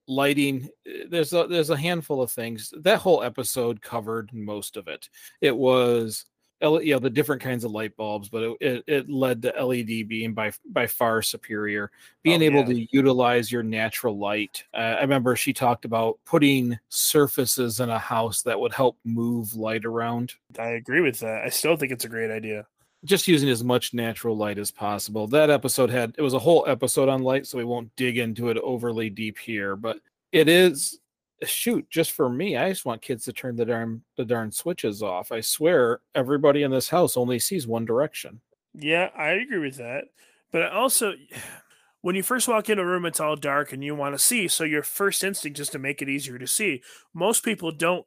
lighting 0.07 0.69
eh, 0.85 1.03
there's 1.09 1.33
a 1.33 1.47
there's 1.47 1.69
a 1.69 1.77
handful 1.77 2.21
of 2.21 2.31
things 2.31 2.73
that 2.81 2.99
whole 2.99 3.23
episode 3.23 3.81
covered 3.81 4.33
most 4.33 4.77
of 4.77 4.87
it 4.87 5.09
it 5.41 5.55
was 5.55 6.25
you 6.61 6.93
know 6.93 6.99
the 6.99 7.09
different 7.09 7.41
kinds 7.41 7.63
of 7.63 7.71
light 7.71 7.95
bulbs, 7.95 8.29
but 8.29 8.43
it, 8.43 8.57
it, 8.61 8.83
it 8.87 9.09
led 9.09 9.41
to 9.41 9.53
LED 9.63 10.07
being 10.07 10.33
by 10.33 10.51
by 10.69 10.87
far 10.87 11.21
superior. 11.21 11.91
Being 12.23 12.41
oh, 12.41 12.45
able 12.45 12.59
yeah. 12.61 12.85
to 12.85 12.87
utilize 12.91 13.51
your 13.51 13.63
natural 13.63 14.17
light. 14.17 14.63
Uh, 14.73 14.95
I 14.97 15.01
remember 15.01 15.35
she 15.35 15.53
talked 15.53 15.85
about 15.85 16.19
putting 16.25 16.79
surfaces 16.89 17.79
in 17.79 17.89
a 17.89 17.99
house 17.99 18.41
that 18.43 18.59
would 18.59 18.73
help 18.73 18.97
move 19.05 19.55
light 19.55 19.85
around. 19.85 20.33
I 20.57 20.69
agree 20.69 21.01
with 21.01 21.19
that. 21.19 21.43
I 21.43 21.49
still 21.49 21.75
think 21.75 21.91
it's 21.91 22.05
a 22.05 22.09
great 22.09 22.31
idea. 22.31 22.65
Just 23.07 23.27
using 23.27 23.49
as 23.49 23.63
much 23.63 23.93
natural 23.93 24.37
light 24.37 24.59
as 24.59 24.69
possible. 24.69 25.27
That 25.27 25.49
episode 25.49 25.89
had 25.89 26.13
it 26.17 26.21
was 26.21 26.33
a 26.33 26.39
whole 26.39 26.65
episode 26.67 27.09
on 27.09 27.23
light, 27.23 27.47
so 27.47 27.57
we 27.57 27.63
won't 27.63 27.95
dig 27.95 28.17
into 28.17 28.49
it 28.49 28.57
overly 28.57 29.09
deep 29.09 29.37
here, 29.37 29.75
but 29.75 29.99
it 30.31 30.47
is 30.47 30.99
shoot, 31.45 31.87
just 31.89 32.11
for 32.13 32.29
me, 32.29 32.57
I 32.57 32.69
just 32.69 32.85
want 32.85 33.01
kids 33.01 33.25
to 33.25 33.33
turn 33.33 33.55
the 33.55 33.65
darn 33.65 34.01
the 34.15 34.25
darn 34.25 34.51
switches 34.51 35.03
off. 35.03 35.31
I 35.31 35.41
swear, 35.41 35.99
everybody 36.15 36.63
in 36.63 36.71
this 36.71 36.89
house 36.89 37.17
only 37.17 37.39
sees 37.39 37.67
one 37.67 37.85
direction. 37.85 38.41
Yeah, 38.73 39.09
I 39.15 39.29
agree 39.29 39.59
with 39.59 39.77
that. 39.77 40.05
But 40.51 40.63
I 40.63 40.69
also, 40.69 41.13
when 42.01 42.15
you 42.15 42.23
first 42.23 42.47
walk 42.47 42.69
in 42.69 42.79
a 42.79 42.85
room, 42.85 43.05
it's 43.05 43.19
all 43.19 43.35
dark 43.35 43.73
and 43.73 43.83
you 43.83 43.95
want 43.95 44.15
to 44.15 44.19
see. 44.19 44.47
So 44.47 44.63
your 44.63 44.83
first 44.83 45.23
instinct 45.23 45.59
is 45.59 45.69
to 45.69 45.79
make 45.79 46.01
it 46.01 46.09
easier 46.09 46.39
to 46.39 46.47
see. 46.47 46.81
Most 47.13 47.43
people 47.43 47.71
don't 47.71 48.05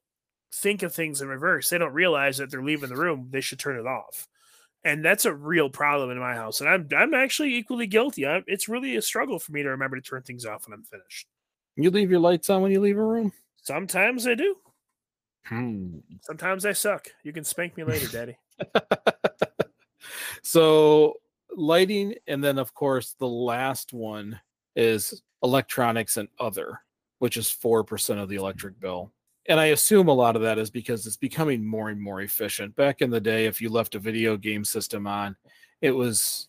think 0.53 0.83
of 0.83 0.93
things 0.93 1.21
in 1.21 1.29
reverse. 1.29 1.69
They 1.69 1.79
don't 1.79 1.93
realize 1.93 2.39
that 2.39 2.51
they're 2.51 2.63
leaving 2.63 2.89
the 2.89 2.97
room. 2.97 3.29
They 3.31 3.41
should 3.41 3.59
turn 3.59 3.79
it 3.79 3.87
off. 3.87 4.27
And 4.85 5.05
that's 5.05 5.27
a 5.27 5.35
real 5.35 5.69
problem 5.69 6.11
in 6.11 6.19
my 6.19 6.35
house. 6.35 6.61
And 6.61 6.69
I'm 6.69 6.89
I'm 6.97 7.13
actually 7.15 7.55
equally 7.55 7.87
guilty. 7.87 8.27
I'm, 8.27 8.45
it's 8.47 8.69
really 8.69 8.97
a 8.97 9.03
struggle 9.03 9.39
for 9.39 9.53
me 9.53 9.63
to 9.63 9.69
remember 9.71 9.97
to 9.97 10.03
turn 10.03 10.23
things 10.23 10.47
off 10.47 10.67
when 10.67 10.75
I'm 10.75 10.85
finished. 10.85 11.27
You 11.77 11.91
leave 11.91 12.11
your 12.11 12.21
lights 12.21 12.49
on 12.51 12.63
when 12.63 12.73
you 12.73 12.81
leave 12.81 12.99
a 12.99 13.05
room? 13.05 13.33
Sometimes 13.57 14.27
I 14.27 14.35
do. 14.35 14.57
Hmm. 15.47 15.99
Sometimes 16.23 16.65
I 16.65 16.73
suck. 16.73 17.09
You 17.23 17.33
can 17.33 17.45
spank 17.45 17.77
me 17.77 17.85
later, 17.85 18.09
Daddy. 18.09 18.39
so 20.43 21.15
lighting, 21.57 22.15
and 22.27 22.43
then 22.43 22.59
of 22.59 22.75
course 22.75 23.15
the 23.19 23.29
last 23.29 23.93
one 23.93 24.41
is 24.77 25.23
electronics 25.43 26.17
and 26.17 26.29
other, 26.39 26.81
which 27.19 27.37
is 27.37 27.51
four 27.51 27.85
percent 27.85 28.21
of 28.21 28.29
the 28.29 28.37
electric 28.37 28.81
bill. 28.81 29.13
And 29.51 29.61
I 29.61 29.67
assume 29.67 30.09
a 30.09 30.15
lot 30.15 30.37
of 30.37 30.43
that 30.43 30.59
is 30.59 30.71
because 30.71 31.07
it's 31.07 31.19
becoming 31.19 31.63
more 31.63 31.91
and 31.91 32.01
more 32.01 32.23
efficient. 32.23 32.75
Back 32.77 33.03
in 33.03 33.11
the 33.11 33.21
day, 33.21 33.45
if 33.45 33.61
you 33.61 33.69
left 33.69 33.95
a 33.95 33.99
video 33.99 34.39
game 34.39 34.65
system 34.65 35.07
on, 35.07 35.37
it 35.83 35.91
was, 35.91 36.49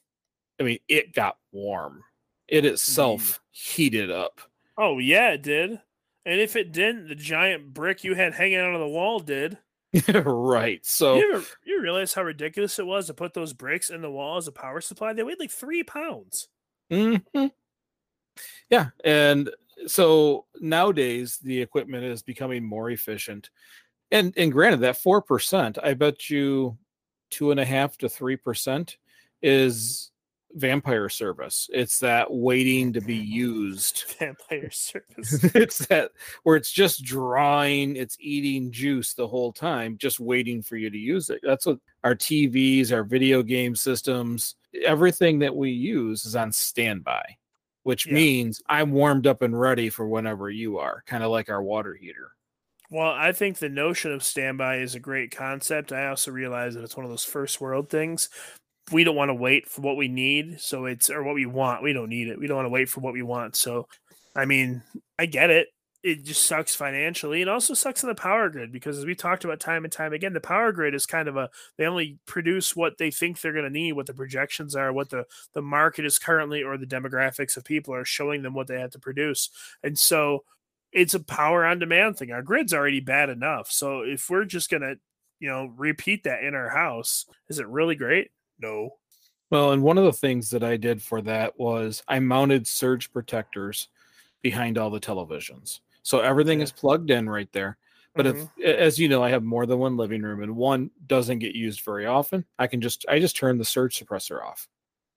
I 0.59 0.63
mean, 0.63 0.79
it 0.87 1.13
got 1.13 1.37
warm. 1.51 2.03
It 2.47 2.65
itself 2.65 3.21
mm. 3.21 3.39
heated 3.51 4.11
up 4.11 4.39
Oh 4.77 4.97
yeah, 4.97 5.31
it 5.31 5.43
did. 5.43 5.79
And 6.25 6.39
if 6.39 6.55
it 6.55 6.71
didn't, 6.71 7.07
the 7.07 7.15
giant 7.15 7.73
brick 7.73 8.03
you 8.03 8.15
had 8.15 8.33
hanging 8.33 8.57
out 8.57 8.73
of 8.73 8.79
the 8.79 8.87
wall 8.87 9.19
did. 9.19 9.57
right. 10.25 10.83
So 10.85 11.17
you, 11.17 11.33
ever, 11.35 11.45
you 11.63 11.81
realize 11.81 12.13
how 12.13 12.23
ridiculous 12.23 12.79
it 12.79 12.87
was 12.87 13.07
to 13.07 13.13
put 13.13 13.33
those 13.33 13.53
bricks 13.53 13.89
in 13.89 14.01
the 14.01 14.09
wall 14.09 14.37
as 14.37 14.47
a 14.47 14.51
power 14.51 14.81
supply? 14.81 15.13
They 15.13 15.23
weighed 15.23 15.39
like 15.39 15.51
three 15.51 15.83
pounds. 15.83 16.47
Mm-hmm. 16.91 17.47
Yeah, 18.69 18.89
and 19.03 19.49
so 19.88 20.45
nowadays 20.59 21.38
the 21.41 21.61
equipment 21.61 22.03
is 22.03 22.21
becoming 22.21 22.63
more 22.63 22.89
efficient. 22.89 23.49
And 24.11 24.34
and 24.38 24.51
granted, 24.51 24.82
that 24.82 24.97
four 24.97 25.21
percent, 25.21 25.77
I 25.82 25.93
bet 25.93 26.29
you 26.29 26.77
two 27.29 27.51
and 27.51 27.59
a 27.59 27.65
half 27.65 27.97
to 27.99 28.09
three 28.09 28.36
percent 28.36 28.97
is 29.41 30.11
vampire 30.55 31.09
service. 31.09 31.69
It's 31.73 31.99
that 31.99 32.32
waiting 32.32 32.93
to 32.93 33.01
be 33.01 33.15
used. 33.15 34.03
Vampire 34.19 34.69
service. 34.69 35.43
it's 35.55 35.79
that 35.88 36.11
where 36.43 36.55
it's 36.55 36.71
just 36.71 37.03
drawing, 37.03 37.95
it's 37.95 38.17
eating 38.19 38.71
juice 38.71 39.13
the 39.13 39.27
whole 39.27 39.51
time, 39.51 39.97
just 39.97 40.19
waiting 40.19 40.61
for 40.61 40.75
you 40.75 40.89
to 40.89 40.97
use 40.97 41.29
it. 41.29 41.39
That's 41.43 41.65
what 41.65 41.79
our 42.03 42.15
TVs, 42.15 42.91
our 42.91 43.03
video 43.03 43.43
game 43.43 43.75
systems, 43.75 44.55
everything 44.86 45.39
that 45.39 45.55
we 45.55 45.71
use 45.71 46.25
is 46.25 46.36
on 46.36 46.51
standby, 46.51 47.38
which 47.84 48.07
yeah. 48.07 48.13
means 48.13 48.61
I'm 48.67 48.91
warmed 48.91 49.27
up 49.27 49.41
and 49.41 49.59
ready 49.59 49.89
for 49.89 50.07
whenever 50.07 50.49
you 50.49 50.77
are, 50.77 51.03
kind 51.07 51.23
of 51.23 51.32
like 51.32 51.49
our 51.49 51.63
water 51.63 51.93
heater. 51.93 52.32
Well, 52.89 53.11
I 53.11 53.32
think 53.32 53.57
the 53.57 53.69
notion 53.69 54.11
of 54.11 54.23
standby 54.23 54.77
is 54.77 54.95
a 54.95 54.99
great 54.99 55.36
concept. 55.36 55.93
I 55.93 56.07
also 56.07 56.32
realize 56.32 56.75
that 56.75 56.84
it's 56.84 56.97
one 56.97 57.05
of 57.05 57.11
those 57.11 57.23
first 57.23 57.61
world 57.61 57.89
things 57.89 58.29
we 58.91 59.03
don't 59.03 59.15
want 59.15 59.29
to 59.29 59.36
wait 59.36 59.69
for 59.69 59.82
what 59.82 59.97
we 59.97 60.07
need. 60.07 60.59
So 60.59 60.86
it's 60.86 61.09
or 61.09 61.23
what 61.23 61.36
we 61.36 61.45
want. 61.45 61.84
We 61.84 61.93
don't 61.93 62.09
need 62.09 62.27
it. 62.27 62.39
We 62.39 62.47
don't 62.47 62.57
want 62.57 62.65
to 62.65 62.71
wait 62.71 62.89
for 62.89 63.01
what 63.01 63.13
we 63.13 63.21
want. 63.21 63.55
So, 63.55 63.88
I 64.36 64.45
mean, 64.45 64.82
I 65.17 65.25
get 65.25 65.49
it. 65.49 65.67
It 66.03 66.23
just 66.23 66.47
sucks 66.47 66.73
financially. 66.73 67.43
It 67.43 67.47
also 67.47 67.75
sucks 67.75 68.01
in 68.01 68.09
the 68.09 68.15
power 68.15 68.49
grid 68.49 68.71
because, 68.71 68.97
as 68.97 69.05
we 69.05 69.13
talked 69.13 69.43
about 69.43 69.59
time 69.59 69.83
and 69.83 69.93
time 69.93 70.13
again, 70.13 70.33
the 70.33 70.39
power 70.39 70.71
grid 70.71 70.95
is 70.95 71.05
kind 71.05 71.27
of 71.27 71.37
a 71.37 71.49
they 71.77 71.85
only 71.85 72.17
produce 72.25 72.75
what 72.75 72.97
they 72.97 73.11
think 73.11 73.39
they're 73.39 73.53
going 73.53 73.65
to 73.65 73.69
need, 73.69 73.93
what 73.93 74.07
the 74.07 74.13
projections 74.13 74.75
are, 74.75 74.91
what 74.91 75.11
the 75.11 75.25
the 75.53 75.61
market 75.61 76.05
is 76.05 76.17
currently, 76.17 76.63
or 76.63 76.77
the 76.77 76.87
demographics 76.87 77.55
of 77.55 77.63
people 77.63 77.93
are 77.93 78.05
showing 78.05 78.41
them 78.41 78.55
what 78.55 78.65
they 78.65 78.79
have 78.79 78.91
to 78.91 78.99
produce. 78.99 79.49
And 79.83 79.97
so, 79.97 80.43
it's 80.91 81.13
a 81.13 81.19
power 81.19 81.65
on 81.65 81.79
demand 81.79 82.17
thing. 82.17 82.31
Our 82.31 82.41
grid's 82.41 82.73
already 82.73 82.99
bad 82.99 83.29
enough. 83.29 83.71
So 83.71 84.01
if 84.01 84.29
we're 84.29 84.45
just 84.45 84.69
going 84.69 84.81
to 84.81 84.95
you 85.39 85.49
know 85.49 85.71
repeat 85.75 86.23
that 86.23 86.43
in 86.43 86.55
our 86.55 86.69
house, 86.69 87.25
is 87.49 87.59
it 87.59 87.67
really 87.67 87.95
great? 87.95 88.31
No. 88.59 88.97
Well, 89.49 89.71
and 89.71 89.83
one 89.83 89.97
of 89.97 90.05
the 90.05 90.13
things 90.13 90.49
that 90.51 90.63
I 90.63 90.77
did 90.77 91.01
for 91.01 91.21
that 91.23 91.59
was 91.59 92.03
I 92.07 92.19
mounted 92.19 92.67
surge 92.67 93.11
protectors 93.11 93.89
behind 94.41 94.77
all 94.77 94.89
the 94.89 94.99
televisions. 94.99 95.81
So 96.03 96.19
everything 96.19 96.59
yeah. 96.59 96.63
is 96.63 96.71
plugged 96.71 97.11
in 97.11 97.29
right 97.29 97.51
there. 97.51 97.77
But 98.13 98.25
mm-hmm. 98.25 98.45
if 98.57 98.75
as 98.77 98.99
you 98.99 99.07
know, 99.07 99.23
I 99.23 99.29
have 99.29 99.43
more 99.43 99.65
than 99.65 99.79
one 99.79 99.95
living 99.97 100.21
room 100.21 100.43
and 100.43 100.55
one 100.55 100.91
doesn't 101.07 101.39
get 101.39 101.55
used 101.55 101.81
very 101.81 102.05
often, 102.05 102.45
I 102.59 102.67
can 102.67 102.81
just 102.81 103.05
I 103.07 103.19
just 103.19 103.37
turn 103.37 103.57
the 103.57 103.65
surge 103.65 103.97
suppressor 103.97 104.43
off. 104.43 104.67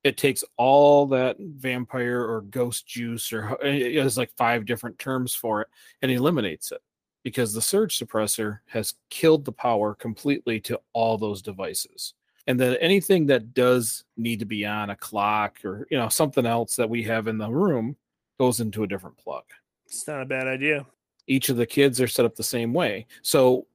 It 0.05 0.16
takes 0.16 0.45
all 0.59 1.07
that 1.07 1.37
vampire 1.41 2.20
or 2.20 2.43
ghost 2.43 2.87
juice 2.87 3.32
or 3.32 3.57
there's 3.62 4.18
like 4.18 4.30
five 4.37 4.66
different 4.66 4.99
terms 4.99 5.35
for 5.35 5.62
it 5.62 5.68
and 6.03 6.11
eliminates 6.11 6.72
it 6.72 6.82
because 7.22 7.55
the 7.55 7.62
surge 7.62 7.99
suppressor 7.99 8.61
has 8.66 8.95
killed 9.09 9.47
the 9.47 9.53
power 9.53 9.95
completely 9.95 10.61
to 10.61 10.78
all 10.93 11.16
those 11.16 11.41
devices 11.41 12.12
and 12.47 12.61
then 12.61 12.76
anything 12.76 13.26
that 13.26 13.55
does 13.55 14.05
need 14.16 14.39
to 14.39 14.45
be 14.45 14.66
on 14.66 14.91
a 14.91 14.97
clock 14.97 15.64
or 15.64 15.87
you 15.91 15.97
know 15.97 16.09
something 16.09 16.47
else 16.47 16.76
that 16.76 16.91
we 16.91 17.03
have 17.03 17.26
in 17.26 17.39
the 17.39 17.51
room 17.51 17.97
goes 18.39 18.61
into 18.61 18.82
a 18.82 18.87
different 18.87 19.16
plug 19.16 19.45
it's 19.87 20.07
not 20.07 20.22
a 20.22 20.26
bad 20.26 20.47
idea. 20.47 20.87
Each 21.26 21.49
of 21.49 21.57
the 21.57 21.66
kids 21.66 22.01
are 22.01 22.09
set 22.09 22.24
up 22.24 22.35
the 22.35 22.43
same 22.43 22.72
way. 22.74 23.07
So 23.22 23.66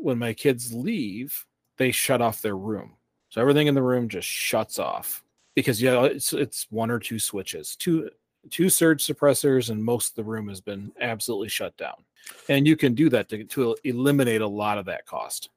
when 0.00 0.18
my 0.18 0.32
kids 0.32 0.72
leave 0.72 1.46
they 1.76 1.90
shut 1.90 2.22
off 2.22 2.42
their 2.42 2.56
room. 2.56 2.92
So 3.30 3.40
everything 3.40 3.66
in 3.66 3.74
the 3.74 3.82
room 3.82 4.08
just 4.08 4.28
shuts 4.28 4.78
off 4.78 5.24
because 5.54 5.82
yeah 5.82 6.04
it's 6.04 6.32
it's 6.32 6.66
one 6.70 6.90
or 6.90 6.98
two 6.98 7.18
switches. 7.18 7.76
Two 7.76 8.10
two 8.50 8.68
surge 8.68 9.04
suppressors 9.04 9.70
and 9.70 9.82
most 9.82 10.10
of 10.10 10.16
the 10.16 10.24
room 10.24 10.48
has 10.48 10.60
been 10.60 10.92
absolutely 11.00 11.48
shut 11.48 11.76
down. 11.76 12.04
And 12.48 12.66
you 12.66 12.76
can 12.76 12.94
do 12.94 13.08
that 13.10 13.28
to, 13.30 13.44
to 13.44 13.76
eliminate 13.84 14.40
a 14.40 14.46
lot 14.46 14.78
of 14.78 14.86
that 14.86 15.06
cost 15.06 15.50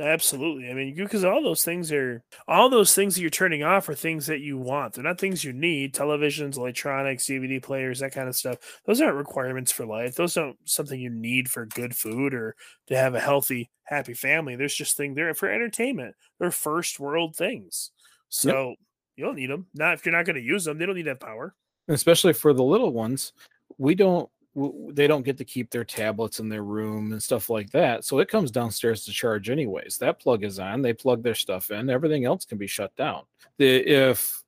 Absolutely. 0.00 0.68
I 0.68 0.74
mean, 0.74 0.94
because 0.96 1.24
all 1.24 1.42
those 1.42 1.64
things 1.64 1.92
are 1.92 2.22
all 2.48 2.68
those 2.68 2.94
things 2.94 3.14
that 3.14 3.20
you're 3.20 3.30
turning 3.30 3.62
off 3.62 3.88
are 3.88 3.94
things 3.94 4.26
that 4.26 4.40
you 4.40 4.58
want. 4.58 4.94
They're 4.94 5.04
not 5.04 5.20
things 5.20 5.44
you 5.44 5.52
need. 5.52 5.94
Televisions, 5.94 6.56
electronics, 6.56 7.26
DVD 7.26 7.62
players, 7.62 8.00
that 8.00 8.12
kind 8.12 8.28
of 8.28 8.34
stuff. 8.34 8.58
Those 8.86 9.00
aren't 9.00 9.16
requirements 9.16 9.70
for 9.70 9.86
life. 9.86 10.16
Those 10.16 10.36
aren't 10.36 10.56
something 10.64 10.98
you 10.98 11.10
need 11.10 11.48
for 11.48 11.66
good 11.66 11.94
food 11.94 12.34
or 12.34 12.56
to 12.88 12.96
have 12.96 13.14
a 13.14 13.20
healthy, 13.20 13.70
happy 13.84 14.14
family. 14.14 14.56
There's 14.56 14.74
just 14.74 14.96
things 14.96 15.14
there 15.14 15.32
for 15.32 15.48
entertainment. 15.48 16.16
They're 16.40 16.50
first 16.50 16.98
world 16.98 17.36
things. 17.36 17.92
So 18.28 18.70
yep. 18.70 18.78
You 19.16 19.24
don't 19.24 19.36
need 19.36 19.50
them. 19.50 19.68
Not 19.74 19.94
if 19.94 20.04
you're 20.04 20.12
not 20.12 20.26
going 20.26 20.34
to 20.34 20.42
use 20.42 20.64
them. 20.64 20.76
They 20.76 20.86
don't 20.86 20.96
need 20.96 21.06
that 21.06 21.20
power. 21.20 21.54
especially 21.86 22.32
for 22.32 22.52
the 22.52 22.64
little 22.64 22.92
ones 22.92 23.32
we 23.78 23.94
don't 23.94 24.28
they 24.56 25.06
don't 25.06 25.24
get 25.24 25.36
to 25.38 25.44
keep 25.44 25.70
their 25.70 25.84
tablets 25.84 26.38
in 26.38 26.48
their 26.48 26.62
room 26.62 27.12
and 27.12 27.22
stuff 27.22 27.50
like 27.50 27.70
that 27.70 28.04
so 28.04 28.20
it 28.20 28.28
comes 28.28 28.50
downstairs 28.50 29.04
to 29.04 29.12
charge 29.12 29.50
anyways. 29.50 29.98
That 29.98 30.20
plug 30.20 30.44
is 30.44 30.58
on 30.58 30.82
they 30.82 30.92
plug 30.92 31.22
their 31.22 31.34
stuff 31.34 31.70
in 31.70 31.90
everything 31.90 32.24
else 32.24 32.44
can 32.44 32.58
be 32.58 32.66
shut 32.66 32.94
down. 32.96 33.22
The 33.58 33.86
if 33.86 34.44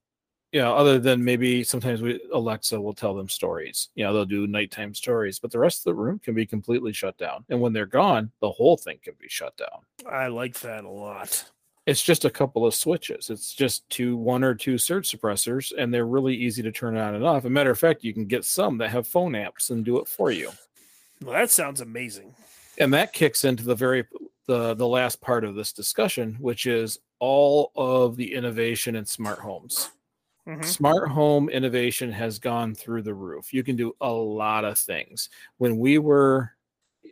you 0.52 0.60
know 0.60 0.74
other 0.74 0.98
than 0.98 1.24
maybe 1.24 1.64
sometimes 1.64 2.02
we 2.02 2.20
alexa 2.32 2.80
will 2.80 2.94
tell 2.94 3.14
them 3.14 3.28
stories 3.28 3.88
you 3.96 4.04
know 4.04 4.12
they'll 4.12 4.24
do 4.24 4.46
nighttime 4.46 4.94
stories 4.94 5.40
but 5.40 5.50
the 5.50 5.58
rest 5.58 5.80
of 5.80 5.84
the 5.84 5.94
room 5.94 6.20
can 6.20 6.34
be 6.34 6.46
completely 6.46 6.92
shut 6.92 7.18
down 7.18 7.44
and 7.50 7.60
when 7.60 7.72
they're 7.72 7.84
gone 7.84 8.30
the 8.40 8.50
whole 8.50 8.76
thing 8.76 8.98
can 9.02 9.14
be 9.20 9.28
shut 9.28 9.56
down. 9.56 9.82
I 10.10 10.28
like 10.28 10.58
that 10.60 10.84
a 10.84 10.88
lot. 10.88 11.50
It's 11.86 12.02
just 12.02 12.24
a 12.24 12.30
couple 12.30 12.66
of 12.66 12.74
switches. 12.74 13.30
It's 13.30 13.54
just 13.54 13.88
two, 13.88 14.16
one 14.16 14.42
or 14.42 14.54
two 14.54 14.76
surge 14.76 15.08
suppressors, 15.10 15.72
and 15.78 15.94
they're 15.94 16.06
really 16.06 16.34
easy 16.34 16.62
to 16.62 16.72
turn 16.72 16.96
on 16.96 17.14
and 17.14 17.24
off. 17.24 17.38
As 17.38 17.44
a 17.46 17.50
matter 17.50 17.70
of 17.70 17.78
fact, 17.78 18.02
you 18.04 18.12
can 18.12 18.26
get 18.26 18.44
some 18.44 18.78
that 18.78 18.90
have 18.90 19.06
phone 19.06 19.32
apps 19.32 19.70
and 19.70 19.84
do 19.84 19.98
it 19.98 20.08
for 20.08 20.30
you. 20.32 20.50
Well, 21.22 21.32
that 21.34 21.50
sounds 21.50 21.80
amazing. 21.80 22.34
And 22.78 22.92
that 22.92 23.12
kicks 23.12 23.44
into 23.44 23.64
the 23.64 23.74
very 23.74 24.04
the 24.46 24.74
the 24.74 24.86
last 24.86 25.20
part 25.20 25.44
of 25.44 25.54
this 25.54 25.72
discussion, 25.72 26.36
which 26.40 26.66
is 26.66 26.98
all 27.20 27.72
of 27.76 28.16
the 28.16 28.34
innovation 28.34 28.96
in 28.96 29.06
smart 29.06 29.38
homes. 29.38 29.90
Mhm. 30.46 30.64
Smart 30.64 31.08
home 31.08 31.48
innovation 31.48 32.12
has 32.12 32.38
gone 32.38 32.74
through 32.74 33.02
the 33.02 33.14
roof. 33.14 33.52
You 33.54 33.64
can 33.64 33.74
do 33.76 33.96
a 34.00 34.10
lot 34.12 34.64
of 34.64 34.78
things. 34.78 35.30
When 35.58 35.78
we 35.78 35.98
were 35.98 36.52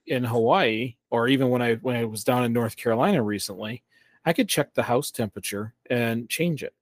in 0.06 0.22
Hawaii, 0.22 0.96
or 1.10 1.28
even 1.28 1.48
when 1.48 1.62
I 1.62 1.76
when 1.76 1.96
I 1.96 2.04
was 2.04 2.24
down 2.24 2.44
in 2.44 2.52
North 2.52 2.76
Carolina 2.76 3.22
recently, 3.22 3.82
I 4.24 4.32
could 4.32 4.48
check 4.48 4.74
the 4.74 4.82
house 4.82 5.10
temperature 5.10 5.74
and 5.90 6.28
change 6.28 6.62
it. 6.62 6.74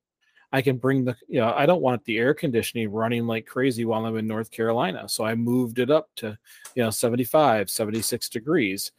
I 0.53 0.61
can 0.61 0.77
bring 0.77 1.05
the 1.05 1.17
you 1.29 1.41
know, 1.41 1.53
I 1.57 1.65
don't 1.65 1.81
want 1.81 2.05
the 2.05 2.19
air 2.19 2.35
conditioning 2.35 2.91
running 2.91 3.27
like 3.27 3.47
crazy 3.47 3.85
while 3.85 4.05
I'm 4.05 4.17
in 4.17 4.27
North 4.27 4.51
Carolina. 4.51 5.09
So 5.09 5.25
I 5.25 5.35
moved 5.35 5.79
it 5.79 5.91
up 5.91 6.11
to, 6.17 6.39
you 6.75 6.83
know, 6.83 6.91
75, 6.91 7.71
76 7.71 8.29
degrees. 8.29 8.93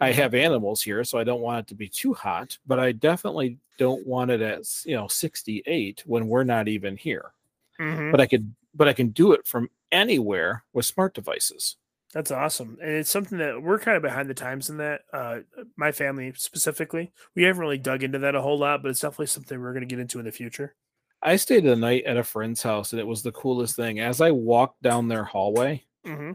I 0.00 0.12
have 0.12 0.34
animals 0.34 0.82
here, 0.82 1.02
so 1.02 1.18
I 1.18 1.24
don't 1.24 1.40
want 1.40 1.60
it 1.60 1.66
to 1.68 1.74
be 1.74 1.88
too 1.88 2.14
hot, 2.14 2.56
but 2.66 2.78
I 2.78 2.92
definitely 2.92 3.58
don't 3.78 4.06
want 4.06 4.30
it 4.30 4.40
at 4.40 4.62
you 4.84 4.94
know 4.94 5.08
68 5.08 6.02
when 6.06 6.28
we're 6.28 6.44
not 6.44 6.68
even 6.68 6.96
here. 6.96 7.32
Mhm. 7.80 8.10
But 8.10 8.20
I 8.20 8.26
could 8.26 8.54
but 8.74 8.86
I 8.86 8.92
can 8.92 9.08
do 9.08 9.32
it 9.32 9.46
from 9.46 9.70
anywhere 9.90 10.62
with 10.72 10.86
smart 10.86 11.14
devices. 11.14 11.76
That's 12.14 12.30
awesome. 12.30 12.78
And 12.80 12.90
it's 12.92 13.10
something 13.10 13.38
that 13.38 13.62
we're 13.62 13.78
kind 13.78 13.96
of 13.96 14.02
behind 14.02 14.30
the 14.30 14.34
times 14.34 14.70
in 14.70 14.78
that. 14.78 15.02
Uh, 15.12 15.40
my 15.76 15.92
family 15.92 16.32
specifically, 16.36 17.12
we 17.34 17.42
haven't 17.42 17.60
really 17.60 17.76
dug 17.78 18.02
into 18.02 18.18
that 18.20 18.34
a 18.34 18.40
whole 18.40 18.58
lot, 18.58 18.82
but 18.82 18.90
it's 18.90 19.00
definitely 19.00 19.26
something 19.26 19.60
we're 19.60 19.74
going 19.74 19.86
to 19.86 19.94
get 19.94 19.98
into 20.00 20.18
in 20.18 20.24
the 20.24 20.32
future. 20.32 20.74
I 21.22 21.36
stayed 21.36 21.64
the 21.64 21.76
night 21.76 22.04
at 22.04 22.16
a 22.16 22.22
friend's 22.24 22.62
house 22.62 22.92
and 22.92 23.00
it 23.00 23.06
was 23.06 23.22
the 23.22 23.32
coolest 23.32 23.76
thing. 23.76 24.00
As 24.00 24.20
I 24.20 24.30
walked 24.30 24.80
down 24.82 25.08
their 25.08 25.24
hallway, 25.24 25.84
hmm 26.04 26.32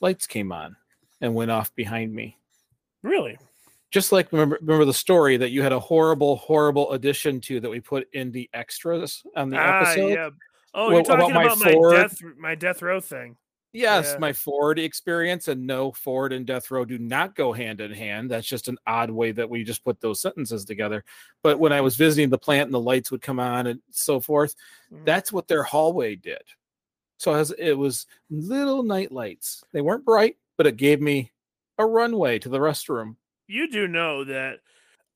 lights 0.00 0.26
came 0.26 0.52
on 0.52 0.76
and 1.20 1.34
went 1.34 1.50
off 1.50 1.74
behind 1.74 2.12
me. 2.12 2.38
Really? 3.02 3.38
Just 3.92 4.10
like 4.12 4.32
remember 4.32 4.58
remember 4.60 4.84
the 4.84 4.92
story 4.92 5.36
that 5.36 5.50
you 5.50 5.62
had 5.62 5.72
a 5.72 5.78
horrible, 5.80 6.36
horrible 6.36 6.92
addition 6.92 7.40
to 7.42 7.60
that 7.60 7.70
we 7.70 7.78
put 7.80 8.08
in 8.12 8.32
the 8.32 8.50
extras 8.52 9.22
on 9.36 9.50
the 9.50 9.56
Ah, 9.56 9.80
episode. 9.82 10.08
yeah. 10.10 10.30
Oh, 10.74 10.88
Well, 10.88 10.96
you're 10.96 11.04
talking 11.04 11.34
my 11.34 11.44
about 11.44 11.58
my, 11.58 11.72
Ford? 11.72 11.94
death, 11.94 12.18
my 12.36 12.54
death 12.56 12.82
row 12.82 13.00
thing. 13.00 13.36
Yes, 13.76 14.12
Yeah. 14.12 14.18
my 14.18 14.32
Ford 14.32 14.78
experience, 14.78 15.48
and 15.48 15.66
no, 15.66 15.92
Ford 15.92 16.32
and 16.32 16.46
Death 16.46 16.70
Row 16.70 16.84
do 16.84 16.98
not 16.98 17.34
go 17.34 17.52
hand 17.52 17.80
in 17.80 17.92
hand. 17.92 18.30
That's 18.30 18.46
just 18.46 18.68
an 18.68 18.78
odd 18.86 19.10
way 19.10 19.32
that 19.32 19.50
we 19.50 19.64
just 19.64 19.84
put 19.84 20.00
those 20.00 20.20
sentences 20.20 20.64
together. 20.64 21.04
But 21.42 21.58
when 21.58 21.72
I 21.72 21.82
was 21.82 21.96
visiting 21.96 22.30
the 22.30 22.38
plant 22.38 22.68
and 22.68 22.74
the 22.74 22.80
lights 22.80 23.10
would 23.10 23.20
come 23.22 23.38
on 23.38 23.66
and 23.66 23.80
so 23.90 24.18
forth, 24.18 24.54
Mhm. 24.90 25.04
that's 25.04 25.30
what 25.32 25.46
their 25.48 25.62
hallway 25.62 26.14
did. 26.14 26.42
So 27.18 27.34
as 27.34 27.50
it 27.52 27.74
was 27.74 28.06
little 28.30 28.82
night 28.82 29.12
lights. 29.12 29.62
They 29.72 29.80
weren't 29.82 30.04
bright, 30.04 30.36
but 30.56 30.66
it 30.66 30.76
gave 30.76 31.00
me 31.00 31.32
a 31.78 31.84
runway 31.84 32.38
to 32.38 32.48
the 32.48 32.58
restroom. 32.58 33.16
You 33.46 33.70
do 33.70 33.86
know 33.86 34.24
that 34.24 34.60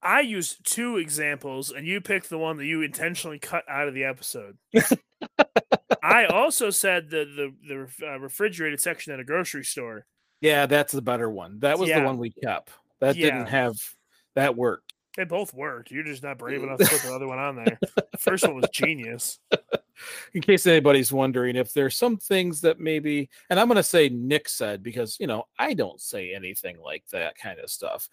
I 0.02 0.20
used 0.20 0.64
two 0.64 0.96
examples, 0.98 1.70
and 1.70 1.86
you 1.86 2.00
picked 2.00 2.30
the 2.30 2.38
one 2.38 2.56
that 2.58 2.66
you 2.66 2.80
intentionally 2.82 3.38
cut 3.38 3.64
out 3.68 3.88
of 3.88 3.94
the 3.94 4.04
episode. 4.04 4.58
I 6.02 6.26
also 6.26 6.70
said 6.70 7.10
the 7.10 7.52
the 7.68 7.88
the 8.00 8.06
uh, 8.06 8.18
refrigerated 8.18 8.80
section 8.80 9.12
at 9.12 9.20
a 9.20 9.24
grocery 9.24 9.64
store. 9.64 10.06
Yeah, 10.40 10.66
that's 10.66 10.92
the 10.92 11.02
better 11.02 11.28
one. 11.28 11.60
That 11.60 11.78
was 11.78 11.90
the 11.90 12.00
one 12.00 12.18
we 12.18 12.30
kept. 12.30 12.70
That 13.00 13.16
Yeah. 13.16 13.26
didn't 13.26 13.46
have 13.48 13.76
that 14.34 14.56
worked. 14.56 14.94
They 15.16 15.24
both 15.24 15.52
worked. 15.52 15.90
You're 15.90 16.04
just 16.04 16.22
not 16.22 16.38
brave 16.38 16.62
enough 16.62 16.78
to 16.78 16.86
put 16.86 17.02
the 17.02 17.14
other 17.14 17.26
one 17.26 17.38
on 17.38 17.56
there. 17.56 17.78
The 18.12 18.18
first 18.18 18.44
one 18.46 18.54
was 18.54 18.68
genius. 18.70 19.38
in 20.34 20.40
case 20.40 20.66
anybody's 20.66 21.12
wondering 21.12 21.56
if 21.56 21.72
there's 21.72 21.96
some 21.96 22.16
things 22.16 22.60
that 22.60 22.80
maybe 22.80 23.28
and 23.48 23.58
i'm 23.60 23.66
going 23.66 23.76
to 23.76 23.82
say 23.82 24.08
nick 24.08 24.48
said 24.48 24.82
because 24.82 25.18
you 25.20 25.26
know 25.26 25.44
i 25.58 25.74
don't 25.74 26.00
say 26.00 26.34
anything 26.34 26.78
like 26.82 27.04
that 27.12 27.36
kind 27.36 27.58
of 27.58 27.70
stuff 27.70 28.08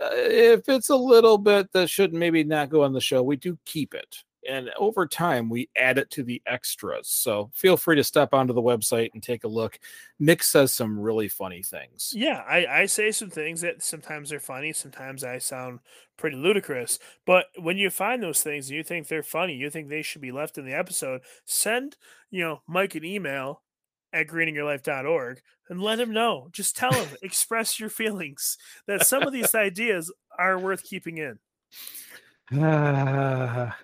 uh, 0.00 0.10
if 0.12 0.68
it's 0.68 0.90
a 0.90 0.96
little 0.96 1.38
bit 1.38 1.70
that 1.72 1.90
should 1.90 2.12
maybe 2.12 2.44
not 2.44 2.68
go 2.68 2.82
on 2.84 2.92
the 2.92 3.00
show 3.00 3.22
we 3.22 3.36
do 3.36 3.58
keep 3.64 3.94
it 3.94 4.16
and 4.48 4.70
over 4.78 5.06
time 5.06 5.48
we 5.48 5.68
add 5.76 5.98
it 5.98 6.10
to 6.10 6.22
the 6.22 6.40
extras 6.46 7.08
so 7.08 7.50
feel 7.54 7.76
free 7.76 7.96
to 7.96 8.04
step 8.04 8.32
onto 8.32 8.52
the 8.52 8.62
website 8.62 9.10
and 9.14 9.22
take 9.22 9.44
a 9.44 9.48
look 9.48 9.78
nick 10.18 10.42
says 10.42 10.72
some 10.72 10.98
really 10.98 11.28
funny 11.28 11.62
things 11.62 12.12
Yeah, 12.14 12.42
I, 12.48 12.66
I 12.82 12.86
say 12.86 13.10
some 13.10 13.30
things 13.30 13.60
that 13.60 13.82
sometimes 13.82 14.32
are 14.32 14.40
funny, 14.40 14.72
sometimes 14.72 15.24
I 15.24 15.38
sound 15.38 15.80
pretty 16.16 16.36
ludicrous. 16.36 16.98
But 17.26 17.46
when 17.58 17.76
you 17.76 17.90
find 17.90 18.22
those 18.22 18.42
things 18.42 18.68
and 18.68 18.76
you 18.76 18.82
think 18.82 19.06
they're 19.06 19.22
funny, 19.22 19.54
you 19.54 19.70
think 19.70 19.88
they 19.88 20.02
should 20.02 20.22
be 20.22 20.32
left 20.32 20.58
in 20.58 20.64
the 20.64 20.74
episode, 20.74 21.22
send, 21.44 21.96
you 22.30 22.42
know, 22.42 22.62
Mike 22.66 22.94
an 22.94 23.04
email 23.04 23.62
at 24.12 24.26
greeningyourlife.org 24.28 25.40
and 25.68 25.82
let 25.82 26.00
him 26.00 26.12
know. 26.12 26.48
Just 26.52 26.76
tell 26.76 26.92
him, 26.92 27.08
express 27.22 27.78
your 27.78 27.90
feelings 27.90 28.56
that 28.86 29.06
some 29.06 29.22
of 29.22 29.32
these 29.32 29.54
ideas 29.54 30.12
are 30.38 30.58
worth 30.58 30.82
keeping 30.84 31.18
in. 31.18 31.38
Ah. 32.52 33.76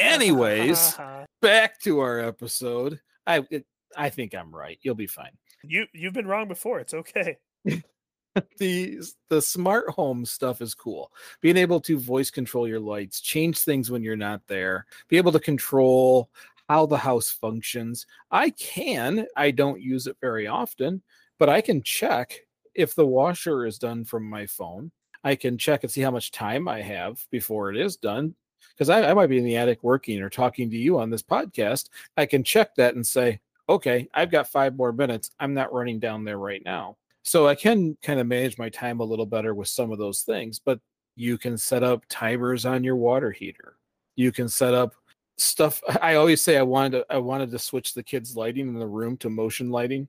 Anyways 0.00 0.98
back 1.42 1.80
to 1.80 2.00
our 2.00 2.20
episode 2.20 3.00
i 3.26 3.42
it, 3.50 3.64
i 3.96 4.10
think 4.10 4.34
i'm 4.34 4.54
right 4.54 4.78
you'll 4.82 4.94
be 4.94 5.06
fine 5.06 5.30
you 5.62 5.86
you've 5.92 6.14
been 6.14 6.26
wrong 6.26 6.48
before. 6.48 6.80
It's 6.80 6.94
okay. 6.94 7.38
the 8.58 9.00
the 9.28 9.42
smart 9.42 9.90
home 9.90 10.24
stuff 10.24 10.60
is 10.60 10.74
cool. 10.74 11.12
Being 11.40 11.56
able 11.56 11.80
to 11.80 11.98
voice 11.98 12.30
control 12.30 12.66
your 12.66 12.80
lights, 12.80 13.20
change 13.20 13.58
things 13.58 13.90
when 13.90 14.02
you're 14.02 14.16
not 14.16 14.46
there, 14.46 14.86
be 15.08 15.16
able 15.16 15.32
to 15.32 15.40
control 15.40 16.30
how 16.68 16.86
the 16.86 16.96
house 16.96 17.30
functions. 17.30 18.06
I 18.30 18.50
can, 18.50 19.26
I 19.36 19.50
don't 19.50 19.80
use 19.80 20.06
it 20.06 20.16
very 20.20 20.46
often, 20.46 21.02
but 21.38 21.48
I 21.48 21.60
can 21.60 21.82
check 21.82 22.32
if 22.74 22.94
the 22.94 23.06
washer 23.06 23.66
is 23.66 23.78
done 23.78 24.04
from 24.04 24.28
my 24.28 24.46
phone. 24.46 24.92
I 25.24 25.34
can 25.34 25.58
check 25.58 25.82
and 25.82 25.90
see 25.90 26.00
how 26.00 26.12
much 26.12 26.30
time 26.30 26.68
I 26.68 26.80
have 26.80 27.26
before 27.30 27.70
it 27.70 27.76
is 27.76 27.96
done. 27.96 28.36
Because 28.72 28.90
I, 28.90 29.10
I 29.10 29.14
might 29.14 29.28
be 29.28 29.38
in 29.38 29.44
the 29.44 29.56
attic 29.56 29.78
working 29.82 30.20
or 30.22 30.30
talking 30.30 30.70
to 30.70 30.76
you 30.76 30.98
on 30.98 31.10
this 31.10 31.22
podcast. 31.22 31.88
I 32.16 32.26
can 32.26 32.44
check 32.44 32.74
that 32.76 32.94
and 32.94 33.06
say, 33.06 33.40
okay, 33.68 34.08
I've 34.14 34.30
got 34.30 34.48
five 34.48 34.76
more 34.76 34.92
minutes. 34.92 35.30
I'm 35.38 35.54
not 35.54 35.72
running 35.72 36.00
down 36.00 36.24
there 36.24 36.38
right 36.38 36.62
now. 36.64 36.96
So 37.22 37.46
I 37.46 37.54
can 37.54 37.96
kind 38.02 38.18
of 38.18 38.26
manage 38.26 38.58
my 38.58 38.68
time 38.68 39.00
a 39.00 39.04
little 39.04 39.26
better 39.26 39.54
with 39.54 39.68
some 39.68 39.92
of 39.92 39.98
those 39.98 40.22
things, 40.22 40.58
but 40.58 40.80
you 41.16 41.38
can 41.38 41.58
set 41.58 41.82
up 41.82 42.04
timers 42.08 42.64
on 42.64 42.82
your 42.82 42.96
water 42.96 43.30
heater. 43.30 43.76
You 44.16 44.32
can 44.32 44.48
set 44.48 44.74
up 44.74 44.94
stuff. 45.36 45.82
I 46.02 46.14
always 46.14 46.42
say 46.42 46.56
I 46.56 46.62
wanted 46.62 46.98
to 46.98 47.06
I 47.10 47.18
wanted 47.18 47.50
to 47.50 47.58
switch 47.58 47.94
the 47.94 48.02
kids' 48.02 48.36
lighting 48.36 48.68
in 48.68 48.78
the 48.78 48.86
room 48.86 49.16
to 49.18 49.30
motion 49.30 49.70
lighting 49.70 50.08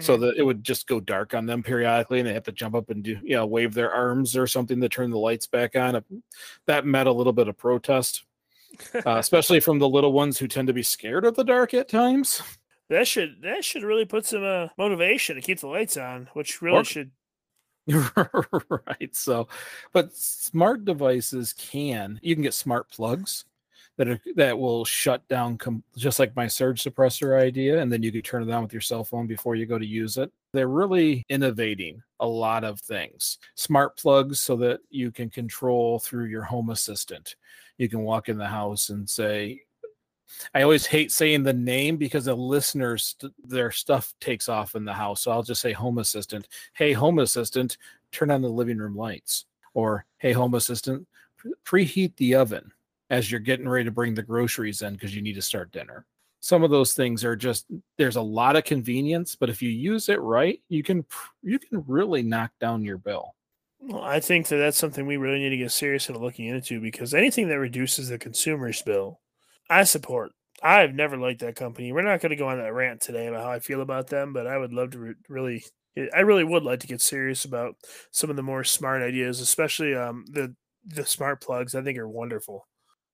so 0.00 0.16
Mhm. 0.16 0.20
that 0.20 0.36
it 0.36 0.42
would 0.42 0.64
just 0.64 0.86
go 0.86 0.98
dark 1.00 1.32
on 1.34 1.46
them 1.46 1.62
periodically 1.62 2.18
and 2.18 2.28
they 2.28 2.32
have 2.34 2.42
to 2.44 2.52
jump 2.52 2.74
up 2.74 2.90
and 2.90 3.02
do 3.04 3.18
you 3.22 3.36
know 3.36 3.46
wave 3.46 3.72
their 3.74 3.92
arms 3.92 4.36
or 4.36 4.46
something 4.46 4.80
to 4.80 4.88
turn 4.88 5.10
the 5.10 5.18
lights 5.18 5.46
back 5.46 5.76
on. 5.76 6.02
That 6.66 6.84
met 6.86 7.06
a 7.06 7.12
little 7.12 7.32
bit 7.32 7.48
of 7.48 7.56
protest. 7.56 8.24
Uh, 8.94 9.00
especially 9.18 9.60
from 9.60 9.78
the 9.78 9.88
little 9.88 10.12
ones 10.12 10.38
who 10.38 10.48
tend 10.48 10.66
to 10.68 10.74
be 10.74 10.82
scared 10.82 11.24
of 11.24 11.34
the 11.36 11.44
dark 11.44 11.72
at 11.72 11.88
times. 11.88 12.42
that 12.90 13.06
should 13.08 13.40
that 13.42 13.64
should 13.64 13.82
really 13.84 14.04
put 14.04 14.26
some 14.26 14.44
uh, 14.44 14.68
motivation 14.76 15.36
to 15.36 15.40
keep 15.42 15.60
the 15.60 15.66
lights 15.68 15.96
on, 15.96 16.28
which 16.34 16.60
really 16.60 16.78
Or- 16.78 16.84
should 16.84 17.10
right. 17.86 19.14
So, 19.14 19.46
but 19.92 20.12
smart 20.14 20.84
devices 20.84 21.52
can 21.56 22.18
you 22.22 22.34
can 22.34 22.42
get 22.42 22.54
smart 22.54 22.90
plugs 22.90 23.44
that 23.96 24.08
are 24.08 24.20
that 24.34 24.58
will 24.58 24.84
shut 24.84 25.26
down 25.28 25.56
com- 25.58 25.82
just 25.96 26.18
like 26.18 26.36
my 26.36 26.46
surge 26.46 26.82
suppressor 26.82 27.40
idea, 27.40 27.80
and 27.80 27.90
then 27.90 28.02
you 28.02 28.12
can 28.12 28.22
turn 28.22 28.48
it 28.48 28.52
on 28.52 28.62
with 28.62 28.72
your 28.72 28.82
cell 28.82 29.04
phone 29.04 29.26
before 29.26 29.54
you 29.54 29.66
go 29.66 29.78
to 29.78 29.86
use 29.86 30.18
it. 30.18 30.30
They're 30.52 30.68
really 30.68 31.24
innovating 31.28 32.02
a 32.20 32.26
lot 32.26 32.64
of 32.64 32.80
things. 32.80 33.38
Smart 33.54 33.96
plugs 33.96 34.40
so 34.40 34.56
that 34.56 34.80
you 34.90 35.10
can 35.10 35.30
control 35.30 35.98
through 35.98 36.26
your 36.26 36.42
home 36.42 36.70
assistant. 36.70 37.36
You 37.78 37.88
can 37.88 38.02
walk 38.02 38.28
in 38.28 38.38
the 38.38 38.46
house 38.46 38.88
and 38.88 39.08
say, 39.08 39.62
I 40.54 40.62
always 40.62 40.86
hate 40.86 41.12
saying 41.12 41.42
the 41.42 41.52
name 41.52 41.96
because 41.96 42.24
the 42.26 42.34
listeners 42.34 43.16
their 43.44 43.70
stuff 43.70 44.14
takes 44.20 44.48
off 44.48 44.74
in 44.74 44.84
the 44.84 44.92
house. 44.92 45.22
So 45.22 45.30
I'll 45.30 45.42
just 45.42 45.60
say 45.60 45.72
home 45.72 45.98
assistant. 45.98 46.48
Hey, 46.74 46.92
home 46.92 47.18
assistant, 47.18 47.78
turn 48.12 48.30
on 48.30 48.42
the 48.42 48.48
living 48.48 48.78
room 48.78 48.96
lights. 48.96 49.46
Or 49.74 50.06
hey, 50.18 50.32
home 50.32 50.54
assistant, 50.54 51.06
preheat 51.64 52.16
the 52.16 52.34
oven. 52.34 52.72
As 53.10 53.30
you're 53.30 53.40
getting 53.40 53.68
ready 53.68 53.84
to 53.84 53.90
bring 53.90 54.14
the 54.14 54.22
groceries 54.22 54.82
in 54.82 54.94
because 54.94 55.14
you 55.14 55.22
need 55.22 55.34
to 55.34 55.42
start 55.42 55.72
dinner. 55.72 56.06
Some 56.40 56.62
of 56.62 56.70
those 56.70 56.94
things 56.94 57.24
are 57.24 57.36
just 57.36 57.66
there's 57.98 58.16
a 58.16 58.22
lot 58.22 58.56
of 58.56 58.64
convenience, 58.64 59.34
but 59.36 59.50
if 59.50 59.62
you 59.62 59.70
use 59.70 60.08
it 60.08 60.20
right, 60.20 60.60
you 60.68 60.82
can 60.82 61.04
you 61.42 61.58
can 61.58 61.84
really 61.86 62.22
knock 62.22 62.52
down 62.60 62.84
your 62.84 62.98
bill. 62.98 63.34
Well, 63.78 64.02
I 64.02 64.20
think 64.20 64.48
that 64.48 64.56
that's 64.56 64.78
something 64.78 65.06
we 65.06 65.16
really 65.16 65.38
need 65.38 65.50
to 65.50 65.56
get 65.56 65.70
serious 65.72 66.08
about 66.08 66.22
looking 66.22 66.46
into 66.46 66.80
because 66.80 67.14
anything 67.14 67.48
that 67.48 67.58
reduces 67.58 68.08
the 68.08 68.18
consumer's 68.18 68.82
bill, 68.82 69.20
I 69.68 69.84
support. 69.84 70.32
I've 70.62 70.94
never 70.94 71.18
liked 71.18 71.40
that 71.40 71.56
company. 71.56 71.92
We're 71.92 72.02
not 72.02 72.20
going 72.20 72.30
to 72.30 72.36
go 72.36 72.48
on 72.48 72.58
that 72.58 72.72
rant 72.72 73.02
today 73.02 73.26
about 73.26 73.42
how 73.42 73.50
I 73.50 73.60
feel 73.60 73.82
about 73.82 74.08
them, 74.08 74.32
but 74.32 74.46
I 74.46 74.56
would 74.56 74.72
love 74.72 74.90
to 74.92 74.98
re- 74.98 75.14
really, 75.28 75.64
I 76.14 76.20
really 76.20 76.44
would 76.44 76.62
like 76.62 76.80
to 76.80 76.86
get 76.86 77.02
serious 77.02 77.44
about 77.44 77.76
some 78.10 78.30
of 78.30 78.36
the 78.36 78.42
more 78.42 78.64
smart 78.64 79.02
ideas, 79.02 79.40
especially 79.40 79.94
um, 79.94 80.24
the 80.30 80.54
the 80.84 81.04
smart 81.04 81.40
plugs. 81.42 81.74
I 81.74 81.82
think 81.82 81.98
are 81.98 82.08
wonderful. 82.08 82.66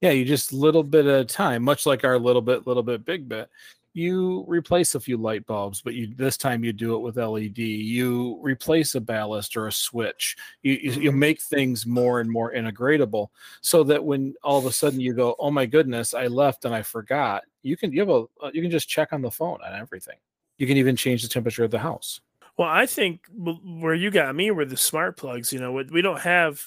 Yeah, 0.03 0.11
you 0.11 0.27
just 0.27 0.53
little 0.53 0.83
bit 0.83 1.07
at 1.07 1.21
a 1.21 1.25
time, 1.25 1.63
much 1.63 1.87
like 1.87 2.05
our 2.05 2.19
little 2.19 2.43
bit, 2.43 2.67
little 2.67 2.83
bit, 2.83 3.05
big 3.05 3.29
bit 3.29 3.49
you 3.95 4.45
replace 4.49 4.95
a 4.95 5.01
few 5.01 5.17
light 5.17 5.47
bulbs, 5.47 5.83
but 5.83 5.95
you 5.95 6.13
this 6.17 6.37
time 6.37 6.65
you 6.65 6.73
do 6.73 6.95
it 6.95 7.01
with 7.01 7.17
LED. 7.17 7.59
You 7.59 8.39
replace 8.41 8.95
a 8.95 9.01
ballast 9.01 9.57
or 9.57 9.67
a 9.67 9.73
switch. 9.73 10.37
You 10.63 10.73
you, 10.73 10.93
you 10.93 11.11
mm-hmm. 11.11 11.19
make 11.19 11.43
things 11.43 11.87
more 11.87 12.21
and 12.21 12.31
more 12.31 12.53
integratable, 12.53 13.29
so 13.61 13.85
that 13.85 14.03
when 14.03 14.35
all 14.43 14.59
of 14.59 14.67
a 14.67 14.73
sudden 14.73 15.01
you 15.01 15.13
go, 15.13 15.37
"Oh 15.39 15.51
my 15.51 15.67
goodness, 15.67 16.15
I 16.15 16.27
left 16.29 16.65
and 16.65 16.75
I 16.75 16.83
forgot," 16.83 17.45
you 17.63 17.77
can 17.77 17.93
you 17.93 18.01
have 18.01 18.09
a 18.09 18.25
uh, 18.43 18.51
you 18.53 18.63
can 18.63 18.71
just 18.71 18.89
check 18.89 19.13
on 19.13 19.23
the 19.23 19.31
phone 19.31 19.59
on 19.65 19.79
everything. 19.79 20.17
You 20.59 20.67
can 20.67 20.77
even 20.79 20.97
change 20.97 21.23
the 21.23 21.29
temperature 21.29 21.65
of 21.65 21.71
the 21.71 21.79
house. 21.79 22.21
Well, 22.57 22.69
I 22.69 22.87
think 22.87 23.21
where 23.35 23.95
you 23.95 24.11
got 24.11 24.35
me 24.35 24.51
were 24.51 24.65
the 24.65 24.77
smart 24.77 25.17
plugs. 25.17 25.53
You 25.53 25.61
know, 25.61 25.73
we 25.73 26.03
don't 26.03 26.21
have 26.21 26.63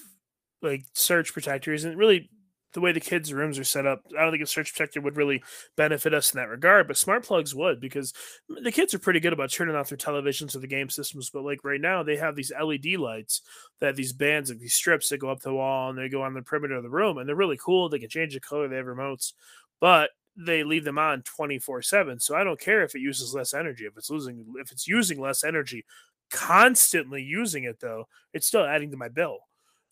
like 0.62 0.84
surge 0.94 1.34
protectors, 1.34 1.86
and 1.86 1.98
really 1.98 2.30
the 2.76 2.82
way 2.82 2.92
the 2.92 3.00
kids' 3.00 3.34
rooms 3.34 3.58
are 3.58 3.64
set 3.64 3.88
up, 3.88 4.04
I 4.16 4.22
don't 4.22 4.32
think 4.32 4.44
a 4.44 4.46
surge 4.46 4.74
protector 4.74 5.02
would 5.02 5.16
really 5.16 5.42
benefit 5.76 6.14
us 6.14 6.34
in 6.34 6.38
that 6.38 6.50
regard. 6.50 6.88
But 6.88 6.98
smart 6.98 7.26
plugs 7.26 7.56
would 7.56 7.80
because 7.80 8.14
the 8.48 8.72
kids 8.72 8.94
are 8.94 9.00
pretty 9.00 9.22
good 9.22 9.34
about 9.34 9.52
turning 9.52 9.76
off 9.76 9.90
their 9.90 9.98
televisions 9.98 10.56
or 10.56 10.60
the 10.60 10.68
game 10.68 10.90
systems. 10.90 11.32
But 11.32 11.44
like 11.44 11.64
right 11.64 11.82
now, 11.82 12.04
they 12.04 12.18
have 12.18 12.36
these 12.36 12.52
LED 12.52 13.00
lights 13.00 13.42
that 13.80 13.96
these 13.96 14.14
bands 14.14 14.50
of 14.50 14.60
these 14.60 14.74
strips 14.74 15.10
that 15.10 15.18
go 15.18 15.30
up 15.30 15.40
the 15.40 15.54
wall 15.54 15.90
and 15.90 15.98
they 15.98 16.10
go 16.10 16.22
on 16.22 16.34
the 16.34 16.42
perimeter 16.42 16.76
of 16.76 16.84
the 16.84 16.90
room, 16.90 17.18
and 17.18 17.28
they're 17.28 17.36
really 17.36 17.58
cool. 17.58 17.90
They 17.90 18.00
can 18.00 18.10
change 18.10 18.34
the 18.34 18.40
color. 18.42 18.68
They 18.68 18.76
have 18.76 18.86
remotes, 18.86 19.34
but 19.80 20.12
they 20.38 20.64
leave 20.64 20.84
them 20.84 21.00
on 21.00 21.22
24 21.22 21.82
7 21.82 22.20
so 22.20 22.36
i 22.36 22.44
don't 22.44 22.60
care 22.60 22.84
if 22.84 22.94
it 22.94 23.00
uses 23.00 23.34
less 23.34 23.54
energy 23.54 23.86
if 23.86 23.96
it's 23.96 24.10
losing 24.10 24.46
if 24.58 24.70
it's 24.70 24.86
using 24.86 25.18
less 25.18 25.46
energy 25.46 25.86
constantly 26.30 27.22
using 27.24 27.64
it 27.64 27.80
though 27.80 28.06
it's 28.34 28.46
still 28.46 28.66
adding 28.66 28.92
to 28.92 28.98
my 28.98 29.08
bill 29.08 29.40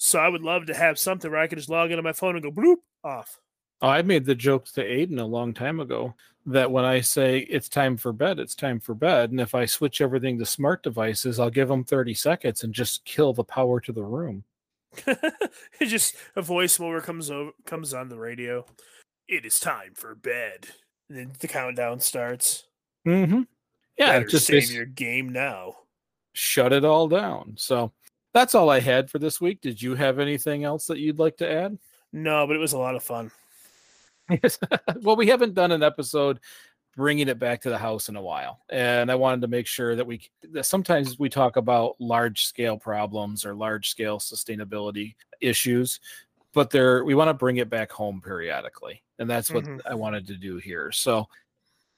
so 0.04 0.20
I 0.20 0.28
would 0.28 0.42
love 0.42 0.66
to 0.66 0.74
have 0.74 1.00
something 1.00 1.32
where 1.32 1.40
I 1.40 1.48
could 1.48 1.58
just 1.58 1.70
log 1.70 1.90
into 1.90 2.04
my 2.04 2.12
phone 2.12 2.36
and 2.36 2.44
go 2.44 2.52
bloop 2.52 2.80
off. 3.06 3.40
Oh, 3.82 3.88
I 3.88 4.02
made 4.02 4.26
the 4.26 4.36
joke 4.36 4.66
to 4.74 4.84
Aiden 4.84 5.18
a 5.18 5.24
long 5.24 5.54
time 5.54 5.80
ago 5.80 6.14
that 6.46 6.70
when 6.70 6.84
I 6.84 7.00
say 7.00 7.40
it's 7.40 7.70
time 7.70 7.96
for 7.96 8.12
bed, 8.12 8.38
it's 8.38 8.54
time 8.54 8.82
for 8.82 8.96
bed. 8.96 9.32
And 9.32 9.40
if 9.40 9.56
I 9.56 9.64
switch 9.64 10.02
everything 10.02 10.38
to 10.40 10.46
smart 10.46 10.84
devices, 10.84 11.40
I'll 11.40 11.50
give 11.50 11.70
them 11.70 11.86
30 11.86 12.16
seconds 12.16 12.66
and 12.66 12.74
just 12.74 13.06
kill 13.06 13.32
the 13.32 13.46
power 13.46 13.80
to 13.80 13.94
the 13.94 14.04
room. 14.04 14.44
it 15.08 15.86
just 15.86 16.18
a 16.36 16.42
voiceover 16.42 17.02
comes 17.02 17.32
over 17.32 17.52
comes 17.66 17.94
on 17.94 18.10
the 18.10 18.20
radio. 18.20 18.66
It 19.30 19.46
is 19.46 19.58
time 19.58 19.94
for 19.96 20.16
bed. 20.16 20.68
And 21.08 21.18
then 21.18 21.32
the 21.40 21.48
countdown 21.48 22.02
starts. 22.02 22.68
Mm-hmm. 23.08 23.44
Yeah, 23.98 24.08
Better 24.08 24.28
just 24.28 24.48
save 24.48 24.70
your 24.70 24.86
game 24.86 25.30
now. 25.30 25.76
Shut 26.34 26.74
it 26.74 26.84
all 26.84 27.08
down. 27.08 27.54
So 27.58 27.94
that's 28.34 28.56
all 28.56 28.70
I 28.70 28.80
had 28.80 29.10
for 29.10 29.20
this 29.20 29.40
week. 29.40 29.62
Did 29.62 29.82
you 29.82 29.96
have 29.96 30.20
anything 30.20 30.64
else 30.64 30.88
that 30.88 31.00
you'd 31.00 31.20
like 31.20 31.38
to 31.38 31.50
add? 31.50 31.78
No, 32.12 32.46
but 32.46 32.56
it 32.56 32.60
was 32.60 32.74
a 32.74 32.80
lot 32.80 32.96
of 32.96 33.04
fun. 33.04 33.32
well, 35.02 35.16
we 35.16 35.28
haven't 35.28 35.54
done 35.54 35.72
an 35.72 35.84
episode 35.84 36.40
bringing 36.96 37.28
it 37.28 37.40
back 37.40 37.62
to 37.62 37.70
the 37.70 37.78
house 37.78 38.10
in 38.10 38.16
a 38.16 38.22
while, 38.22 38.60
and 38.70 39.12
I 39.12 39.16
wanted 39.16 39.42
to 39.42 39.48
make 39.48 39.68
sure 39.68 39.96
that 39.96 40.06
we 40.06 40.22
that 40.52 40.66
sometimes 40.66 41.20
we 41.20 41.30
talk 41.30 41.58
about 41.58 41.96
large 42.00 42.46
scale 42.46 42.78
problems 42.78 43.46
or 43.46 43.56
large 43.56 43.90
scale 43.90 44.20
sustainability 44.20 45.16
issues, 45.42 46.00
but 46.54 46.70
there 46.70 47.04
we 47.04 47.16
want 47.16 47.30
to 47.30 47.34
bring 47.34 47.58
it 47.58 47.70
back 47.70 47.92
home 47.92 48.22
periodically, 48.22 49.04
and 49.20 49.30
that's 49.30 49.52
what 49.52 49.66
mm-hmm. 49.66 49.88
I 49.88 49.96
wanted 49.96 50.28
to 50.28 50.38
do 50.38 50.58
here. 50.58 50.92
So 50.92 51.28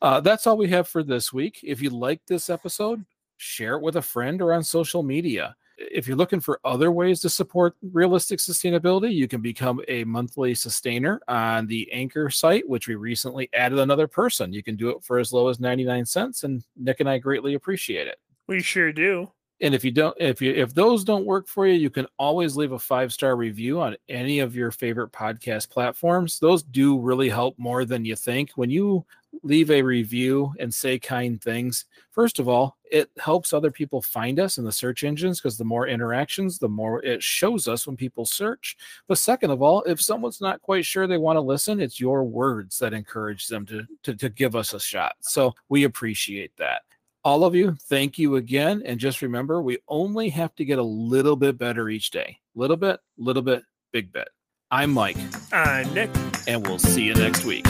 uh, 0.01 0.21
that's 0.21 0.47
all 0.47 0.57
we 0.57 0.69
have 0.69 0.87
for 0.87 1.03
this 1.03 1.31
week. 1.31 1.59
If 1.63 1.81
you 1.81 1.89
like 1.89 2.21
this 2.25 2.49
episode, 2.49 3.05
share 3.37 3.75
it 3.75 3.81
with 3.81 3.97
a 3.97 4.01
friend 4.01 4.41
or 4.41 4.53
on 4.53 4.63
social 4.63 5.03
media 5.03 5.55
if 5.77 6.07
you're 6.07 6.17
looking 6.17 6.39
for 6.39 6.59
other 6.63 6.91
ways 6.91 7.19
to 7.21 7.29
support 7.29 7.75
realistic 7.91 8.39
sustainability, 8.39 9.13
you 9.13 9.27
can 9.27 9.41
become 9.41 9.81
a 9.87 10.03
monthly 10.05 10.55
sustainer 10.55 11.21
on 11.27 11.67
the 11.67 11.91
Anchor 11.91 12.29
site, 12.29 12.67
which 12.67 12.87
we 12.87 12.95
recently 12.95 13.49
added 13.53 13.79
another 13.79 14.07
person. 14.07 14.53
You 14.53 14.63
can 14.63 14.75
do 14.75 14.89
it 14.89 15.03
for 15.03 15.19
as 15.19 15.33
low 15.33 15.47
as 15.49 15.59
99 15.59 16.05
cents, 16.05 16.43
and 16.43 16.63
Nick 16.77 16.99
and 16.99 17.09
I 17.09 17.17
greatly 17.17 17.55
appreciate 17.55 18.07
it. 18.07 18.19
We 18.47 18.61
sure 18.61 18.93
do. 18.93 19.31
And 19.61 19.73
if 19.73 19.85
you 19.85 19.91
don't, 19.91 20.15
if 20.19 20.41
you 20.41 20.51
if 20.51 20.73
those 20.73 21.05
don't 21.05 21.25
work 21.25 21.47
for 21.47 21.65
you, 21.65 21.73
you 21.73 21.89
can 21.89 22.07
always 22.19 22.57
leave 22.57 22.73
a 22.73 22.79
five 22.79 23.13
star 23.13 23.37
review 23.37 23.79
on 23.79 23.95
any 24.09 24.39
of 24.39 24.53
your 24.53 24.69
favorite 24.69 25.13
podcast 25.13 25.69
platforms. 25.69 26.39
Those 26.39 26.61
do 26.61 26.99
really 26.99 27.29
help 27.29 27.57
more 27.57 27.85
than 27.85 28.03
you 28.03 28.17
think. 28.17 28.51
When 28.55 28.69
you 28.69 29.05
leave 29.43 29.71
a 29.71 29.81
review 29.81 30.53
and 30.59 30.73
say 30.73 30.99
kind 30.99 31.41
things, 31.41 31.85
first 32.11 32.39
of 32.39 32.49
all, 32.49 32.74
it 32.95 33.11
helps 33.17 33.51
other 33.51 33.71
people 33.71 34.01
find 34.01 34.39
us 34.39 34.57
in 34.57 34.63
the 34.63 34.71
search 34.71 35.03
engines 35.03 35.41
because 35.41 35.57
the 35.57 35.65
more 35.65 35.85
interactions, 35.85 36.57
the 36.57 36.69
more 36.69 37.03
it 37.03 37.21
shows 37.21 37.67
us 37.67 37.85
when 37.85 37.97
people 37.97 38.25
search. 38.25 38.77
But 39.09 39.17
second 39.17 39.51
of 39.51 39.61
all, 39.61 39.83
if 39.83 40.01
someone's 40.01 40.39
not 40.39 40.61
quite 40.61 40.85
sure 40.85 41.05
they 41.05 41.17
want 41.17 41.35
to 41.35 41.41
listen, 41.41 41.81
it's 41.81 41.99
your 41.99 42.23
words 42.23 42.79
that 42.79 42.93
encourage 42.93 43.47
them 43.47 43.65
to, 43.65 43.85
to, 44.03 44.15
to 44.15 44.29
give 44.29 44.55
us 44.55 44.73
a 44.73 44.79
shot. 44.79 45.17
So 45.19 45.53
we 45.67 45.83
appreciate 45.83 46.53
that. 46.55 46.83
All 47.25 47.43
of 47.43 47.53
you, 47.53 47.75
thank 47.89 48.17
you 48.17 48.37
again. 48.37 48.81
And 48.85 48.97
just 48.97 49.21
remember, 49.21 49.61
we 49.61 49.79
only 49.89 50.29
have 50.29 50.55
to 50.55 50.63
get 50.63 50.79
a 50.79 50.83
little 50.83 51.35
bit 51.35 51.57
better 51.57 51.89
each 51.89 52.11
day. 52.11 52.39
Little 52.55 52.77
bit, 52.77 53.01
little 53.17 53.43
bit, 53.43 53.63
big 53.91 54.13
bit. 54.13 54.29
I'm 54.71 54.93
Mike. 54.93 55.17
I'm 55.51 55.93
Nick. 55.93 56.11
And 56.47 56.65
we'll 56.65 56.79
see 56.79 57.03
you 57.03 57.13
next 57.13 57.43
week. 57.43 57.65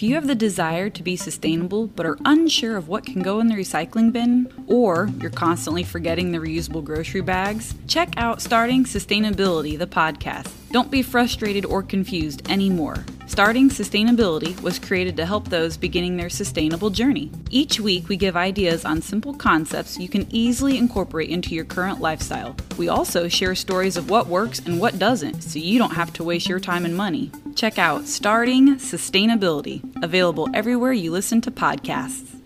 If 0.00 0.04
you 0.04 0.14
have 0.14 0.28
the 0.28 0.34
desire 0.34 0.88
to 0.88 1.02
be 1.02 1.14
sustainable 1.14 1.86
but 1.86 2.06
are 2.06 2.16
unsure 2.24 2.78
of 2.78 2.88
what 2.88 3.04
can 3.04 3.20
go 3.20 3.38
in 3.38 3.48
the 3.48 3.54
recycling 3.54 4.12
bin, 4.14 4.50
or 4.66 5.10
you're 5.20 5.28
constantly 5.28 5.82
forgetting 5.82 6.32
the 6.32 6.38
reusable 6.38 6.82
grocery 6.82 7.20
bags, 7.20 7.74
check 7.86 8.14
out 8.16 8.40
Starting 8.40 8.84
Sustainability, 8.84 9.78
the 9.78 9.86
podcast. 9.86 10.59
Don't 10.70 10.90
be 10.90 11.02
frustrated 11.02 11.64
or 11.64 11.82
confused 11.82 12.48
anymore. 12.48 13.04
Starting 13.26 13.70
Sustainability 13.70 14.60
was 14.60 14.78
created 14.78 15.16
to 15.16 15.26
help 15.26 15.48
those 15.48 15.76
beginning 15.76 16.16
their 16.16 16.30
sustainable 16.30 16.90
journey. 16.90 17.30
Each 17.50 17.80
week, 17.80 18.08
we 18.08 18.16
give 18.16 18.36
ideas 18.36 18.84
on 18.84 19.02
simple 19.02 19.34
concepts 19.34 19.98
you 19.98 20.08
can 20.08 20.26
easily 20.30 20.78
incorporate 20.78 21.30
into 21.30 21.54
your 21.54 21.64
current 21.64 22.00
lifestyle. 22.00 22.56
We 22.76 22.88
also 22.88 23.28
share 23.28 23.54
stories 23.54 23.96
of 23.96 24.10
what 24.10 24.28
works 24.28 24.60
and 24.60 24.80
what 24.80 24.98
doesn't, 24.98 25.42
so 25.42 25.58
you 25.58 25.78
don't 25.78 25.94
have 25.94 26.12
to 26.14 26.24
waste 26.24 26.48
your 26.48 26.60
time 26.60 26.84
and 26.84 26.96
money. 26.96 27.32
Check 27.56 27.78
out 27.78 28.06
Starting 28.06 28.76
Sustainability, 28.76 29.82
available 30.04 30.48
everywhere 30.54 30.92
you 30.92 31.10
listen 31.10 31.40
to 31.42 31.50
podcasts. 31.50 32.39